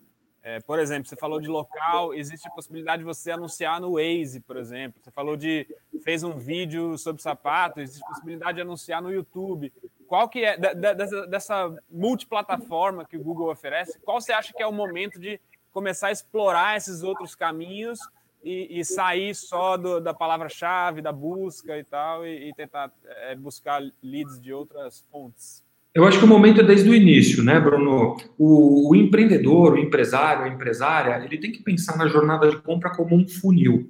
é, 0.48 0.60
por 0.60 0.78
exemplo, 0.78 1.08
você 1.08 1.16
falou 1.16 1.40
de 1.40 1.48
local, 1.48 2.14
existe 2.14 2.46
a 2.46 2.50
possibilidade 2.52 3.00
de 3.00 3.04
você 3.04 3.32
anunciar 3.32 3.80
no 3.80 3.94
Waze, 3.94 4.38
por 4.38 4.56
exemplo. 4.56 5.02
Você 5.02 5.10
falou 5.10 5.36
de 5.36 5.66
fez 6.04 6.22
um 6.22 6.38
vídeo 6.38 6.96
sobre 6.96 7.20
sapato, 7.20 7.80
existe 7.80 8.04
a 8.04 8.06
possibilidade 8.06 8.54
de 8.54 8.60
anunciar 8.60 9.02
no 9.02 9.12
YouTube. 9.12 9.72
Qual 10.06 10.28
que 10.28 10.44
é 10.44 10.56
dessa, 10.56 11.26
dessa 11.26 11.76
multiplataforma 11.90 13.04
que 13.04 13.16
o 13.16 13.24
Google 13.24 13.50
oferece? 13.50 13.98
Qual 13.98 14.20
você 14.20 14.32
acha 14.32 14.52
que 14.52 14.62
é 14.62 14.66
o 14.68 14.72
momento 14.72 15.18
de 15.18 15.40
começar 15.72 16.06
a 16.06 16.12
explorar 16.12 16.76
esses 16.76 17.02
outros 17.02 17.34
caminhos 17.34 17.98
e, 18.40 18.78
e 18.78 18.84
sair 18.84 19.34
só 19.34 19.76
do, 19.76 20.00
da 20.00 20.14
palavra-chave, 20.14 21.02
da 21.02 21.10
busca 21.10 21.76
e 21.76 21.82
tal, 21.82 22.24
e, 22.24 22.50
e 22.50 22.54
tentar 22.54 22.92
é, 23.04 23.34
buscar 23.34 23.82
leads 24.00 24.40
de 24.40 24.52
outras 24.52 25.00
fontes? 25.10 25.65
Eu 25.96 26.04
acho 26.04 26.18
que 26.18 26.26
o 26.26 26.28
momento 26.28 26.60
é 26.60 26.62
desde 26.62 26.90
o 26.90 26.94
início, 26.94 27.42
né, 27.42 27.58
Bruno? 27.58 28.18
O, 28.36 28.90
o, 28.90 28.94
empreendedor, 28.94 29.72
o 29.72 29.78
empresário, 29.78 30.44
a 30.44 30.48
empresária, 30.48 31.24
ele 31.24 31.38
tem 31.38 31.50
que 31.50 31.62
pensar 31.62 31.96
na 31.96 32.06
jornada 32.06 32.50
de 32.50 32.58
compra 32.58 32.90
como 32.90 33.16
um 33.16 33.26
funil. 33.26 33.88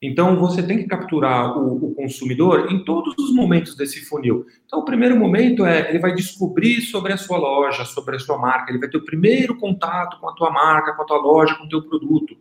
Então, 0.00 0.38
você 0.38 0.62
tem 0.62 0.78
que 0.78 0.84
capturar 0.84 1.58
o, 1.58 1.86
o, 1.86 1.94
consumidor 1.96 2.70
em 2.70 2.84
todos 2.84 3.12
os 3.18 3.34
momentos 3.34 3.74
desse 3.74 3.98
funil. 4.02 4.46
Então, 4.64 4.78
o 4.78 4.84
primeiro 4.84 5.16
momento 5.16 5.66
é 5.66 5.90
ele 5.90 5.98
vai 5.98 6.14
descobrir 6.14 6.80
sobre 6.80 7.12
a 7.12 7.16
sua 7.16 7.36
loja, 7.36 7.84
sobre 7.84 8.14
a 8.14 8.20
sua 8.20 8.38
marca, 8.38 8.70
ele 8.70 8.78
vai 8.78 8.88
ter 8.88 8.98
o 8.98 9.04
primeiro 9.04 9.56
contato 9.56 10.20
com 10.20 10.28
a 10.28 10.34
tua 10.34 10.52
marca, 10.52 10.92
com 10.92 11.02
a 11.02 11.06
tua 11.06 11.18
loja, 11.18 11.56
com 11.56 11.64
o 11.64 11.68
teu 11.68 11.82
produto. 11.82 12.36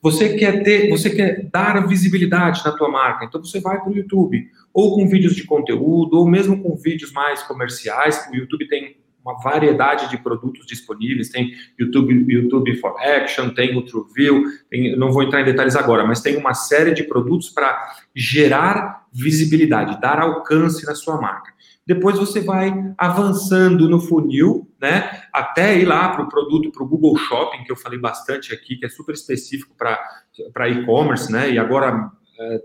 Você 0.00 0.34
quer 0.34 0.62
ter, 0.62 0.88
você 0.88 1.10
quer 1.10 1.46
dar 1.52 1.86
visibilidade 1.86 2.64
na 2.64 2.72
tua 2.72 2.88
marca, 2.88 3.26
então 3.26 3.44
você 3.44 3.60
vai 3.60 3.78
para 3.78 3.90
o 3.90 3.94
YouTube, 3.94 4.48
ou 4.72 4.94
com 4.94 5.08
vídeos 5.08 5.34
de 5.34 5.44
conteúdo, 5.44 6.18
ou 6.18 6.28
mesmo 6.28 6.62
com 6.62 6.74
vídeos 6.76 7.12
mais 7.12 7.42
comerciais. 7.42 8.28
O 8.32 8.36
YouTube 8.36 8.68
tem 8.68 8.96
uma 9.24 9.38
variedade 9.40 10.10
de 10.10 10.18
produtos 10.18 10.66
disponíveis, 10.66 11.28
tem 11.28 11.52
YouTube, 11.78 12.26
YouTube 12.28 12.76
for 12.78 13.00
Action, 13.00 13.50
tem 13.50 13.76
o 13.76 13.82
TrueView, 13.82 14.44
tem, 14.68 14.96
não 14.96 15.12
vou 15.12 15.22
entrar 15.22 15.40
em 15.40 15.44
detalhes 15.44 15.76
agora, 15.76 16.04
mas 16.04 16.20
tem 16.20 16.36
uma 16.36 16.54
série 16.54 16.92
de 16.92 17.04
produtos 17.04 17.48
para 17.48 17.94
gerar 18.14 19.06
visibilidade, 19.12 20.00
dar 20.00 20.18
alcance 20.18 20.84
na 20.84 20.94
sua 20.94 21.20
marca. 21.20 21.52
Depois 21.86 22.16
você 22.16 22.40
vai 22.40 22.72
avançando 22.96 23.88
no 23.88 24.00
funil, 24.00 24.68
né, 24.80 25.22
até 25.32 25.78
ir 25.78 25.84
lá 25.84 26.10
para 26.10 26.24
o 26.24 26.28
produto, 26.28 26.70
para 26.70 26.82
o 26.82 26.88
Google 26.88 27.16
Shopping, 27.16 27.64
que 27.64 27.72
eu 27.72 27.76
falei 27.76 27.98
bastante 27.98 28.52
aqui, 28.52 28.76
que 28.76 28.86
é 28.86 28.88
super 28.88 29.14
específico 29.14 29.74
para 29.76 30.68
e-commerce, 30.68 31.30
né, 31.30 31.50
e 31.50 31.58
agora 31.58 32.10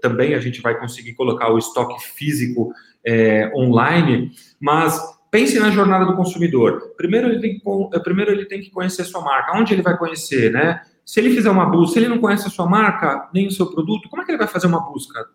também 0.02 0.34
a 0.34 0.40
gente 0.40 0.62
vai 0.62 0.80
conseguir 0.80 1.14
colocar 1.14 1.52
o 1.52 1.58
estoque 1.58 2.02
físico 2.04 2.74
é, 3.06 3.52
online, 3.56 4.32
mas 4.60 5.00
pense 5.32 5.60
na 5.60 5.72
jornada 5.72 6.06
do 6.06 6.16
consumidor. 6.16 6.94
Primeiro 6.98 7.28
ele, 7.28 7.40
tem 7.40 7.60
que, 7.60 8.00
primeiro 8.00 8.32
ele 8.32 8.46
tem 8.46 8.62
que 8.62 8.70
conhecer 8.70 9.04
a 9.04 9.06
sua 9.06 9.22
marca. 9.22 9.58
Onde 9.58 9.74
ele 9.74 9.82
vai 9.82 9.98
conhecer, 9.98 10.52
né? 10.52 10.82
Se 11.06 11.20
ele 11.20 11.34
fizer 11.34 11.50
uma 11.50 11.66
busca, 11.66 11.94
se 11.94 12.00
ele 12.00 12.10
não 12.10 12.20
conhece 12.20 12.48
a 12.48 12.50
sua 12.50 12.68
marca, 12.68 13.30
nem 13.34 13.48
o 13.48 13.52
seu 13.52 13.68
produto, 13.68 14.10
como 14.10 14.22
é 14.22 14.26
que 14.26 14.32
ele 14.32 14.38
vai 14.38 14.48
fazer 14.48 14.68
uma 14.68 14.82
busca? 14.82 15.26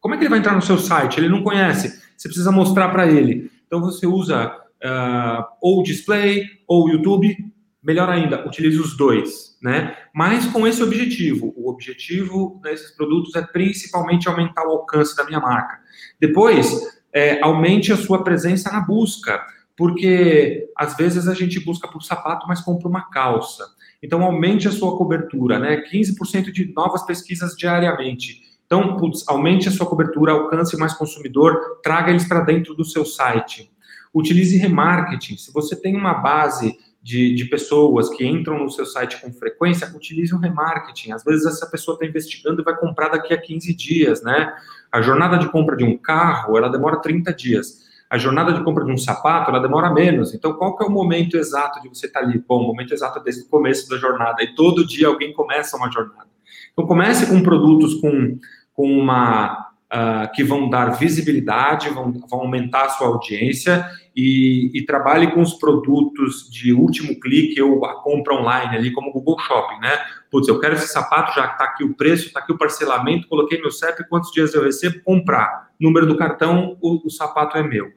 Como 0.00 0.14
é 0.14 0.16
que 0.16 0.22
ele 0.22 0.30
vai 0.30 0.38
entrar 0.38 0.54
no 0.54 0.62
seu 0.62 0.78
site? 0.78 1.18
Ele 1.18 1.28
não 1.28 1.42
conhece. 1.42 2.02
Você 2.16 2.28
precisa 2.28 2.50
mostrar 2.50 2.88
para 2.88 3.06
ele. 3.06 3.50
Então 3.66 3.80
você 3.80 4.06
usa 4.06 4.46
uh, 4.46 5.44
ou 5.60 5.82
display 5.82 6.44
ou 6.66 6.88
YouTube. 6.88 7.36
Melhor 7.82 8.08
ainda, 8.08 8.46
utilize 8.46 8.78
os 8.78 8.96
dois, 8.96 9.47
né? 9.62 9.96
Mas 10.14 10.46
com 10.46 10.66
esse 10.66 10.82
objetivo. 10.82 11.52
O 11.56 11.68
objetivo 11.68 12.60
desses 12.62 12.90
produtos 12.92 13.34
é 13.34 13.42
principalmente 13.42 14.28
aumentar 14.28 14.66
o 14.66 14.70
alcance 14.70 15.16
da 15.16 15.24
minha 15.24 15.40
marca. 15.40 15.80
Depois, 16.20 16.98
é, 17.12 17.40
aumente 17.42 17.92
a 17.92 17.96
sua 17.96 18.22
presença 18.22 18.70
na 18.70 18.80
busca, 18.80 19.40
porque 19.76 20.68
às 20.76 20.96
vezes 20.96 21.28
a 21.28 21.34
gente 21.34 21.60
busca 21.60 21.88
por 21.88 22.02
sapato, 22.02 22.46
mas 22.46 22.60
compra 22.60 22.88
uma 22.88 23.10
calça. 23.10 23.64
Então, 24.02 24.22
aumente 24.22 24.68
a 24.68 24.72
sua 24.72 24.96
cobertura, 24.96 25.58
né? 25.58 25.82
15% 25.90 26.52
de 26.52 26.72
novas 26.72 27.04
pesquisas 27.04 27.56
diariamente. 27.56 28.42
Então, 28.66 28.96
putz, 28.96 29.24
aumente 29.26 29.68
a 29.68 29.72
sua 29.72 29.86
cobertura, 29.86 30.32
alcance 30.32 30.76
mais 30.76 30.92
consumidor, 30.92 31.80
traga 31.82 32.10
eles 32.10 32.28
para 32.28 32.40
dentro 32.40 32.74
do 32.74 32.84
seu 32.84 33.04
site. 33.04 33.72
Utilize 34.14 34.56
remarketing. 34.56 35.36
Se 35.36 35.52
você 35.52 35.74
tem 35.74 35.96
uma 35.96 36.14
base 36.14 36.76
de, 37.08 37.34
de, 37.34 37.46
pessoas 37.46 38.10
que 38.10 38.26
entram 38.26 38.58
no 38.58 38.70
seu 38.70 38.84
site 38.84 39.18
com 39.22 39.32
frequência, 39.32 39.90
utilize 39.96 40.34
o 40.34 40.38
remarketing. 40.38 41.12
Às 41.12 41.24
vezes 41.24 41.46
essa 41.46 41.66
pessoa 41.66 41.94
está 41.94 42.04
investigando 42.04 42.60
e 42.60 42.64
vai 42.64 42.76
comprar 42.76 43.08
daqui 43.08 43.32
a 43.32 43.40
15 43.40 43.74
dias, 43.74 44.22
né? 44.22 44.52
A 44.92 45.00
jornada 45.00 45.38
de 45.38 45.48
compra 45.48 45.74
de 45.74 45.84
um 45.84 45.96
carro, 45.96 46.58
ela 46.58 46.68
demora 46.68 47.00
30 47.00 47.32
dias. 47.32 47.88
A 48.10 48.18
jornada 48.18 48.52
de 48.52 48.62
compra 48.62 48.84
de 48.84 48.92
um 48.92 48.98
sapato, 48.98 49.50
ela 49.50 49.58
demora 49.58 49.90
menos. 49.90 50.34
Então, 50.34 50.52
qual 50.52 50.76
que 50.76 50.84
é 50.84 50.86
o 50.86 50.90
momento 50.90 51.38
exato 51.38 51.80
de 51.80 51.88
você 51.88 52.08
estar 52.08 52.20
tá 52.20 52.26
ali? 52.26 52.44
Bom, 52.46 52.62
o 52.62 52.66
momento 52.66 52.92
exato 52.92 53.18
é 53.20 53.22
desde 53.22 53.44
o 53.44 53.48
começo 53.48 53.88
da 53.88 53.96
jornada. 53.96 54.42
E 54.42 54.54
todo 54.54 54.86
dia 54.86 55.08
alguém 55.08 55.32
começa 55.32 55.78
uma 55.78 55.90
jornada. 55.90 56.28
Então, 56.74 56.86
comece 56.86 57.26
com 57.26 57.42
produtos 57.42 57.94
com, 57.94 58.38
com 58.74 58.86
uma... 58.86 59.66
Uh, 59.88 60.30
que 60.34 60.44
vão 60.44 60.68
dar 60.68 60.98
visibilidade, 60.98 61.88
vão, 61.88 62.12
vão 62.28 62.40
aumentar 62.40 62.84
a 62.84 62.88
sua 62.90 63.06
audiência 63.06 63.88
e, 64.20 64.72
e, 64.74 64.84
trabalhe 64.84 65.30
com 65.30 65.40
os 65.40 65.54
produtos 65.54 66.50
de 66.50 66.72
último 66.72 67.20
clique 67.20 67.62
ou 67.62 67.84
a 67.84 68.02
compra 68.02 68.34
online 68.34 68.76
ali, 68.76 68.90
como 68.90 69.10
o 69.10 69.12
Google 69.12 69.38
Shopping, 69.38 69.78
né? 69.78 69.96
Putz, 70.28 70.48
eu 70.48 70.58
quero 70.58 70.74
esse 70.74 70.88
sapato, 70.88 71.36
já 71.36 71.46
está 71.46 71.66
aqui 71.66 71.84
o 71.84 71.94
preço, 71.94 72.26
está 72.26 72.40
aqui 72.40 72.50
o 72.50 72.58
parcelamento, 72.58 73.28
coloquei 73.28 73.60
meu 73.60 73.70
CEP, 73.70 74.08
quantos 74.08 74.32
dias 74.32 74.52
eu 74.54 74.64
recebo? 74.64 75.00
Comprar. 75.04 75.70
Número 75.78 76.04
do 76.04 76.16
cartão, 76.16 76.76
o, 76.80 77.06
o 77.06 77.08
sapato 77.08 77.56
é 77.56 77.62
meu. 77.62 77.92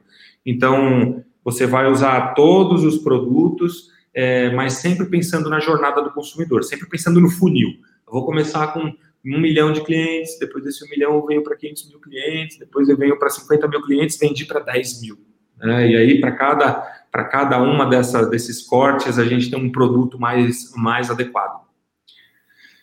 Então, 0.46 1.24
você 1.42 1.66
vai 1.66 1.90
usar 1.90 2.34
todos 2.34 2.84
os 2.84 2.98
produtos, 2.98 3.90
é, 4.14 4.48
mas 4.50 4.74
sempre 4.74 5.06
pensando 5.06 5.50
na 5.50 5.58
jornada 5.58 6.00
do 6.02 6.12
consumidor, 6.12 6.62
sempre 6.62 6.88
pensando 6.88 7.20
no 7.20 7.30
funil. 7.30 7.70
Eu 8.06 8.12
vou 8.12 8.24
começar 8.24 8.68
com 8.68 8.94
um 9.24 9.40
milhão 9.40 9.72
de 9.72 9.82
clientes, 9.82 10.38
depois 10.38 10.62
desse 10.62 10.84
um 10.84 10.88
milhão 10.88 11.14
eu 11.14 11.26
venho 11.26 11.42
para 11.42 11.56
500 11.56 11.88
mil 11.88 11.98
clientes, 11.98 12.58
depois 12.60 12.88
eu 12.88 12.96
venho 12.96 13.18
para 13.18 13.28
50 13.28 13.66
mil 13.66 13.82
clientes, 13.82 14.16
vendi 14.16 14.44
para 14.44 14.60
10 14.60 15.00
mil. 15.02 15.31
Né? 15.62 15.88
E 15.88 15.96
aí, 15.96 16.20
para 16.20 16.32
cada, 16.32 16.72
para 17.10 17.24
cada 17.24 17.62
uma 17.62 17.86
dessa, 17.86 18.28
desses 18.28 18.62
cortes, 18.62 19.18
a 19.18 19.24
gente 19.24 19.50
tem 19.50 19.58
um 19.58 19.70
produto 19.70 20.18
mais, 20.18 20.74
mais 20.76 21.10
adequado. 21.10 21.62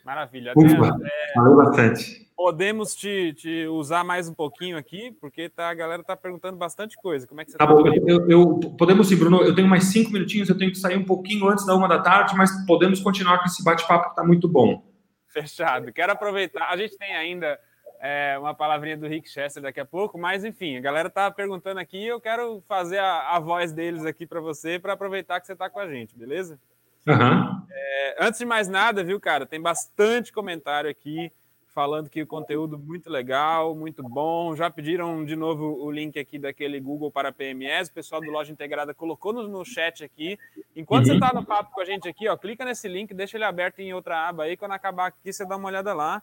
Maravilha. 0.06 0.54
Ufa, 0.56 0.98
é... 1.04 1.34
Valeu 1.36 1.56
bastante 1.58 2.30
podemos 2.40 2.96
te, 2.96 3.34
te, 3.34 3.68
usar 3.68 4.02
mais 4.02 4.30
um 4.30 4.34
pouquinho 4.34 4.78
aqui, 4.78 5.12
porque 5.20 5.50
tá, 5.50 5.70
a 5.70 5.74
galera 5.74 6.02
tá 6.02 6.16
perguntando 6.16 6.56
bastante 6.58 6.96
coisa. 6.96 7.28
Como 7.28 7.42
é 7.42 7.44
que 7.44 7.52
você 7.52 7.58
tá? 7.58 7.68
tá 7.68 7.74
bom, 7.74 7.86
eu, 8.08 8.30
eu, 8.30 8.60
podemos 8.78 9.10
sim, 9.10 9.18
Bruno. 9.18 9.42
Eu 9.42 9.54
tenho 9.54 9.68
mais 9.68 9.84
cinco 9.84 10.10
minutinhos, 10.10 10.48
eu 10.48 10.58
tenho 10.58 10.72
que 10.72 10.78
sair 10.78 10.96
um 10.96 11.04
pouquinho 11.04 11.50
antes 11.50 11.66
da 11.66 11.76
uma 11.76 11.86
da 11.86 12.00
tarde, 12.00 12.34
mas 12.38 12.50
podemos 12.66 13.02
continuar 13.02 13.40
com 13.40 13.46
esse 13.46 13.62
bate-papo 13.62 14.06
que 14.06 14.10
está 14.12 14.24
muito 14.24 14.48
bom. 14.48 14.82
Fechado. 15.28 15.92
Quero 15.92 16.14
aproveitar. 16.14 16.70
A 16.70 16.78
gente 16.78 16.98
tem 16.98 17.14
ainda 17.14 17.60
é, 18.00 18.38
uma 18.40 18.54
palavrinha 18.54 18.98
do 18.98 19.08
Rick 19.08 19.30
Chester 19.30 19.62
daqui 19.62 19.80
a 19.80 19.86
pouco, 19.86 20.18
mas 20.18 20.46
enfim, 20.46 20.78
a 20.78 20.82
galera 20.82 21.10
tá 21.10 21.30
perguntando 21.30 21.80
aqui. 21.80 22.06
Eu 22.06 22.22
quero 22.22 22.64
fazer 22.68 23.00
a, 23.00 23.36
a 23.36 23.40
voz 23.40 23.72
deles 23.74 24.06
aqui 24.06 24.26
para 24.26 24.40
você, 24.40 24.80
para 24.80 24.94
aproveitar 24.94 25.40
que 25.40 25.48
você 25.48 25.54
está 25.54 25.70
com 25.70 25.80
a 25.80 25.88
gente, 25.88 26.18
beleza? 26.18 26.60
Uhum. 27.06 27.66
É, 27.70 28.16
antes 28.20 28.40
de 28.40 28.46
mais 28.46 28.68
nada, 28.68 29.04
viu, 29.04 29.20
cara, 29.20 29.46
tem 29.46 29.62
bastante 29.62 30.32
comentário 30.32 30.90
aqui 30.90 31.32
falando 31.68 32.10
que 32.10 32.22
o 32.22 32.28
conteúdo 32.28 32.78
muito 32.78 33.10
legal, 33.10 33.76
muito 33.76 34.04
bom. 34.04 34.56
Já 34.56 34.70
pediram 34.70 35.24
de 35.24 35.36
novo 35.36 35.82
o 35.82 35.92
link 35.92 36.18
aqui 36.20 36.40
daquele 36.40 36.80
Google 36.80 37.12
para 37.12 37.32
PMS. 37.32 37.90
O 37.90 37.94
pessoal 37.94 38.22
do 38.22 38.32
Loja 38.32 38.52
Integrada 38.52 38.94
colocou 38.94 39.32
no, 39.32 39.48
no 39.48 39.64
chat 39.64 40.04
aqui. 40.04 40.38
Enquanto 40.76 41.06
uhum. 41.06 41.14
você 41.14 41.26
está 41.26 41.34
no 41.34 41.46
papo 41.46 41.72
com 41.72 41.82
a 41.82 41.86
gente 41.86 42.08
aqui, 42.08 42.28
ó, 42.28 42.36
clica 42.36 42.66
nesse 42.66 42.88
link, 42.88 43.14
deixa 43.14 43.38
ele 43.38 43.46
aberto 43.46 43.80
em 43.80 43.94
outra 43.94 44.28
aba 44.28 44.44
aí. 44.44 44.58
Quando 44.58 44.72
acabar 44.72 45.08
aqui, 45.08 45.32
você 45.32 45.46
dá 45.46 45.56
uma 45.56 45.68
olhada 45.68 45.94
lá. 45.94 46.22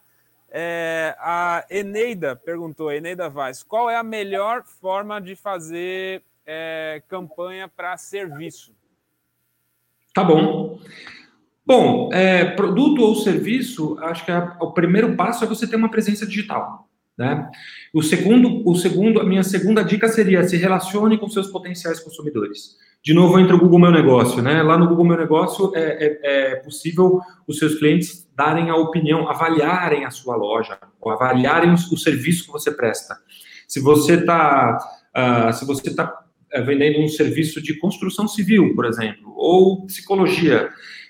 É, 0.51 1.17
a 1.19 1.65
Eneida 1.69 2.37
perguntou, 2.37 2.93
Eneida 2.93 3.29
Vaz, 3.29 3.63
qual 3.63 3.91
é 3.91 3.97
a 3.97 4.03
melhor 4.03 4.65
forma 4.65 5.21
de 5.21 5.35
fazer 5.35 6.23
é, 6.47 7.03
campanha 7.09 7.69
para 7.69 7.97
serviço? 7.97 8.75
Tá 10.15 10.25
bom. 10.25 10.79
Bom, 11.65 12.11
é, 12.13 12.45
produto 12.45 13.03
ou 13.03 13.17
serviço, 13.17 13.99
acho 14.01 14.25
que 14.25 14.31
é, 14.31 14.39
o 14.61 14.73
primeiro 14.73 15.17
passo 15.17 15.45
é 15.45 15.49
você 15.49 15.67
ter 15.67 15.77
uma 15.77 15.91
presença 15.91 16.25
digital. 16.25 16.86
Né? 17.17 17.49
O 17.95 18.03
segundo, 18.03 18.63
o 18.69 18.75
segundo, 18.75 19.21
a 19.21 19.25
minha 19.25 19.43
segunda 19.43 19.83
dica 19.83 20.09
seria 20.09 20.47
se 20.47 20.57
relacione 20.57 21.17
com 21.17 21.29
seus 21.29 21.49
potenciais 21.49 21.99
consumidores. 22.01 22.77
De 23.03 23.15
novo, 23.15 23.39
entra 23.39 23.55
o 23.55 23.59
Google 23.59 23.79
Meu 23.79 23.93
Negócio, 23.93 24.43
né? 24.43 24.63
Lá 24.63 24.77
no 24.77 24.89
Google 24.89 25.05
Meu 25.05 25.17
Negócio 25.17 25.73
é, 25.77 25.81
é, 25.81 26.53
é 26.53 26.57
possível 26.57 27.21
os 27.47 27.59
seus 27.59 27.77
clientes 27.77 28.29
darem 28.35 28.69
a 28.69 28.77
opinião, 28.77 29.31
avaliarem 29.31 30.05
a 30.05 30.11
sua 30.11 30.35
loja, 30.37 30.77
ou 31.01 31.13
avaliarem 31.13 31.73
o, 31.73 31.97
serviço 31.97 32.47
que 32.47 32.53
você 32.53 32.71
presta. 32.71 33.17
Se 33.69 33.81
você 33.81 34.15
está 34.15 34.77
uh, 35.17 35.53
se 35.53 35.65
você 35.65 35.89
está 35.89 36.21
é, 36.53 36.61
vendendo 36.61 37.01
um 37.01 37.09
serviço 37.09 37.63
de 37.63 37.75
construção 37.79 38.27
civil, 38.27 38.75
por 38.75 38.85
exemplo, 38.85 39.33
ou 39.37 39.87
psicologia, 39.87 40.69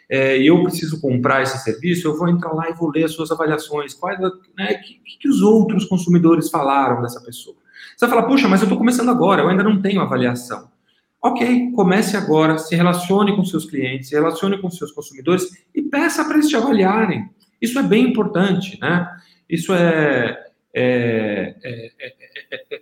é, 0.08 0.38
eu 0.40 0.62
preciso 0.62 1.00
comprar 1.00 1.42
esse 1.42 1.58
serviço, 1.58 2.06
eu 2.06 2.16
vou 2.16 2.28
entrar 2.28 2.52
lá 2.52 2.70
e 2.70 2.74
vou 2.74 2.90
ler 2.90 3.04
as 3.04 3.12
suas 3.12 3.30
avaliações, 3.30 3.94
quais, 3.94 4.18
né, 4.56 4.74
que, 4.74 5.00
que 5.18 5.28
os 5.28 5.42
outros 5.42 5.84
consumidores 5.84 6.48
falaram 6.48 7.02
dessa 7.02 7.20
pessoa. 7.20 7.56
Você 7.96 8.06
vai 8.06 8.16
falar, 8.16 8.28
puxa, 8.28 8.48
mas 8.48 8.60
eu 8.60 8.66
estou 8.66 8.78
começando 8.78 9.10
agora, 9.10 9.42
eu 9.42 9.48
ainda 9.48 9.64
não 9.64 9.80
tenho 9.80 10.00
avaliação. 10.00 10.68
Ok, 11.22 11.72
comece 11.72 12.16
agora, 12.16 12.56
se 12.58 12.76
relacione 12.76 13.34
com 13.34 13.44
seus 13.44 13.64
clientes, 13.64 14.10
se 14.10 14.14
relacione 14.14 14.60
com 14.60 14.70
seus 14.70 14.92
consumidores 14.92 15.66
e 15.74 15.82
peça 15.82 16.24
para 16.24 16.34
eles 16.34 16.48
te 16.48 16.56
avaliarem. 16.56 17.28
Isso 17.60 17.78
é 17.78 17.82
bem 17.82 18.10
importante, 18.10 18.78
né? 18.80 19.08
Isso 19.48 19.72
é, 19.72 20.38
é, 20.74 21.56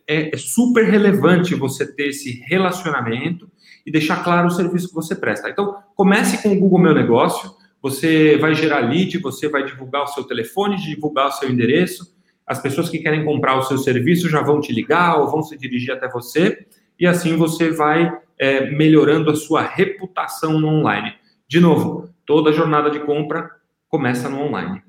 é, 0.08 0.30
é, 0.34 0.36
super 0.36 0.84
relevante 0.84 1.54
você 1.54 1.86
ter 1.86 2.08
esse 2.08 2.42
relacionamento 2.48 3.48
e 3.84 3.90
deixar 3.90 4.22
claro 4.24 4.48
o 4.48 4.50
serviço 4.50 4.88
que 4.88 4.94
você 4.94 5.14
presta. 5.14 5.48
Então, 5.48 5.82
comece 5.94 6.42
com 6.42 6.52
o 6.52 6.58
Google 6.58 6.78
Meu 6.78 6.94
Negócio, 6.94 7.54
você 7.82 8.38
vai 8.38 8.54
gerar 8.54 8.78
lead, 8.78 9.18
você 9.18 9.48
vai 9.48 9.64
divulgar 9.64 10.04
o 10.04 10.06
seu 10.06 10.24
telefone, 10.24 10.76
divulgar 10.76 11.28
o 11.28 11.32
seu 11.32 11.50
endereço, 11.50 12.14
as 12.46 12.60
pessoas 12.60 12.88
que 12.88 12.98
querem 12.98 13.24
comprar 13.24 13.56
o 13.56 13.62
seu 13.62 13.78
serviço 13.78 14.28
já 14.28 14.42
vão 14.42 14.60
te 14.60 14.72
ligar 14.72 15.18
ou 15.18 15.30
vão 15.30 15.42
se 15.42 15.56
dirigir 15.56 15.92
até 15.92 16.08
você, 16.08 16.66
e 16.98 17.06
assim 17.06 17.36
você 17.36 17.70
vai 17.70 18.10
é, 18.38 18.70
melhorando 18.70 19.30
a 19.30 19.36
sua 19.36 19.62
reputação 19.62 20.58
no 20.58 20.68
online. 20.68 21.14
De 21.46 21.60
novo, 21.60 22.08
toda 22.24 22.52
jornada 22.52 22.90
de 22.90 23.00
compra 23.00 23.50
começa 23.88 24.28
no 24.28 24.40
online. 24.40 24.82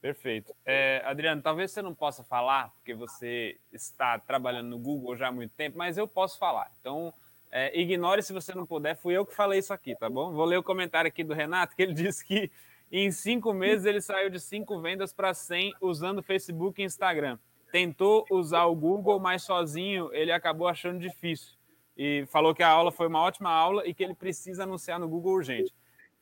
Perfeito. 0.00 0.54
É, 0.66 1.02
Adriano, 1.06 1.40
talvez 1.40 1.70
você 1.70 1.80
não 1.80 1.94
possa 1.94 2.22
falar, 2.22 2.68
porque 2.74 2.94
você 2.94 3.56
está 3.72 4.18
trabalhando 4.18 4.68
no 4.68 4.78
Google 4.78 5.16
já 5.16 5.28
há 5.28 5.32
muito 5.32 5.52
tempo, 5.52 5.78
mas 5.78 5.96
eu 5.96 6.06
posso 6.06 6.38
falar. 6.38 6.70
Então, 6.78 7.12
é, 7.56 7.80
ignore 7.80 8.20
se 8.20 8.32
você 8.32 8.52
não 8.52 8.66
puder, 8.66 8.96
fui 8.96 9.16
eu 9.16 9.24
que 9.24 9.32
falei 9.32 9.60
isso 9.60 9.72
aqui, 9.72 9.94
tá 9.94 10.10
bom? 10.10 10.32
Vou 10.32 10.44
ler 10.44 10.56
o 10.56 10.62
comentário 10.62 11.06
aqui 11.06 11.22
do 11.22 11.32
Renato, 11.32 11.76
que 11.76 11.82
ele 11.82 11.94
disse 11.94 12.24
que 12.24 12.50
em 12.90 13.12
cinco 13.12 13.54
meses 13.54 13.86
ele 13.86 14.00
saiu 14.00 14.28
de 14.28 14.40
cinco 14.40 14.80
vendas 14.80 15.12
para 15.12 15.32
100 15.32 15.72
usando 15.80 16.20
Facebook 16.20 16.82
e 16.82 16.84
Instagram. 16.84 17.38
Tentou 17.70 18.26
usar 18.28 18.64
o 18.64 18.74
Google, 18.74 19.20
mas 19.20 19.44
sozinho 19.44 20.10
ele 20.12 20.32
acabou 20.32 20.66
achando 20.66 20.98
difícil. 20.98 21.54
E 21.96 22.26
falou 22.26 22.52
que 22.52 22.62
a 22.64 22.68
aula 22.68 22.90
foi 22.90 23.06
uma 23.06 23.22
ótima 23.22 23.50
aula 23.50 23.86
e 23.86 23.94
que 23.94 24.02
ele 24.02 24.14
precisa 24.14 24.64
anunciar 24.64 24.98
no 24.98 25.06
Google 25.06 25.34
urgente. 25.34 25.72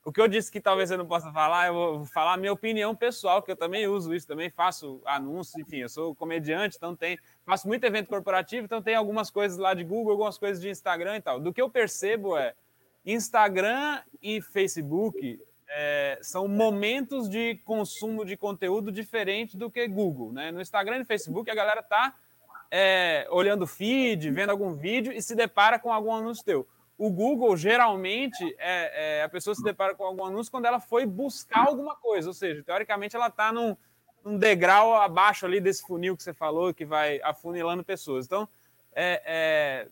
O 0.05 0.11
que 0.11 0.19
eu 0.19 0.27
disse 0.27 0.51
que 0.51 0.59
talvez 0.59 0.91
eu 0.91 0.97
não 0.97 1.05
possa 1.05 1.31
falar, 1.31 1.67
eu 1.67 1.73
vou 1.73 2.05
falar 2.05 2.33
a 2.33 2.37
minha 2.37 2.51
opinião 2.51 2.93
pessoal, 2.93 3.41
que 3.41 3.49
eu 3.49 3.55
também 3.55 3.87
uso 3.87 4.13
isso, 4.13 4.27
também 4.27 4.49
faço 4.49 5.01
anúncios, 5.05 5.55
enfim, 5.55 5.77
eu 5.77 5.87
sou 5.87 6.13
comediante, 6.13 6.75
então 6.75 6.93
tem, 6.93 7.17
faço 7.45 7.69
muito 7.69 7.85
evento 7.85 8.09
corporativo, 8.09 8.65
então 8.65 8.81
tem 8.81 8.95
algumas 8.95 9.31
coisas 9.31 9.57
lá 9.57 9.73
de 9.73 9.85
Google, 9.85 10.11
algumas 10.11 10.37
coisas 10.37 10.61
de 10.61 10.69
Instagram 10.69 11.15
e 11.15 11.21
tal. 11.21 11.39
Do 11.39 11.53
que 11.53 11.61
eu 11.61 11.69
percebo 11.69 12.35
é, 12.35 12.53
Instagram 13.05 14.01
e 14.21 14.41
Facebook 14.41 15.39
é, 15.69 16.19
são 16.21 16.49
momentos 16.49 17.29
de 17.29 17.55
consumo 17.63 18.25
de 18.25 18.35
conteúdo 18.35 18.91
diferente 18.91 19.55
do 19.55 19.71
que 19.71 19.87
Google, 19.87 20.33
né? 20.33 20.51
No 20.51 20.61
Instagram 20.61 20.99
e 20.99 21.05
Facebook 21.05 21.49
a 21.49 21.55
galera 21.55 21.81
tá 21.81 22.13
é, 22.69 23.25
olhando 23.29 23.65
feed, 23.65 24.31
vendo 24.31 24.49
algum 24.49 24.73
vídeo 24.73 25.13
e 25.13 25.21
se 25.21 25.33
depara 25.33 25.79
com 25.79 25.93
algum 25.93 26.13
anúncio 26.13 26.43
teu. 26.43 26.67
O 26.97 27.09
Google, 27.09 27.57
geralmente, 27.57 28.43
é, 28.59 29.19
é, 29.19 29.23
a 29.23 29.29
pessoa 29.29 29.55
se 29.55 29.63
depara 29.63 29.95
com 29.95 30.03
algum 30.03 30.25
anúncio 30.25 30.51
quando 30.51 30.65
ela 30.65 30.79
foi 30.79 31.05
buscar 31.05 31.67
alguma 31.67 31.95
coisa, 31.95 32.29
ou 32.29 32.33
seja, 32.33 32.63
teoricamente 32.63 33.15
ela 33.15 33.27
está 33.27 33.51
num, 33.51 33.75
num, 34.23 34.37
degrau 34.37 34.93
abaixo 34.95 35.45
ali 35.45 35.59
desse 35.59 35.81
funil 35.81 36.15
que 36.15 36.23
você 36.23 36.33
falou, 36.33 36.73
que 36.73 36.85
vai 36.85 37.19
afunilando 37.23 37.83
pessoas. 37.83 38.25
Então, 38.25 38.47
é, 38.93 39.21
é 39.25 39.87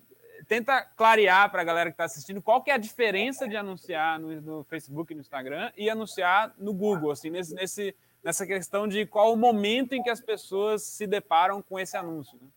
tenta 0.48 0.82
clarear 0.82 1.50
para 1.52 1.62
a 1.62 1.66
galera 1.66 1.90
que 1.90 1.94
está 1.94 2.04
assistindo 2.04 2.42
qual 2.42 2.62
que 2.64 2.72
é 2.72 2.74
a 2.74 2.78
diferença 2.78 3.48
de 3.48 3.56
anunciar 3.56 4.20
no, 4.20 4.42
no, 4.42 4.64
Facebook 4.64 5.12
e 5.12 5.16
no 5.16 5.22
Instagram 5.22 5.72
e 5.78 5.90
anunciar 5.90 6.54
no 6.58 6.74
Google, 6.74 7.12
assim, 7.12 7.30
nesse, 7.30 7.54
nesse, 7.54 7.96
nessa 8.24 8.46
questão 8.46 8.88
de 8.88 9.06
qual 9.06 9.34
o 9.34 9.38
momento 9.38 9.94
em 9.94 10.04
que 10.04 10.10
as 10.10 10.22
pessoas 10.22 10.84
se 10.84 11.06
deparam 11.08 11.62
com 11.62 11.80
esse 11.80 11.96
anúncio. 11.96 12.38
Né? 12.42 12.48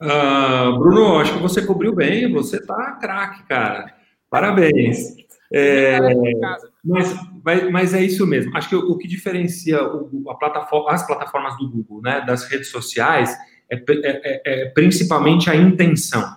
Uh, 0.00 0.78
Bruno, 0.78 1.18
acho 1.18 1.34
que 1.34 1.42
você 1.42 1.64
cobriu 1.64 1.94
bem, 1.94 2.32
você 2.32 2.64
tá 2.64 2.92
craque, 3.00 3.42
cara. 3.44 3.94
Parabéns. 4.30 5.16
É, 5.52 5.98
mas, 6.84 7.70
mas 7.70 7.94
é 7.94 8.02
isso 8.02 8.26
mesmo. 8.26 8.54
Acho 8.56 8.68
que 8.68 8.76
o, 8.76 8.96
que 8.98 9.08
diferencia 9.08 9.82
o, 9.82 10.30
a 10.30 10.34
plataforma, 10.34 10.92
as 10.92 11.06
plataformas 11.06 11.56
do 11.56 11.68
Google, 11.68 12.02
né, 12.02 12.20
das 12.20 12.44
redes 12.44 12.68
sociais, 12.68 13.34
é, 13.70 13.76
é, 13.76 13.82
é, 13.88 14.42
é 14.44 14.64
principalmente 14.70 15.50
a 15.50 15.56
intenção. 15.56 16.36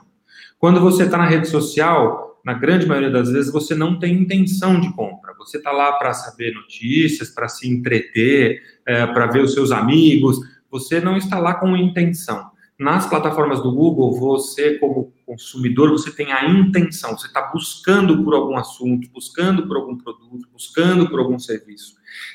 Quando 0.58 0.80
você 0.80 1.04
está 1.04 1.18
na 1.18 1.26
rede 1.26 1.48
social, 1.48 2.40
na 2.46 2.54
grande 2.54 2.86
maioria 2.86 3.10
das 3.10 3.30
vezes, 3.30 3.52
você 3.52 3.76
não 3.76 4.00
tem 4.00 4.14
intenção 4.14 4.80
de 4.80 4.94
compra. 4.94 5.34
Você 5.38 5.58
está 5.58 5.72
lá 5.72 5.94
para 5.94 6.14
saber 6.14 6.54
notícias, 6.54 7.30
para 7.30 7.48
se 7.48 7.68
entreter, 7.68 8.62
é, 8.86 9.06
para 9.08 9.28
ver 9.28 9.44
os 9.44 9.54
seus 9.54 9.72
amigos. 9.72 10.40
Você 10.70 11.02
não 11.02 11.18
está 11.18 11.38
lá 11.38 11.56
com 11.56 11.76
intenção. 11.76 12.51
Nas 12.82 13.06
plataformas 13.06 13.62
do 13.62 13.72
Google, 13.72 14.12
você, 14.12 14.80
como 14.80 15.14
consumidor, 15.24 15.92
você 15.92 16.10
tem 16.10 16.32
a 16.32 16.50
intenção. 16.50 17.16
Você 17.16 17.28
está 17.28 17.40
buscando 17.54 18.24
por 18.24 18.34
algum 18.34 18.58
assunto, 18.58 19.08
buscando 19.14 19.68
por 19.68 19.78
algum 19.78 19.96
produto, 19.96 20.50
buscando 20.52 21.08
por 21.08 21.20
algum 21.20 21.38
serviço. 21.38 21.94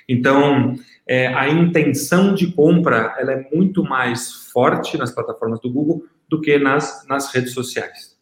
Então, 0.09 0.76
é, 1.05 1.26
a 1.34 1.49
intenção 1.49 2.32
de 2.32 2.53
compra 2.53 3.16
ela 3.18 3.32
é 3.32 3.51
muito 3.53 3.82
mais 3.82 4.51
forte 4.53 4.97
nas 4.97 5.11
plataformas 5.11 5.59
do 5.59 5.68
Google 5.68 6.05
do 6.28 6.40
que 6.40 6.57
nas, 6.61 7.05
nas 7.09 7.34
redes 7.34 7.53
sociais. 7.53 8.16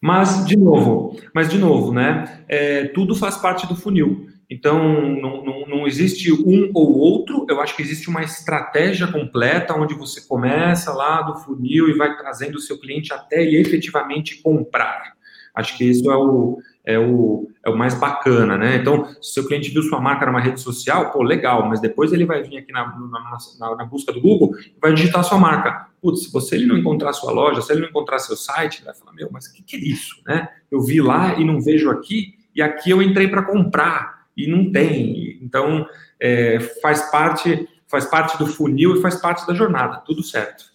Mas, 0.00 0.46
de 0.46 0.56
novo, 0.56 1.20
mas 1.34 1.50
de 1.50 1.58
novo, 1.58 1.92
né? 1.92 2.42
É, 2.48 2.86
tudo 2.86 3.14
faz 3.14 3.36
parte 3.36 3.66
do 3.66 3.76
funil. 3.76 4.28
Então, 4.48 5.08
não, 5.08 5.44
não, 5.44 5.66
não, 5.66 5.86
existe 5.86 6.30
um 6.32 6.70
ou 6.74 6.98
outro, 6.98 7.46
eu 7.48 7.60
acho 7.60 7.74
que 7.74 7.82
existe 7.82 8.08
uma 8.08 8.22
estratégia 8.22 9.06
completa 9.06 9.74
onde 9.74 9.94
você 9.94 10.20
começa 10.20 10.92
lá 10.92 11.22
do 11.22 11.36
funil 11.36 11.88
e 11.88 11.96
vai 11.96 12.16
trazendo 12.16 12.56
o 12.56 12.60
seu 12.60 12.78
cliente 12.78 13.12
até 13.12 13.42
ele 13.42 13.58
efetivamente 13.58 14.42
comprar. 14.42 15.14
Acho 15.54 15.78
que 15.78 15.84
isso 15.84 16.10
é 16.10 16.16
o, 16.16 16.58
é 16.84 16.98
o, 16.98 17.48
é 17.64 17.70
o 17.70 17.78
mais 17.78 17.94
bacana, 17.94 18.58
né? 18.58 18.76
Então, 18.76 19.06
se 19.06 19.30
o 19.30 19.32
seu 19.34 19.46
cliente 19.46 19.70
viu 19.70 19.82
sua 19.82 20.00
marca 20.00 20.26
numa 20.26 20.40
rede 20.40 20.60
social, 20.60 21.12
pô, 21.12 21.22
legal, 21.22 21.66
mas 21.68 21.80
depois 21.80 22.12
ele 22.12 22.26
vai 22.26 22.42
vir 22.42 22.58
aqui 22.58 22.72
na, 22.72 22.86
na, 22.86 23.38
na, 23.60 23.76
na 23.76 23.84
busca 23.84 24.12
do 24.12 24.20
Google 24.20 24.54
e 24.58 24.74
vai 24.80 24.92
digitar 24.92 25.22
sua 25.24 25.38
marca. 25.38 25.88
Putz, 26.02 26.24
se 26.24 26.32
você 26.32 26.56
ele 26.56 26.66
não 26.66 26.76
encontrar 26.76 27.12
sua 27.12 27.32
loja, 27.32 27.62
se 27.62 27.72
ele 27.72 27.82
não 27.82 27.88
encontrar 27.88 28.18
seu 28.18 28.36
site, 28.36 28.78
ele 28.78 28.86
vai 28.86 28.94
falar, 28.94 29.12
meu, 29.12 29.30
mas 29.32 29.46
o 29.46 29.54
que, 29.54 29.62
que 29.62 29.76
é 29.76 29.78
isso, 29.78 30.20
né? 30.26 30.48
Eu 30.70 30.82
vi 30.82 31.00
lá 31.00 31.38
e 31.38 31.44
não 31.44 31.60
vejo 31.60 31.88
aqui, 31.88 32.34
e 32.54 32.60
aqui 32.60 32.90
eu 32.90 33.00
entrei 33.00 33.28
para 33.28 33.42
comprar 33.42 34.23
e 34.36 34.46
não 34.46 34.70
tem. 34.70 35.38
Então, 35.42 35.86
é, 36.20 36.60
faz 36.80 37.10
parte 37.10 37.68
faz 37.86 38.06
parte 38.06 38.36
do 38.38 38.46
funil 38.46 38.96
e 38.96 39.02
faz 39.02 39.20
parte 39.20 39.46
da 39.46 39.54
jornada, 39.54 39.98
tudo 39.98 40.22
certo. 40.22 40.74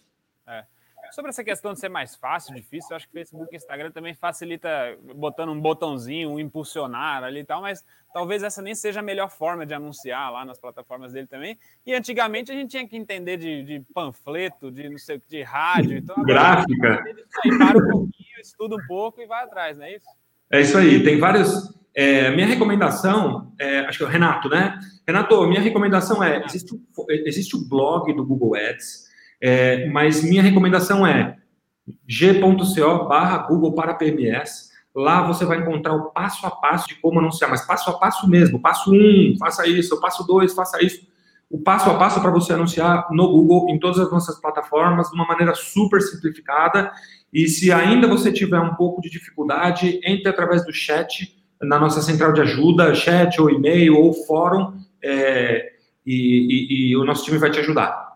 Sobre 1.12 1.30
essa 1.30 1.44
questão 1.44 1.74
de 1.74 1.80
ser 1.80 1.90
mais 1.90 2.16
fácil, 2.16 2.54
difícil, 2.54 2.92
eu 2.92 2.96
acho 2.96 3.08
que 3.08 3.14
Facebook 3.14 3.52
e 3.52 3.58
Instagram 3.58 3.92
também 3.92 4.14
facilita 4.14 4.70
botando 5.16 5.50
um 5.50 5.60
botãozinho, 5.60 6.30
um 6.30 6.40
impulsionar 6.40 7.24
ali 7.24 7.40
e 7.40 7.44
tal, 7.44 7.62
mas 7.62 7.84
talvez 8.14 8.44
essa 8.44 8.62
nem 8.62 8.76
seja 8.76 9.00
a 9.00 9.04
melhor 9.04 9.30
forma 9.30 9.66
de 9.66 9.74
anunciar 9.74 10.32
lá 10.32 10.46
nas 10.46 10.60
plataformas 10.60 11.14
dele 11.14 11.28
também. 11.28 11.58
E 11.86 11.94
antigamente 11.94 12.52
a 12.52 12.56
gente 12.56 12.70
tinha 12.70 12.88
que 12.88 12.96
entender 12.96 13.38
de, 13.38 13.64
de 13.64 13.80
panfleto, 13.94 14.72
de 14.72 14.88
não 14.88 14.98
sei 14.98 15.22
de 15.28 15.42
rádio, 15.42 15.98
então 15.98 16.16
gráfica. 16.24 17.04
Para 17.58 17.78
um 17.78 17.90
pouquinho, 17.90 18.40
estuda 18.40 18.76
um 18.76 18.88
pouco 18.88 19.20
e 19.20 19.26
vai 19.26 19.44
atrás, 19.44 19.78
não 19.78 19.86
é 19.86 19.96
isso? 19.96 20.08
É 20.52 20.62
isso 20.62 20.78
aí, 20.78 21.04
tem 21.04 21.20
vários. 21.20 21.70
É, 21.96 22.32
minha 22.32 22.48
recomendação, 22.48 23.52
é, 23.60 23.80
acho 23.82 23.98
que 23.98 24.04
é 24.04 24.08
o 24.08 24.10
Renato, 24.10 24.48
né? 24.50 24.80
Renato, 25.06 25.48
minha 25.48 25.62
recomendação 25.62 26.24
é: 26.24 26.44
existe, 26.46 26.74
existe 27.26 27.56
o 27.56 27.68
blog 27.68 28.14
do 28.14 28.26
Google 28.26 28.56
Ads. 28.56 29.10
É, 29.42 29.88
mas 29.90 30.24
minha 30.24 30.42
recomendação 30.42 31.06
é 31.06 31.38
g.co 32.08 33.08
barra 33.08 33.38
Google 33.48 33.74
para 33.74 33.94
PMS. 33.94 34.70
Lá 34.94 35.22
você 35.22 35.46
vai 35.46 35.60
encontrar 35.60 35.94
o 35.94 36.12
passo 36.12 36.46
a 36.46 36.52
passo 36.52 36.88
de 36.88 36.96
como 36.96 37.20
anunciar, 37.20 37.50
mas 37.50 37.66
passo 37.66 37.90
a 37.90 37.98
passo 37.98 38.28
mesmo. 38.28 38.60
Passo 38.60 38.92
um, 38.92 39.36
faça 39.40 39.68
isso. 39.68 40.00
Passo 40.00 40.26
dois, 40.26 40.54
faça 40.54 40.84
isso. 40.84 41.08
O 41.50 41.60
passo 41.60 41.90
a 41.90 41.98
passo 41.98 42.22
para 42.22 42.30
você 42.30 42.54
anunciar 42.54 43.08
no 43.12 43.28
Google, 43.28 43.70
em 43.70 43.80
todas 43.80 44.00
as 44.00 44.12
nossas 44.12 44.40
plataformas, 44.40 45.10
de 45.10 45.16
uma 45.16 45.26
maneira 45.26 45.56
super 45.56 46.00
simplificada. 46.02 46.92
E 47.34 47.48
se 47.48 47.72
ainda 47.72 48.08
você 48.08 48.32
tiver 48.32 48.60
um 48.60 48.76
pouco 48.76 49.02
de 49.02 49.10
dificuldade, 49.10 50.00
entre 50.04 50.30
através 50.30 50.64
do 50.64 50.72
chat 50.72 51.36
na 51.62 51.80
nossa 51.80 52.02
central 52.02 52.34
de 52.34 52.42
ajuda, 52.42 52.94
chat 52.94 53.42
ou 53.42 53.50
e-mail 53.50 53.98
ou 53.98 54.14
fórum, 54.14 54.80
é, 55.04 55.74
e, 56.06 56.14
e, 56.16 56.90
e 56.92 56.98
o 56.98 57.04
nosso 57.04 57.26
time 57.26 57.38
vai 57.38 57.50
te 57.50 57.60
ajudar. 57.60 58.10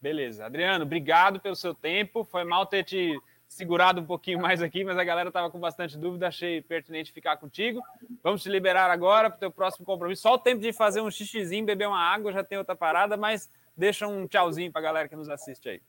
Beleza. 0.00 0.46
Adriano, 0.46 0.84
obrigado 0.84 1.40
pelo 1.40 1.56
seu 1.56 1.74
tempo. 1.74 2.24
Foi 2.24 2.44
mal 2.44 2.66
ter 2.66 2.84
te 2.84 3.18
segurado 3.54 4.00
um 4.00 4.04
pouquinho 4.04 4.40
mais 4.40 4.60
aqui, 4.60 4.82
mas 4.82 4.98
a 4.98 5.04
galera 5.04 5.28
estava 5.28 5.48
com 5.48 5.60
bastante 5.60 5.96
dúvida. 5.96 6.26
Achei 6.28 6.60
pertinente 6.60 7.12
ficar 7.12 7.36
contigo. 7.36 7.80
Vamos 8.22 8.42
te 8.42 8.48
liberar 8.48 8.90
agora 8.90 9.30
para 9.30 9.36
o 9.36 9.40
teu 9.40 9.50
próximo 9.50 9.86
compromisso. 9.86 10.22
Só 10.22 10.34
o 10.34 10.38
tempo 10.38 10.60
de 10.60 10.72
fazer 10.72 11.00
um 11.00 11.10
xixizinho, 11.10 11.64
beber 11.64 11.86
uma 11.86 12.00
água, 12.00 12.32
já 12.32 12.42
tem 12.42 12.58
outra 12.58 12.74
parada, 12.74 13.16
mas 13.16 13.48
deixa 13.76 14.08
um 14.08 14.26
tchauzinho 14.26 14.72
para 14.72 14.80
a 14.80 14.84
galera 14.84 15.08
que 15.08 15.14
nos 15.14 15.28
assiste 15.28 15.68
aí. 15.68 15.80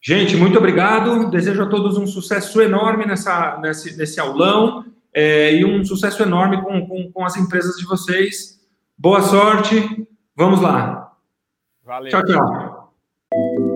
Gente, 0.00 0.36
muito 0.36 0.58
obrigado. 0.58 1.28
Desejo 1.28 1.64
a 1.64 1.68
todos 1.68 1.98
um 1.98 2.06
sucesso 2.06 2.62
enorme 2.62 3.04
nessa, 3.04 3.58
nesse, 3.58 3.96
nesse 3.96 4.20
aulão 4.20 4.84
é, 5.12 5.54
e 5.54 5.64
um 5.64 5.84
sucesso 5.84 6.22
enorme 6.22 6.62
com, 6.62 6.86
com, 6.86 7.10
com 7.10 7.24
as 7.24 7.36
empresas 7.36 7.76
de 7.76 7.84
vocês. 7.84 8.60
Boa 8.96 9.22
sorte. 9.22 10.06
Vamos 10.36 10.60
lá. 10.60 11.16
Valeu. 11.84 12.10
Tchau, 12.10 12.24
tchau. 12.24 13.67